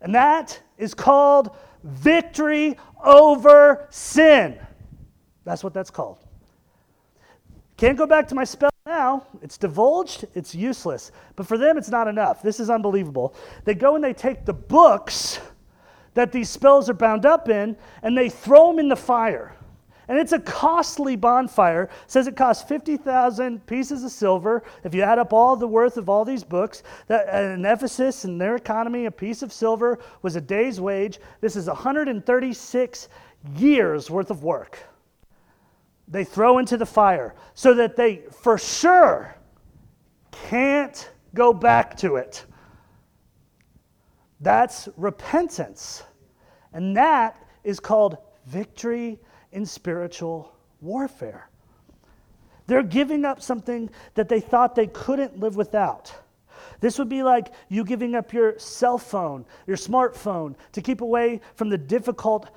And 0.00 0.14
that 0.14 0.60
is 0.78 0.94
called 0.94 1.56
victory 1.82 2.76
over 3.04 3.88
sin. 3.90 4.56
That's 5.42 5.64
what 5.64 5.74
that's 5.74 5.90
called. 5.90 6.20
Can't 7.76 7.98
go 7.98 8.06
back 8.06 8.28
to 8.28 8.36
my 8.36 8.44
spell 8.44 8.70
now. 8.86 9.26
It's 9.42 9.58
divulged, 9.58 10.26
it's 10.34 10.54
useless. 10.54 11.12
But 11.34 11.46
for 11.46 11.58
them, 11.58 11.76
it's 11.76 11.90
not 11.90 12.08
enough. 12.08 12.42
This 12.42 12.60
is 12.60 12.70
unbelievable. 12.70 13.34
They 13.64 13.74
go 13.74 13.96
and 13.96 14.04
they 14.04 14.14
take 14.14 14.44
the 14.44 14.54
books 14.54 15.40
that 16.14 16.32
these 16.32 16.48
spells 16.48 16.88
are 16.88 16.94
bound 16.94 17.26
up 17.26 17.48
in 17.48 17.76
and 18.02 18.16
they 18.16 18.30
throw 18.30 18.68
them 18.68 18.78
in 18.78 18.88
the 18.88 18.96
fire. 18.96 19.52
And 20.08 20.18
it's 20.18 20.30
a 20.30 20.38
costly 20.38 21.16
bonfire. 21.16 21.84
It 21.84 21.90
says 22.06 22.28
it 22.28 22.36
costs 22.36 22.62
50,000 22.68 23.66
pieces 23.66 24.04
of 24.04 24.12
silver. 24.12 24.62
If 24.84 24.94
you 24.94 25.02
add 25.02 25.18
up 25.18 25.32
all 25.32 25.56
the 25.56 25.66
worth 25.66 25.96
of 25.96 26.08
all 26.08 26.24
these 26.24 26.44
books, 26.44 26.84
that 27.08 27.28
in 27.52 27.64
Ephesus 27.64 28.22
and 28.22 28.40
their 28.40 28.54
economy, 28.54 29.06
a 29.06 29.10
piece 29.10 29.42
of 29.42 29.52
silver 29.52 29.98
was 30.22 30.36
a 30.36 30.40
day's 30.40 30.80
wage. 30.80 31.18
This 31.40 31.56
is 31.56 31.66
136 31.66 33.08
years 33.56 34.08
worth 34.08 34.30
of 34.30 34.44
work. 34.44 34.78
They 36.08 36.24
throw 36.24 36.58
into 36.58 36.76
the 36.76 36.86
fire 36.86 37.34
so 37.54 37.74
that 37.74 37.96
they 37.96 38.22
for 38.42 38.58
sure 38.58 39.36
can't 40.30 41.10
go 41.34 41.52
back 41.52 41.96
to 41.98 42.16
it. 42.16 42.44
That's 44.40 44.88
repentance. 44.96 46.02
And 46.72 46.96
that 46.96 47.36
is 47.64 47.80
called 47.80 48.18
victory 48.46 49.18
in 49.52 49.66
spiritual 49.66 50.52
warfare. 50.80 51.48
They're 52.66 52.82
giving 52.82 53.24
up 53.24 53.40
something 53.40 53.90
that 54.14 54.28
they 54.28 54.40
thought 54.40 54.74
they 54.74 54.88
couldn't 54.88 55.38
live 55.38 55.56
without. 55.56 56.12
This 56.80 56.98
would 56.98 57.08
be 57.08 57.22
like 57.22 57.52
you 57.68 57.84
giving 57.84 58.14
up 58.14 58.32
your 58.32 58.58
cell 58.58 58.98
phone, 58.98 59.46
your 59.66 59.76
smartphone, 59.76 60.54
to 60.72 60.82
keep 60.82 61.00
away 61.00 61.40
from 61.54 61.68
the 61.68 61.78
difficult 61.78 62.50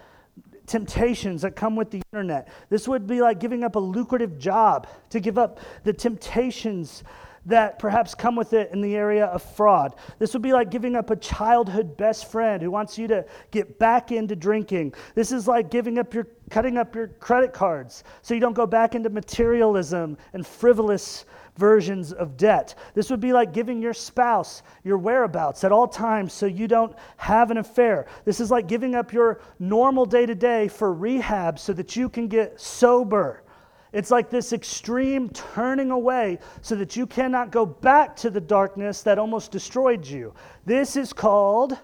temptations 0.69 1.41
that 1.41 1.55
come 1.55 1.75
with 1.75 1.91
the 1.91 2.01
internet. 2.13 2.47
This 2.69 2.87
would 2.87 3.07
be 3.07 3.21
like 3.21 3.39
giving 3.39 3.63
up 3.63 3.75
a 3.75 3.79
lucrative 3.79 4.37
job, 4.37 4.87
to 5.09 5.19
give 5.19 5.37
up 5.37 5.59
the 5.83 5.91
temptations 5.91 7.03
that 7.45 7.79
perhaps 7.79 8.13
come 8.13 8.35
with 8.35 8.53
it 8.53 8.71
in 8.71 8.81
the 8.81 8.95
area 8.95 9.25
of 9.25 9.41
fraud. 9.41 9.95
This 10.19 10.33
would 10.33 10.41
be 10.41 10.53
like 10.53 10.69
giving 10.69 10.95
up 10.95 11.09
a 11.09 11.15
childhood 11.15 11.97
best 11.97 12.31
friend 12.31 12.61
who 12.61 12.69
wants 12.69 12.97
you 12.97 13.07
to 13.07 13.25
get 13.49 13.79
back 13.79 14.11
into 14.11 14.35
drinking. 14.35 14.93
This 15.15 15.31
is 15.31 15.47
like 15.47 15.71
giving 15.71 15.97
up 15.97 16.13
your 16.13 16.27
cutting 16.49 16.77
up 16.77 16.95
your 16.95 17.07
credit 17.07 17.53
cards 17.53 18.03
so 18.21 18.33
you 18.33 18.39
don't 18.39 18.53
go 18.53 18.65
back 18.65 18.95
into 18.95 19.09
materialism 19.09 20.17
and 20.33 20.45
frivolous 20.45 21.25
versions 21.59 22.13
of 22.13 22.37
debt. 22.37 22.75
This 22.93 23.09
would 23.09 23.19
be 23.19 23.33
like 23.33 23.53
giving 23.53 23.81
your 23.81 23.93
spouse 23.93 24.63
your 24.83 24.97
whereabouts 24.97 25.63
at 25.63 25.71
all 25.71 25.87
times 25.87 26.31
so 26.33 26.45
you 26.45 26.67
don't 26.67 26.95
have 27.17 27.51
an 27.51 27.57
affair. 27.57 28.07
This 28.25 28.39
is 28.39 28.49
like 28.49 28.67
giving 28.67 28.95
up 28.95 29.11
your 29.13 29.41
normal 29.59 30.05
day 30.05 30.25
to 30.25 30.35
day 30.35 30.69
for 30.69 30.93
rehab 30.93 31.59
so 31.59 31.73
that 31.73 31.95
you 31.95 32.09
can 32.09 32.27
get 32.27 32.59
sober 32.59 33.43
It's 33.91 34.11
like 34.11 34.29
this 34.29 34.53
extreme 34.53 35.29
turning 35.29 35.91
away 35.91 36.39
so 36.61 36.75
that 36.75 36.95
you 36.95 37.07
cannot 37.07 37.51
go 37.51 37.65
back 37.65 38.15
to 38.17 38.29
the 38.29 38.41
darkness 38.41 39.01
that 39.03 39.17
almost 39.17 39.51
destroyed 39.51 40.05
you. 40.05 40.33
This 40.65 40.95
is 40.95 41.11
called 41.11 41.77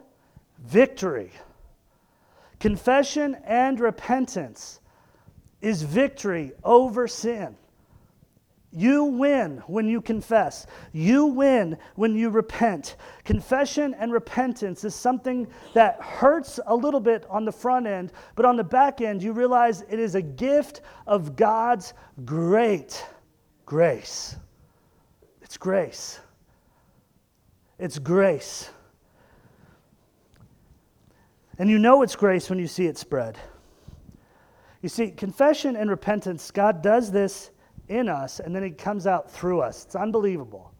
victory. 0.59 1.31
Confession 2.59 3.35
and 3.45 3.79
repentance 3.79 4.79
is 5.61 5.81
victory 5.81 6.51
over 6.63 7.07
sin. 7.07 7.57
You 8.75 9.05
win 9.05 9.63
when 9.67 9.87
you 9.87 10.01
confess. 10.01 10.67
You 10.91 11.27
win 11.27 11.77
when 11.95 12.13
you 12.13 12.29
repent. 12.29 12.97
Confession 13.23 13.95
and 13.97 14.11
repentance 14.11 14.83
is 14.83 14.93
something 14.93 15.47
that 15.73 16.01
hurts 16.01 16.59
a 16.67 16.75
little 16.75 16.99
bit 16.99 17.25
on 17.29 17.45
the 17.45 17.53
front 17.53 17.87
end, 17.87 18.11
but 18.35 18.45
on 18.45 18.57
the 18.57 18.63
back 18.65 18.99
end, 18.99 19.23
you 19.23 19.31
realize 19.31 19.83
it 19.89 19.99
is 19.99 20.15
a 20.15 20.21
gift 20.21 20.81
of 21.07 21.37
God's 21.37 21.93
great 22.25 23.05
grace. 23.65 24.35
It's 25.41 25.57
grace. 25.57 26.19
It's 27.79 27.97
grace. 27.97 28.69
And 31.57 31.69
you 31.69 31.79
know 31.79 32.01
it's 32.01 32.17
grace 32.17 32.49
when 32.49 32.59
you 32.59 32.67
see 32.67 32.87
it 32.87 32.97
spread. 32.97 33.37
You 34.81 34.89
see, 34.89 35.11
confession 35.11 35.77
and 35.77 35.89
repentance, 35.89 36.51
God 36.51 36.81
does 36.81 37.09
this 37.09 37.51
in 37.89 38.09
us 38.09 38.39
and 38.39 38.55
then 38.55 38.63
it 38.63 38.77
comes 38.77 39.07
out 39.07 39.31
through 39.31 39.61
us. 39.61 39.85
It's 39.85 39.95
unbelievable. 39.95 40.73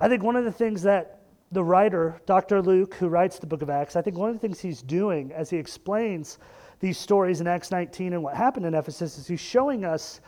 I 0.00 0.08
think 0.08 0.22
one 0.22 0.36
of 0.36 0.44
the 0.44 0.52
things 0.52 0.82
that 0.82 1.20
the 1.52 1.62
writer, 1.62 2.20
Dr. 2.26 2.60
Luke, 2.60 2.94
who 2.94 3.08
writes 3.08 3.38
the 3.38 3.46
book 3.46 3.62
of 3.62 3.70
Acts, 3.70 3.96
I 3.96 4.02
think 4.02 4.18
one 4.18 4.28
of 4.28 4.34
the 4.34 4.40
things 4.40 4.58
he's 4.60 4.82
doing 4.82 5.32
as 5.32 5.50
he 5.50 5.56
explains 5.56 6.38
these 6.80 6.98
stories 6.98 7.40
in 7.40 7.46
Acts 7.46 7.70
19 7.70 8.12
and 8.12 8.22
what 8.22 8.34
happened 8.34 8.66
in 8.66 8.74
Ephesus 8.74 9.18
is 9.18 9.26
he's 9.26 9.40
showing 9.40 9.84
us 9.84 10.20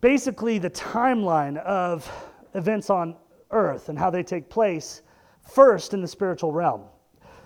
basically 0.00 0.58
the 0.58 0.70
timeline 0.70 1.58
of 1.58 2.10
events 2.54 2.90
on 2.90 3.16
earth 3.50 3.88
and 3.88 3.98
how 3.98 4.10
they 4.10 4.22
take 4.22 4.48
place 4.48 5.02
first 5.48 5.94
in 5.94 6.00
the 6.00 6.08
spiritual 6.08 6.52
realm. 6.52 6.82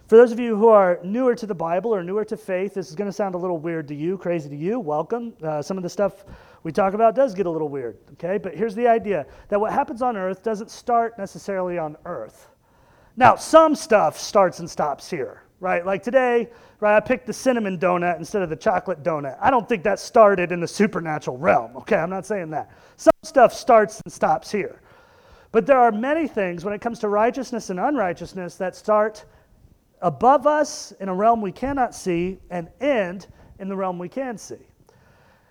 For 0.07 0.17
those 0.17 0.33
of 0.33 0.39
you 0.39 0.57
who 0.57 0.69
are 0.69 1.01
newer 1.03 1.35
to 1.35 1.47
the 1.47 1.55
Bible 1.55 1.95
or 1.95 2.03
newer 2.03 2.25
to 2.27 2.37
faith, 2.37 2.75
this 2.75 2.91
is 2.91 2.95
going 2.95 3.09
to 3.09 3.13
sound 3.13 3.35
a 3.35 3.39
little 3.39 3.59
weird 3.59 3.89
to 3.89 3.95
you, 3.95 4.19
crazy 4.19 4.51
to 4.51 4.57
you. 4.57 4.79
Welcome. 4.79 5.35
Uh, 5.43 5.63
some 5.63 5.79
of 5.79 5.83
the 5.83 5.89
stuff 5.89 6.25
we 6.65 6.73
talk 6.73 6.95
about 6.95 7.15
does 7.15 7.35
get 7.35 7.47
a 7.47 7.51
little 7.51 7.69
weird, 7.69 7.99
okay? 8.15 8.39
But 8.39 8.55
here's 8.55 8.75
the 8.75 8.89
idea 8.89 9.27
that 9.49 9.61
what 9.61 9.73
happens 9.73 10.03
on 10.03 10.17
earth 10.17 10.43
doesn't 10.43 10.71
start 10.71 11.17
necessarily 11.19 11.79
on 11.79 11.97
earth. 12.07 12.49
Now, 13.17 13.37
some 13.37 13.77
stuff 13.77 14.19
starts 14.19 14.59
and 14.59 14.69
stops 14.69 15.09
here, 15.09 15.43
right? 15.61 15.85
Like 15.85 16.03
today, 16.03 16.49
right, 16.81 16.97
I 16.97 17.01
picked 17.01 17.27
the 17.27 17.33
cinnamon 17.33 17.79
donut 17.79 18.19
instead 18.19 18.43
of 18.43 18.49
the 18.49 18.57
chocolate 18.57 19.03
donut. 19.03 19.37
I 19.41 19.51
don't 19.51 19.69
think 19.69 19.85
that 19.85 20.01
started 20.01 20.51
in 20.53 20.61
the 20.61 20.67
supernatural 20.67 21.37
realm, 21.37 21.77
okay? 21.77 21.97
I'm 21.97 22.11
not 22.11 22.27
saying 22.27 22.51
that. 22.51 22.73
Some 22.97 23.13
stuff 23.23 23.53
starts 23.53 24.01
and 24.01 24.13
stops 24.13 24.51
here. 24.51 24.81
But 25.53 25.67
there 25.67 25.79
are 25.79 25.93
many 25.93 26.27
things 26.27 26.65
when 26.65 26.75
it 26.75 26.81
comes 26.81 26.99
to 27.01 27.09
righteousness 27.09 27.71
and 27.71 27.79
unrighteousness 27.79 28.57
that 28.57 28.75
start 28.75 29.27
above 30.01 30.47
us 30.47 30.93
in 30.99 31.09
a 31.09 31.15
realm 31.15 31.41
we 31.41 31.53
cannot 31.53 31.95
see 31.95 32.39
and 32.51 32.69
end 32.81 33.27
in 33.59 33.69
the 33.69 33.77
realm 33.77 33.99
we 33.99 34.09
can 34.09 34.37
see. 34.39 34.67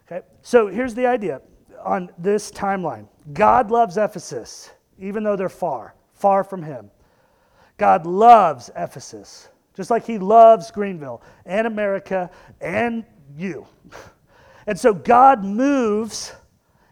Okay, 0.05 0.25
so 0.41 0.67
here's 0.67 0.93
the 0.93 1.05
idea 1.05 1.41
on 1.83 2.09
this 2.17 2.51
timeline 2.51 3.07
God 3.33 3.71
loves 3.71 3.97
Ephesus, 3.97 4.71
even 4.99 5.23
though 5.23 5.35
they're 5.35 5.49
far, 5.49 5.95
far 6.13 6.43
from 6.43 6.61
Him. 6.63 6.91
God 7.77 8.05
loves 8.05 8.69
Ephesus, 8.75 9.49
just 9.73 9.89
like 9.89 10.05
He 10.05 10.17
loves 10.17 10.71
Greenville 10.71 11.21
and 11.45 11.67
America 11.67 12.29
and 12.61 13.05
you. 13.35 13.65
And 14.65 14.79
so 14.79 14.93
God 14.93 15.43
moves 15.43 16.31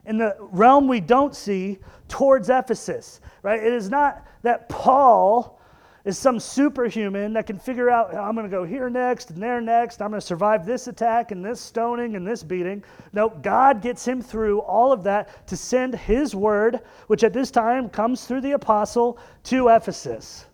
in 0.06 0.18
the 0.18 0.36
realm 0.40 0.90
we 0.90 1.00
don't 1.00 1.34
see 1.34 1.80
towards 2.10 2.50
Ephesus, 2.50 3.22
right? 3.44 3.64
It 3.64 3.72
is 3.72 3.90
not 3.90 4.28
that 4.42 4.68
Paul 4.68 5.61
is 6.06 6.18
some 6.18 6.40
superhuman 6.40 7.34
that 7.34 7.46
can 7.46 7.60
figure 7.60 7.90
out 7.90 8.16
I'm 8.16 8.36
going 8.36 8.50
to 8.50 8.56
go 8.56 8.64
here 8.64 8.90
next 8.90 9.30
and 9.30 9.42
there 9.42 9.62
next. 9.62 10.02
I'm 10.02 10.10
going 10.10 10.20
to 10.20 10.26
survive 10.26 10.66
this 10.66 10.88
attack 10.88 11.32
and 11.32 11.44
this 11.44 11.60
stoning 11.60 12.16
and 12.16 12.26
this 12.26 12.44
beating. 12.44 12.84
No, 13.14 13.30
God 13.30 13.82
gets 13.82 14.08
him 14.08 14.22
through 14.22 14.60
all 14.62 14.92
of 14.92 15.04
that 15.04 15.48
to 15.48 15.58
send 15.58 15.96
his 15.96 16.36
word, 16.36 16.82
which 17.08 17.24
at 17.24 17.34
this 17.34 17.52
time 17.52 17.90
comes 17.90 18.26
through 18.26 18.42
the 18.42 18.54
apostle 18.54 19.20
to 19.44 19.68
Ephesus. 19.70 20.46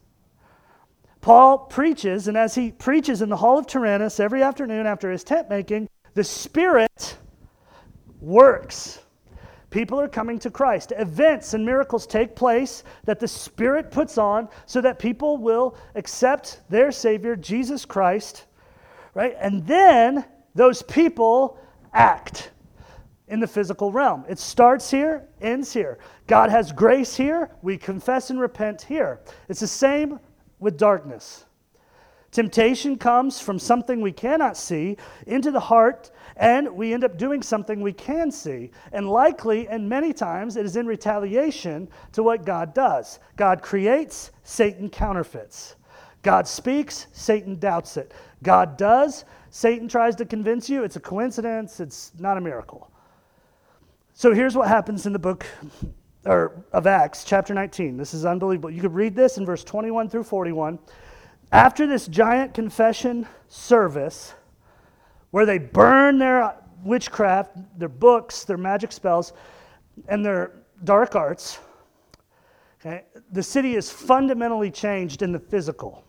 Paul 1.22 1.58
preaches, 1.58 2.28
and 2.28 2.38
as 2.38 2.56
he 2.56 2.72
preaches 2.72 3.22
in 3.22 3.30
the 3.30 3.38
hall 3.38 3.58
of 3.58 3.68
Tyrannus 3.68 4.20
every 4.20 4.44
afternoon 4.44 4.86
after 4.86 5.12
his 5.12 5.24
tent 5.24 5.50
making, 5.50 5.90
the 6.14 6.24
Spirit 6.24 7.18
works 8.22 9.00
People 9.70 10.00
are 10.00 10.08
coming 10.08 10.40
to 10.40 10.50
Christ. 10.50 10.94
Events 10.98 11.54
and 11.54 11.66
miracles 11.66 12.08
take 12.08 12.36
place 12.36 12.84
that 13.04 13.20
the 13.20 13.28
Spirit 13.28 13.92
puts 13.92 14.18
on 14.18 14.48
so 14.66 14.80
that 14.82 14.98
people 14.98 15.38
will 15.38 15.76
accept 15.96 16.62
their 16.70 16.92
Savior, 16.92 17.36
Jesus 17.36 17.84
Christ, 17.84 18.46
right? 19.14 19.36
And 19.40 19.68
then 19.68 20.24
those 20.56 20.82
people 20.84 21.60
act 21.94 22.52
in 23.28 23.42
the 23.42 23.48
physical 23.48 23.92
realm. 23.92 24.24
It 24.30 24.40
starts 24.40 24.90
here, 24.90 25.28
ends 25.42 25.74
here. 25.74 26.00
God 26.28 26.50
has 26.50 26.72
grace 26.72 27.16
here. 27.16 27.52
We 27.62 27.78
confess 27.78 28.30
and 28.30 28.40
repent 28.40 28.82
here. 28.82 29.20
It's 29.50 29.60
the 29.60 29.68
same 29.68 30.20
with 30.60 30.78
darkness. 30.78 31.44
Temptation 32.32 32.98
comes 32.98 33.40
from 33.40 33.58
something 33.58 34.02
we 34.02 34.12
cannot 34.12 34.58
see 34.58 34.98
into 35.26 35.50
the 35.52 35.60
heart 35.60 36.12
and 36.36 36.70
we 36.70 36.94
end 36.94 37.04
up 37.04 37.18
doing 37.18 37.42
something 37.42 37.82
we 37.82 37.94
can 37.94 38.32
see. 38.32 38.72
And 38.92 39.10
likely, 39.10 39.68
and 39.68 39.90
many 39.90 40.14
times, 40.14 40.56
it 40.56 40.66
is 40.66 40.76
in 40.76 40.86
retaliation 40.86 41.88
to 42.12 42.24
what 42.24 42.46
God 42.46 42.74
does. 42.74 43.20
God 43.36 43.62
creates, 43.62 44.32
Satan 44.44 44.90
counterfeits. 44.90 45.76
God 46.22 46.48
speaks, 46.48 47.08
Satan 47.12 47.58
doubts 47.58 47.98
it. 47.98 48.14
God 48.44 48.78
does, 48.78 49.26
Satan 49.50 49.88
tries 49.88 50.16
to 50.18 50.26
convince 50.26 50.70
you 50.70 50.84
it's 50.84 50.96
a 50.96 51.00
coincidence, 51.00 51.80
it's 51.80 52.12
not 52.20 52.38
a 52.38 52.42
miracle. 52.42 52.92
So 54.14 54.34
here's 54.34 54.56
what 54.56 54.68
happens 54.68 55.06
in 55.06 55.14
the 55.14 55.20
book 55.20 55.46
or 56.26 56.64
of 56.74 56.86
Acts, 56.86 57.24
chapter 57.24 57.54
19. 57.54 57.98
This 57.98 58.14
is 58.14 58.26
unbelievable. 58.26 58.70
You 58.70 58.82
could 58.82 58.94
read 58.94 59.16
this 59.16 59.38
in 59.38 59.46
verse 59.46 59.64
21 59.64 60.10
through 60.10 60.24
41. 60.24 60.78
After 61.52 61.88
this 61.88 62.08
giant 62.08 62.54
confession 62.54 63.28
service, 63.48 64.34
where 65.32 65.46
they 65.46 65.58
burn 65.58 66.18
their 66.18 66.56
witchcraft, 66.84 67.58
their 67.80 67.90
books, 67.90 68.44
their 68.44 68.58
magic 68.58 68.92
spells, 68.92 69.34
and 70.08 70.26
their 70.26 70.52
dark 70.84 71.16
arts. 71.16 71.60
Okay? 72.80 73.04
The 73.32 73.44
city 73.44 73.76
is 73.76 73.90
fundamentally 73.90 74.72
changed 74.72 75.22
in 75.22 75.32
the 75.32 75.40
physical. 75.40 76.04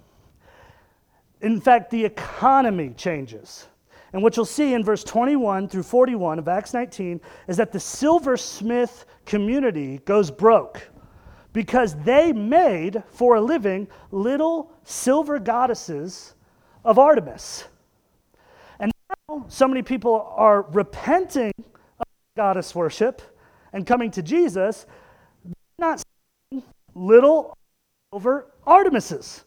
In 1.41 1.61
fact, 1.61 1.91
the 1.91 2.05
economy 2.05 2.95
changes. 2.97 3.66
And 4.12 4.22
what 4.22 4.36
you'll 4.36 4.45
see 4.45 4.74
in 4.74 4.82
verse 4.82 5.05
21 5.05 5.68
through 5.68 5.82
41 5.84 6.39
of 6.39 6.49
Acts 6.49 6.74
19 6.74 7.20
is 7.47 7.57
that 7.59 7.72
the 7.72 7.80
silversmith 7.80 9.05
community 9.24 9.99
goes 10.05 10.30
broke 10.30 10.89
because 11.53 11.95
they 12.05 12.33
made 12.33 13.03
for 13.11 13.37
a 13.37 13.41
living 13.41 13.89
little 14.11 14.73
silver 14.85 15.39
goddesses 15.39 16.35
of 16.85 16.99
Artemis 16.99 17.65
And 18.79 18.93
now 19.29 19.45
so 19.49 19.67
many 19.67 19.83
people 19.83 20.33
are 20.37 20.63
repenting 20.63 21.53
of 21.99 22.07
goddess 22.37 22.75
worship 22.75 23.23
and 23.73 23.87
coming 23.87 24.11
to 24.13 24.23
Jesus, 24.23 24.87
not 25.79 26.03
little 26.95 27.57
over 28.13 28.51
Artemises. 28.67 29.45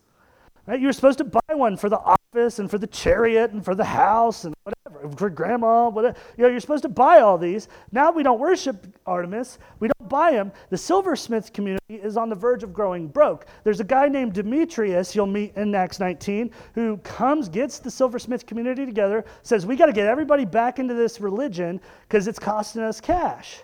Right? 0.67 0.79
You're 0.79 0.93
supposed 0.93 1.17
to 1.17 1.23
buy 1.23 1.55
one 1.55 1.77
for 1.77 1.89
the 1.89 1.99
and 2.33 2.71
for 2.71 2.77
the 2.77 2.87
chariot 2.87 3.51
and 3.51 3.63
for 3.63 3.75
the 3.75 3.83
house 3.83 4.45
and 4.45 4.55
whatever, 4.63 5.17
for 5.17 5.29
grandma, 5.29 5.89
whatever. 5.89 6.17
You 6.37 6.43
know, 6.43 6.49
you're 6.49 6.61
supposed 6.61 6.83
to 6.83 6.89
buy 6.89 7.19
all 7.19 7.37
these. 7.37 7.67
Now 7.91 8.09
we 8.09 8.23
don't 8.23 8.39
worship 8.39 8.87
Artemis. 9.05 9.59
We 9.81 9.89
don't 9.89 10.07
buy 10.07 10.31
them. 10.31 10.53
The 10.69 10.77
silversmith 10.77 11.51
community 11.51 11.95
is 11.95 12.15
on 12.15 12.29
the 12.29 12.35
verge 12.35 12.63
of 12.63 12.71
growing 12.71 13.09
broke. 13.09 13.47
There's 13.65 13.81
a 13.81 13.83
guy 13.83 14.07
named 14.07 14.31
Demetrius 14.31 15.13
you'll 15.13 15.25
meet 15.25 15.57
in 15.57 15.75
Acts 15.75 15.99
19 15.99 16.51
who 16.73 16.95
comes, 16.99 17.49
gets 17.49 17.79
the 17.79 17.91
silversmith 17.91 18.45
community 18.45 18.85
together, 18.85 19.25
says, 19.43 19.65
We 19.65 19.75
got 19.75 19.87
to 19.87 19.93
get 19.93 20.07
everybody 20.07 20.45
back 20.45 20.79
into 20.79 20.93
this 20.93 21.19
religion 21.19 21.81
because 22.07 22.29
it's 22.29 22.39
costing 22.39 22.81
us 22.81 23.01
cash. 23.01 23.59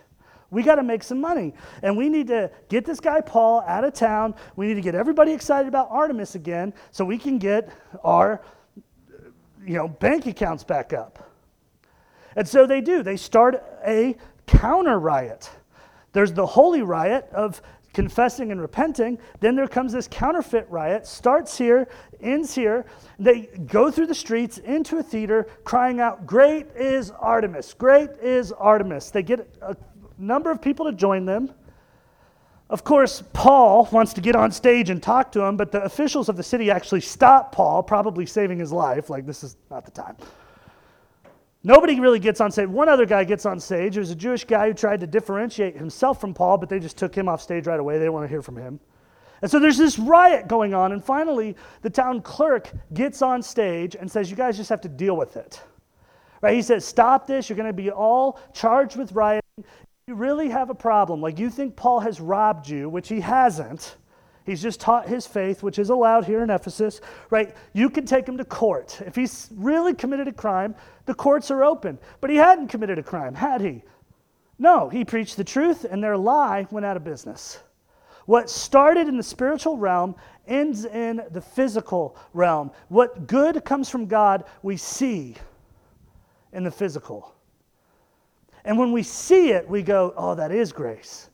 We 0.49 0.61
got 0.61 0.76
to 0.76 0.84
make 0.84 1.03
some 1.03 1.22
money. 1.22 1.53
And 1.84 1.97
we 1.97 2.09
need 2.09 2.28
to 2.28 2.51
get 2.70 2.86
this 2.86 2.99
guy 2.99 3.22
Paul 3.22 3.61
out 3.68 3.84
of 3.84 3.93
town. 3.93 4.36
We 4.55 4.68
need 4.68 4.76
to 4.76 4.82
get 4.82 4.95
everybody 4.95 5.32
excited 5.32 5.68
about 5.68 5.89
Artemis 5.89 6.36
again 6.36 6.74
so 6.91 7.03
we 7.03 7.18
can 7.18 7.38
get 7.38 7.70
our 8.03 8.41
you 9.68 9.74
know, 9.74 9.88
bank 9.88 10.26
accounts 10.26 10.63
back 10.63 10.93
up. 10.93 11.32
And 12.36 12.47
so 12.47 12.65
they 12.65 12.82
do. 12.82 13.03
They 13.03 13.18
start 13.18 13.63
a 13.86 14.15
counter 14.45 14.99
riot. 14.99 15.49
There's 16.13 16.32
the 16.32 16.45
holy 16.45 16.82
riot 16.82 17.28
of 17.34 17.61
confessing 17.93 18.51
and 18.51 18.61
repenting. 18.61 19.18
Then 19.39 19.55
there 19.55 19.68
comes 19.68 19.91
this 19.91 20.07
counterfeit 20.07 20.68
riot, 20.70 21.05
starts 21.05 21.57
here, 21.57 21.88
ends 22.22 22.55
here. 22.55 22.86
They 23.20 23.49
go 23.65 23.91
through 23.91 24.05
the 24.05 24.15
streets 24.15 24.59
into 24.59 24.97
a 24.97 25.03
theater 25.03 25.47
crying 25.63 25.99
out, 25.99 26.26
Great 26.26 26.68
is 26.76 27.11
Artemis! 27.11 27.74
Great 27.74 28.11
is 28.22 28.51
Artemis! 28.51 29.09
They 29.09 29.24
get 29.24 29.47
a 29.61 29.76
number 30.18 30.51
of 30.51 30.61
people 30.61 30.86
to 30.86 30.93
join 30.93 31.26
them. 31.26 31.53
Of 32.70 32.84
course, 32.84 33.24
Paul 33.32 33.88
wants 33.91 34.13
to 34.13 34.22
get 34.22 34.36
on 34.36 34.51
stage 34.51 34.89
and 34.89 35.01
talk 35.01 35.32
to 35.34 35.41
him, 35.41 35.55
but 35.55 35.72
the 35.72 35.82
officials 35.84 36.28
of 36.28 36.36
the 36.36 36.43
city 36.43 36.70
actually 36.70 37.01
stop 37.01 37.53
Paul, 37.53 37.82
probably 37.82 38.26
saving 38.26 38.59
his 38.59 38.74
life. 38.74 39.09
Like, 39.09 39.26
this 39.26 39.43
is 39.43 39.55
not 39.72 39.86
the 39.86 39.91
time. 39.91 40.18
Nobody 41.63 41.99
really 41.99 42.20
gets 42.20 42.41
on 42.41 42.51
stage. 42.51 42.68
One 42.68 42.89
other 42.89 43.05
guy 43.05 43.24
gets 43.24 43.45
on 43.45 43.59
stage. 43.59 43.95
There's 43.95 44.11
a 44.11 44.15
Jewish 44.15 44.43
guy 44.43 44.68
who 44.68 44.74
tried 44.74 44.99
to 44.99 45.07
differentiate 45.07 45.78
himself 45.78 46.20
from 46.20 46.34
Paul, 46.34 46.57
but 46.57 46.70
they 46.70 46.80
just 46.80 46.97
took 46.97 47.15
him 47.15 47.30
off 47.30 47.41
stage 47.41 47.68
right 47.68 47.80
away. 47.80 47.95
They 47.95 48.01
didn't 48.01 48.13
want 48.13 48.26
to 48.26 48.30
hear 48.30 48.41
from 48.41 48.57
him. 48.57 48.80
And 49.41 49.49
so 49.49 49.59
there's 49.59 49.78
this 49.78 49.99
riot 49.99 50.47
going 50.47 50.74
on, 50.74 50.91
and 50.91 51.03
finally, 51.03 51.55
the 51.84 51.89
town 51.89 52.22
clerk 52.22 52.72
gets 52.93 53.22
on 53.22 53.41
stage 53.41 53.95
and 53.95 54.09
says, 54.09 54.30
You 54.30 54.36
guys 54.36 54.57
just 54.57 54.70
have 54.70 54.82
to 54.82 54.89
deal 54.89 55.15
with 55.15 55.38
it. 55.38 55.61
Right? 56.41 56.55
He 56.55 56.61
says, 56.61 56.86
Stop 56.86 57.28
this. 57.28 57.49
You're 57.49 57.57
going 57.57 57.68
to 57.68 57.74
be 57.74 57.91
all 57.91 58.39
charged 58.53 58.95
with 58.95 59.11
rioting 59.11 59.41
you 60.08 60.16
really 60.16 60.47
have 60.47 60.70
a 60.70 60.76
problem, 60.76 61.20
like 61.20 61.38
you 61.38 61.49
think 61.49 61.76
Paul 61.76 61.99
has 61.99 62.22
robbed 62.22 62.70
you, 62.70 62.88
which 62.88 63.10
he 63.10 63.20
hasn't, 63.20 63.97
he's 64.45 64.62
just 64.62 64.80
taught 64.80 65.05
his 65.05 65.28
faith, 65.28 65.62
which 65.62 65.80
is 65.80 65.89
allowed 65.89 66.24
here 66.24 66.43
in 66.43 66.49
Ephesus, 66.49 67.01
right? 67.30 67.53
You 67.74 67.89
can 67.89 68.05
take 68.05 68.26
him 68.26 68.38
to 68.38 68.45
court. 68.45 69.01
If 69.05 69.18
he's 69.18 69.49
really 69.53 69.93
committed 69.93 70.30
a 70.30 70.32
crime, 70.32 70.76
the 71.08 71.14
courts 71.14 71.51
are 71.51 71.62
open. 71.62 71.99
But 72.22 72.30
he 72.30 72.38
hadn't 72.38 72.70
committed 72.70 72.97
a 72.97 73.03
crime, 73.03 73.36
had 73.36 73.60
he? 73.60 73.84
No, 74.58 74.88
he 74.88 75.03
preached 75.03 75.36
the 75.36 75.43
truth, 75.43 75.84
and 75.84 76.01
their 76.01 76.16
lie 76.16 76.66
went 76.72 76.86
out 76.86 76.95
of 76.95 77.03
business. 77.03 77.60
What 78.28 78.49
started 78.49 79.10
in 79.10 79.18
the 79.18 79.24
spiritual 79.24 79.76
realm 79.76 80.16
ends 80.47 80.86
in 80.86 81.22
the 81.32 81.41
physical 81.41 82.18
realm. 82.34 82.72
What 82.88 83.28
good 83.28 83.66
comes 83.66 83.89
from 83.89 84.05
God, 84.05 84.45
we 84.64 84.78
see 84.78 85.36
in 86.53 86.64
the 86.64 86.72
physical. 86.72 87.37
And 88.68 88.78
when 88.78 88.91
we 88.91 89.01
see 89.01 89.51
it, 89.51 89.68
we 89.68 89.82
go, 89.82 90.13
oh, 90.18 90.36
that 90.36 90.51
is 90.51 90.74
grace. 90.74 91.30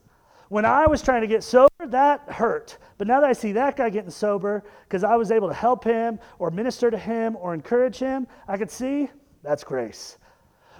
When 0.49 0.65
I 0.65 0.85
was 0.85 1.01
trying 1.01 1.21
to 1.21 1.27
get 1.27 1.43
sober, 1.43 1.67
that 1.87 2.21
hurt. 2.29 2.77
But 2.99 3.07
now 3.07 3.19
that 3.21 3.29
I 3.29 3.33
see 3.33 3.53
that 3.53 3.75
guy 3.75 3.89
getting 3.89 4.11
sober 4.11 4.63
because 4.87 5.03
I 5.03 5.15
was 5.15 5.31
able 5.31 5.47
to 5.47 5.53
help 5.53 5.83
him 5.83 6.19
or 6.37 6.51
minister 6.51 6.91
to 6.91 6.97
him 6.97 7.35
or 7.37 7.55
encourage 7.55 7.97
him, 7.97 8.27
I 8.47 8.55
could 8.55 8.69
see 8.69 9.09
that's 9.41 9.63
grace. 9.63 10.19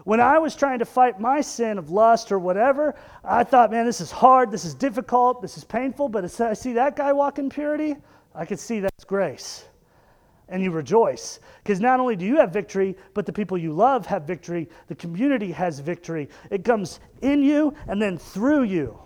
When 0.04 0.20
I 0.20 0.38
was 0.38 0.56
trying 0.56 0.78
to 0.78 0.86
fight 0.86 1.20
my 1.20 1.42
sin 1.42 1.80
of 1.80 1.90
lust 1.90 2.32
or 2.32 2.38
whatever, 2.38 2.94
I 3.24 3.44
thought, 3.44 3.72
man, 3.72 3.88
this 3.88 4.00
is 4.00 4.12
hard, 4.12 4.52
this 4.52 4.64
is 4.64 4.76
difficult, 4.76 5.42
this 5.42 5.58
is 5.58 5.64
painful. 5.64 6.08
But 6.08 6.40
I 6.40 6.54
see 6.54 6.74
that 6.74 6.96
guy 6.96 7.14
walk 7.14 7.40
in 7.40 7.50
purity, 7.50 7.96
I 8.36 8.46
could 8.46 8.60
see 8.60 8.80
that's 8.80 9.06
grace 9.06 9.66
and 10.50 10.62
you 10.62 10.72
rejoice. 10.72 11.40
Because 11.64 11.80
not 11.80 12.00
only 12.00 12.16
do 12.16 12.26
you 12.26 12.38
have 12.38 12.52
victory, 12.52 12.96
but 13.14 13.26
the 13.26 13.34
people 13.34 13.58
you 13.58 13.74
love 13.74 14.06
have 14.06 14.24
victory. 14.24 14.70
The 14.88 14.96
community 14.96 15.52
has 15.52 15.80
victory. 15.80 16.30
It 16.52 16.64
comes 16.64 17.00
in 17.22 17.44
you 17.44 17.74
and 17.88 18.02
then 18.02 18.18
through 18.18 18.64
you. 18.64 19.00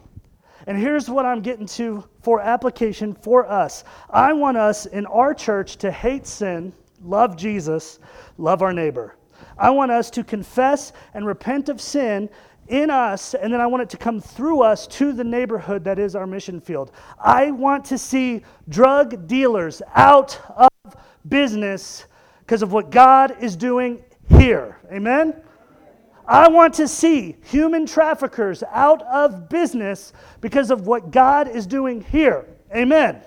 And 0.66 0.78
here's 0.78 1.10
what 1.10 1.26
I'm 1.26 1.42
getting 1.42 1.66
to 1.68 2.04
for 2.22 2.42
application 2.42 3.14
for 3.14 3.50
us. 3.50 3.86
I 4.10 4.34
want 4.34 4.58
us 4.58 4.86
in 4.86 5.06
our 5.06 5.34
church 5.34 5.78
to 5.78 5.92
hate 5.92 6.28
sin, 6.28 6.74
love 7.02 7.38
Jesus, 7.38 8.00
love 8.38 8.62
our 8.62 8.74
neighbor. 8.74 9.16
I 9.58 9.70
want 9.70 9.92
us 9.92 10.10
to 10.12 10.24
confess 10.24 10.92
and 11.14 11.26
repent 11.26 11.70
of 11.70 11.80
sin 11.80 12.30
in 12.68 12.90
us, 12.90 13.34
and 13.34 13.54
then 13.54 13.62
I 13.62 13.68
want 13.68 13.84
it 13.84 13.90
to 13.92 13.98
come 13.98 14.20
through 14.20 14.62
us 14.62 14.88
to 14.88 15.14
the 15.14 15.24
neighborhood 15.24 15.86
that 15.86 16.00
is 16.00 16.16
our 16.16 16.28
mission 16.28 16.60
field. 16.60 16.92
I 17.18 17.52
want 17.52 17.86
to 17.86 17.98
see 17.98 18.44
drug 18.68 19.26
dealers 19.28 19.82
out 19.96 20.40
of 20.50 20.67
business 21.30 22.06
because 22.40 22.62
of 22.62 22.72
what 22.72 22.90
God 22.90 23.44
is 23.44 23.56
doing 23.56 24.04
here. 24.30 24.78
Amen? 24.92 25.42
I 26.28 26.50
want 26.50 26.74
to 26.76 26.88
see 26.88 27.38
human 27.46 27.86
traffickers 27.86 28.62
out 28.72 29.02
of 29.04 29.48
business 29.48 30.12
because 30.42 30.72
of 30.72 30.86
what 30.86 31.12
God 31.12 31.48
is 31.48 31.66
doing 31.66 32.02
here. 32.02 32.46
Amen. 32.76 33.22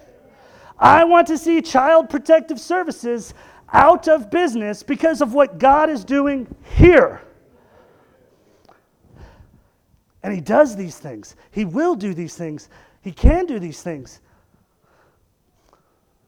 I 0.78 1.04
want 1.04 1.26
to 1.28 1.38
see 1.38 1.62
child 1.62 2.10
protective 2.10 2.60
services 2.60 3.32
out 3.72 4.08
of 4.08 4.30
business 4.30 4.82
because 4.82 5.22
of 5.22 5.32
what 5.32 5.58
God 5.58 5.88
is 5.88 6.04
doing 6.04 6.54
here. 6.76 7.22
And 10.22 10.34
He 10.34 10.40
does 10.40 10.76
these 10.76 10.98
things. 10.98 11.36
He 11.50 11.64
will 11.64 11.94
do 11.94 12.12
these 12.12 12.34
things. 12.34 12.68
He 13.00 13.12
can 13.12 13.46
do 13.46 13.58
these 13.58 13.82
things. 13.82 14.20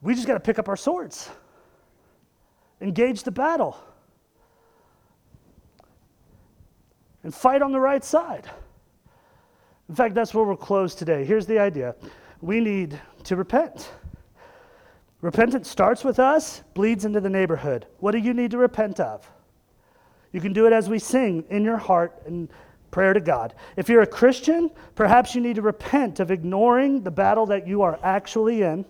We 0.01 0.15
just 0.15 0.27
got 0.27 0.35
to 0.35 0.41
pick 0.41 0.59
up 0.59 0.69
our 0.69 0.77
swords 0.77 1.29
engage 2.83 3.23
the 3.23 3.31
battle 3.31 3.77
and 7.23 7.35
fight 7.35 7.63
on 7.63 7.73
the 7.73 7.81
right 7.81 8.03
side. 8.05 8.51
In 9.89 9.95
fact, 9.95 10.15
that's 10.15 10.35
where 10.35 10.45
we'll 10.45 10.57
close 10.57 10.95
today. 10.95 11.25
Here's 11.25 11.47
the 11.47 11.59
idea 11.59 11.95
we 12.41 12.61
need 12.61 13.01
to 13.25 13.37
repent. 13.37 13.91
Repentance 15.21 15.69
starts 15.69 16.03
with 16.03 16.19
us, 16.19 16.63
bleeds 16.75 17.05
into 17.05 17.21
the 17.21 17.31
neighborhood. 17.31 17.87
What 18.01 18.11
do 18.13 18.19
you 18.19 18.35
need 18.35 18.51
to 18.51 18.59
repent 18.59 18.99
of? 18.99 19.31
You 20.33 20.41
can 20.41 20.53
do 20.53 20.67
it 20.67 20.73
as 20.73 20.89
we 20.89 20.99
sing 20.99 21.45
in 21.51 21.63
your 21.63 21.77
heart 21.77 22.21
and 22.27 22.49
prayer 22.91 23.13
to 23.13 23.21
God. 23.21 23.55
If 23.77 23.89
you're 23.89 24.03
a 24.03 24.07
Christian, 24.07 24.71
perhaps 24.97 25.35
you 25.35 25.41
need 25.41 25.57
to 25.57 25.63
repent 25.63 26.19
of 26.19 26.31
ignoring 26.31 27.03
the 27.03 27.11
battle 27.11 27.47
that 27.47 27.69
you 27.69 27.83
are 27.83 28.01
actually 28.03 28.63
in 28.63 28.85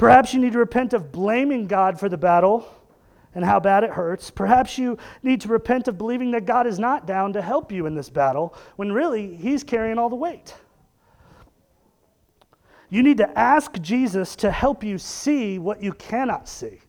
Perhaps 0.00 0.32
you 0.32 0.40
need 0.40 0.54
to 0.54 0.58
repent 0.58 0.94
of 0.94 1.12
blaming 1.12 1.66
God 1.66 2.00
for 2.00 2.08
the 2.08 2.16
battle 2.16 2.66
and 3.34 3.44
how 3.44 3.60
bad 3.60 3.84
it 3.84 3.90
hurts. 3.90 4.30
Perhaps 4.30 4.78
you 4.78 4.96
need 5.22 5.42
to 5.42 5.48
repent 5.48 5.88
of 5.88 5.98
believing 5.98 6.30
that 6.30 6.46
God 6.46 6.66
is 6.66 6.78
not 6.78 7.06
down 7.06 7.34
to 7.34 7.42
help 7.42 7.70
you 7.70 7.84
in 7.84 7.94
this 7.94 8.08
battle 8.08 8.54
when 8.76 8.92
really 8.92 9.36
He's 9.36 9.62
carrying 9.62 9.98
all 9.98 10.08
the 10.08 10.16
weight. 10.16 10.54
You 12.88 13.02
need 13.02 13.18
to 13.18 13.38
ask 13.38 13.78
Jesus 13.82 14.36
to 14.36 14.50
help 14.50 14.82
you 14.82 14.96
see 14.96 15.58
what 15.58 15.82
you 15.82 15.92
cannot 15.92 16.48
see. 16.48 16.80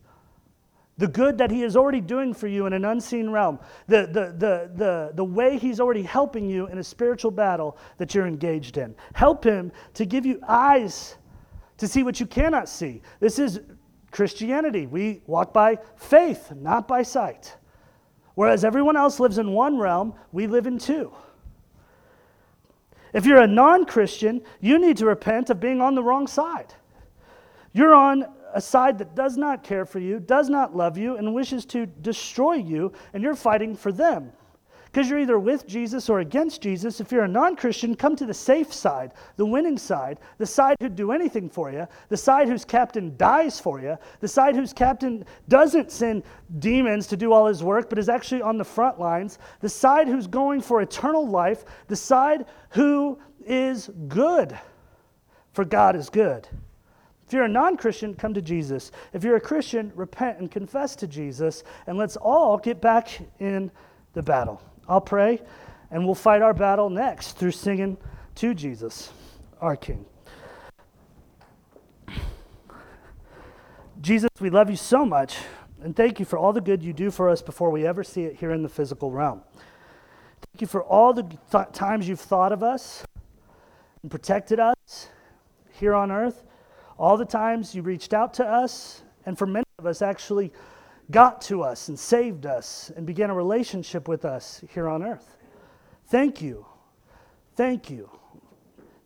The 0.96 1.06
good 1.06 1.36
that 1.36 1.50
He 1.50 1.64
is 1.64 1.76
already 1.76 2.00
doing 2.00 2.32
for 2.32 2.46
you 2.48 2.64
in 2.64 2.72
an 2.72 2.86
unseen 2.86 3.28
realm, 3.28 3.58
the, 3.88 4.06
the, 4.06 4.34
the, 4.38 4.70
the, 4.74 5.12
the 5.16 5.24
way 5.24 5.58
He's 5.58 5.80
already 5.80 6.02
helping 6.02 6.48
you 6.48 6.66
in 6.68 6.78
a 6.78 6.84
spiritual 6.84 7.30
battle 7.30 7.76
that 7.98 8.14
you're 8.14 8.26
engaged 8.26 8.78
in. 8.78 8.94
Help 9.12 9.44
Him 9.44 9.70
to 9.92 10.06
give 10.06 10.24
you 10.24 10.40
eyes 10.48 11.16
to 11.82 11.88
see 11.88 12.04
what 12.04 12.20
you 12.20 12.26
cannot 12.26 12.68
see. 12.68 13.02
This 13.18 13.40
is 13.40 13.60
Christianity. 14.12 14.86
We 14.86 15.20
walk 15.26 15.52
by 15.52 15.78
faith, 15.96 16.52
not 16.52 16.86
by 16.86 17.02
sight. 17.02 17.56
Whereas 18.36 18.64
everyone 18.64 18.96
else 18.96 19.18
lives 19.18 19.38
in 19.38 19.50
one 19.50 19.76
realm, 19.78 20.14
we 20.30 20.46
live 20.46 20.68
in 20.68 20.78
two. 20.78 21.12
If 23.12 23.26
you're 23.26 23.42
a 23.42 23.48
non 23.48 23.84
Christian, 23.84 24.42
you 24.60 24.78
need 24.78 24.96
to 24.98 25.06
repent 25.06 25.50
of 25.50 25.58
being 25.58 25.80
on 25.80 25.96
the 25.96 26.04
wrong 26.04 26.28
side. 26.28 26.72
You're 27.72 27.96
on 27.96 28.26
a 28.54 28.60
side 28.60 28.96
that 28.98 29.16
does 29.16 29.36
not 29.36 29.64
care 29.64 29.84
for 29.84 29.98
you, 29.98 30.20
does 30.20 30.48
not 30.48 30.76
love 30.76 30.96
you, 30.96 31.16
and 31.16 31.34
wishes 31.34 31.64
to 31.66 31.86
destroy 31.86 32.52
you, 32.52 32.92
and 33.12 33.24
you're 33.24 33.34
fighting 33.34 33.74
for 33.74 33.90
them. 33.90 34.30
Because 34.92 35.08
you're 35.08 35.20
either 35.20 35.38
with 35.38 35.66
Jesus 35.66 36.10
or 36.10 36.20
against 36.20 36.60
Jesus. 36.60 37.00
If 37.00 37.10
you're 37.10 37.24
a 37.24 37.28
non 37.28 37.56
Christian, 37.56 37.94
come 37.94 38.14
to 38.14 38.26
the 38.26 38.34
safe 38.34 38.74
side, 38.74 39.12
the 39.36 39.46
winning 39.46 39.78
side, 39.78 40.18
the 40.36 40.44
side 40.44 40.76
who'd 40.80 40.96
do 40.96 41.12
anything 41.12 41.48
for 41.48 41.72
you, 41.72 41.88
the 42.10 42.16
side 42.16 42.46
whose 42.46 42.66
captain 42.66 43.16
dies 43.16 43.58
for 43.58 43.80
you, 43.80 43.96
the 44.20 44.28
side 44.28 44.54
whose 44.54 44.74
captain 44.74 45.24
doesn't 45.48 45.90
send 45.90 46.24
demons 46.58 47.06
to 47.06 47.16
do 47.16 47.32
all 47.32 47.46
his 47.46 47.62
work, 47.62 47.88
but 47.88 47.98
is 47.98 48.10
actually 48.10 48.42
on 48.42 48.58
the 48.58 48.64
front 48.64 49.00
lines, 49.00 49.38
the 49.60 49.68
side 49.68 50.08
who's 50.08 50.26
going 50.26 50.60
for 50.60 50.82
eternal 50.82 51.26
life, 51.26 51.64
the 51.88 51.96
side 51.96 52.44
who 52.68 53.18
is 53.46 53.88
good, 54.08 54.58
for 55.54 55.64
God 55.64 55.96
is 55.96 56.10
good. 56.10 56.46
If 57.26 57.32
you're 57.32 57.44
a 57.44 57.48
non 57.48 57.78
Christian, 57.78 58.14
come 58.14 58.34
to 58.34 58.42
Jesus. 58.42 58.92
If 59.14 59.24
you're 59.24 59.36
a 59.36 59.40
Christian, 59.40 59.90
repent 59.94 60.38
and 60.38 60.50
confess 60.50 60.94
to 60.96 61.06
Jesus, 61.06 61.64
and 61.86 61.96
let's 61.96 62.18
all 62.18 62.58
get 62.58 62.82
back 62.82 63.08
in 63.40 63.70
the 64.12 64.22
battle. 64.22 64.60
I'll 64.92 65.00
pray, 65.00 65.40
and 65.90 66.04
we'll 66.04 66.14
fight 66.14 66.42
our 66.42 66.52
battle 66.52 66.90
next 66.90 67.38
through 67.38 67.52
singing 67.52 67.96
to 68.34 68.52
Jesus, 68.52 69.10
our 69.58 69.74
King. 69.74 70.04
Jesus, 74.02 74.28
we 74.38 74.50
love 74.50 74.68
you 74.68 74.76
so 74.76 75.06
much, 75.06 75.38
and 75.82 75.96
thank 75.96 76.20
you 76.20 76.26
for 76.26 76.38
all 76.38 76.52
the 76.52 76.60
good 76.60 76.82
you 76.82 76.92
do 76.92 77.10
for 77.10 77.30
us 77.30 77.40
before 77.40 77.70
we 77.70 77.86
ever 77.86 78.04
see 78.04 78.24
it 78.24 78.36
here 78.36 78.50
in 78.50 78.62
the 78.62 78.68
physical 78.68 79.10
realm. 79.10 79.40
Thank 80.42 80.60
you 80.60 80.66
for 80.66 80.82
all 80.82 81.14
the 81.14 81.22
th- 81.22 81.72
times 81.72 82.06
you've 82.06 82.20
thought 82.20 82.52
of 82.52 82.62
us 82.62 83.02
and 84.02 84.10
protected 84.10 84.60
us 84.60 85.08
here 85.70 85.94
on 85.94 86.12
earth, 86.12 86.44
all 86.98 87.16
the 87.16 87.24
times 87.24 87.74
you 87.74 87.80
reached 87.80 88.12
out 88.12 88.34
to 88.34 88.44
us, 88.44 89.00
and 89.24 89.38
for 89.38 89.46
many 89.46 89.64
of 89.78 89.86
us, 89.86 90.02
actually 90.02 90.52
got 91.12 91.40
to 91.42 91.62
us 91.62 91.88
and 91.88 91.98
saved 91.98 92.46
us 92.46 92.90
and 92.96 93.06
began 93.06 93.30
a 93.30 93.34
relationship 93.34 94.08
with 94.08 94.24
us 94.24 94.64
here 94.74 94.88
on 94.88 95.02
earth. 95.02 95.36
Thank 96.06 96.42
you. 96.42 96.66
Thank 97.54 97.90
you 97.90 98.10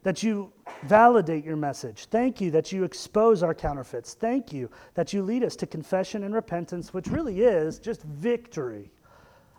that 0.02 0.22
you 0.22 0.52
validate 0.84 1.44
your 1.44 1.56
message. 1.56 2.06
Thank 2.06 2.40
you 2.40 2.52
that 2.52 2.70
you 2.70 2.84
expose 2.84 3.42
our 3.42 3.52
counterfeits. 3.52 4.14
Thank 4.14 4.52
you 4.52 4.70
that 4.94 5.12
you 5.12 5.20
lead 5.22 5.42
us 5.42 5.56
to 5.56 5.66
confession 5.66 6.22
and 6.22 6.32
repentance, 6.32 6.94
which 6.94 7.08
really 7.08 7.40
is 7.40 7.80
just 7.80 8.02
victory. 8.04 8.92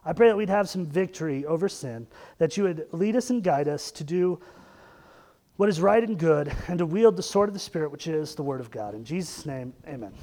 I 0.05 0.13
pray 0.13 0.29
that 0.29 0.37
we'd 0.37 0.47
have 0.47 0.69
some 0.69 0.85
victory 0.85 1.45
over 1.45 1.67
sin, 1.67 2.07
that 2.37 2.55
you 2.55 2.63
would 2.63 2.87
lead 2.93 3.17
us 3.17 3.29
and 3.29 3.43
guide 3.43 3.67
us 3.67 3.91
to 3.91 4.05
do 4.05 4.39
what 5.57 5.67
is 5.67 5.81
right 5.81 6.01
and 6.01 6.17
good, 6.17 6.53
and 6.69 6.77
to 6.77 6.85
wield 6.85 7.17
the 7.17 7.23
sword 7.23 7.49
of 7.49 7.53
the 7.53 7.59
Spirit, 7.59 7.91
which 7.91 8.07
is 8.07 8.35
the 8.35 8.43
Word 8.43 8.61
of 8.61 8.71
God. 8.71 8.95
In 8.95 9.03
Jesus' 9.03 9.45
name, 9.45 9.73
amen. 9.85 10.13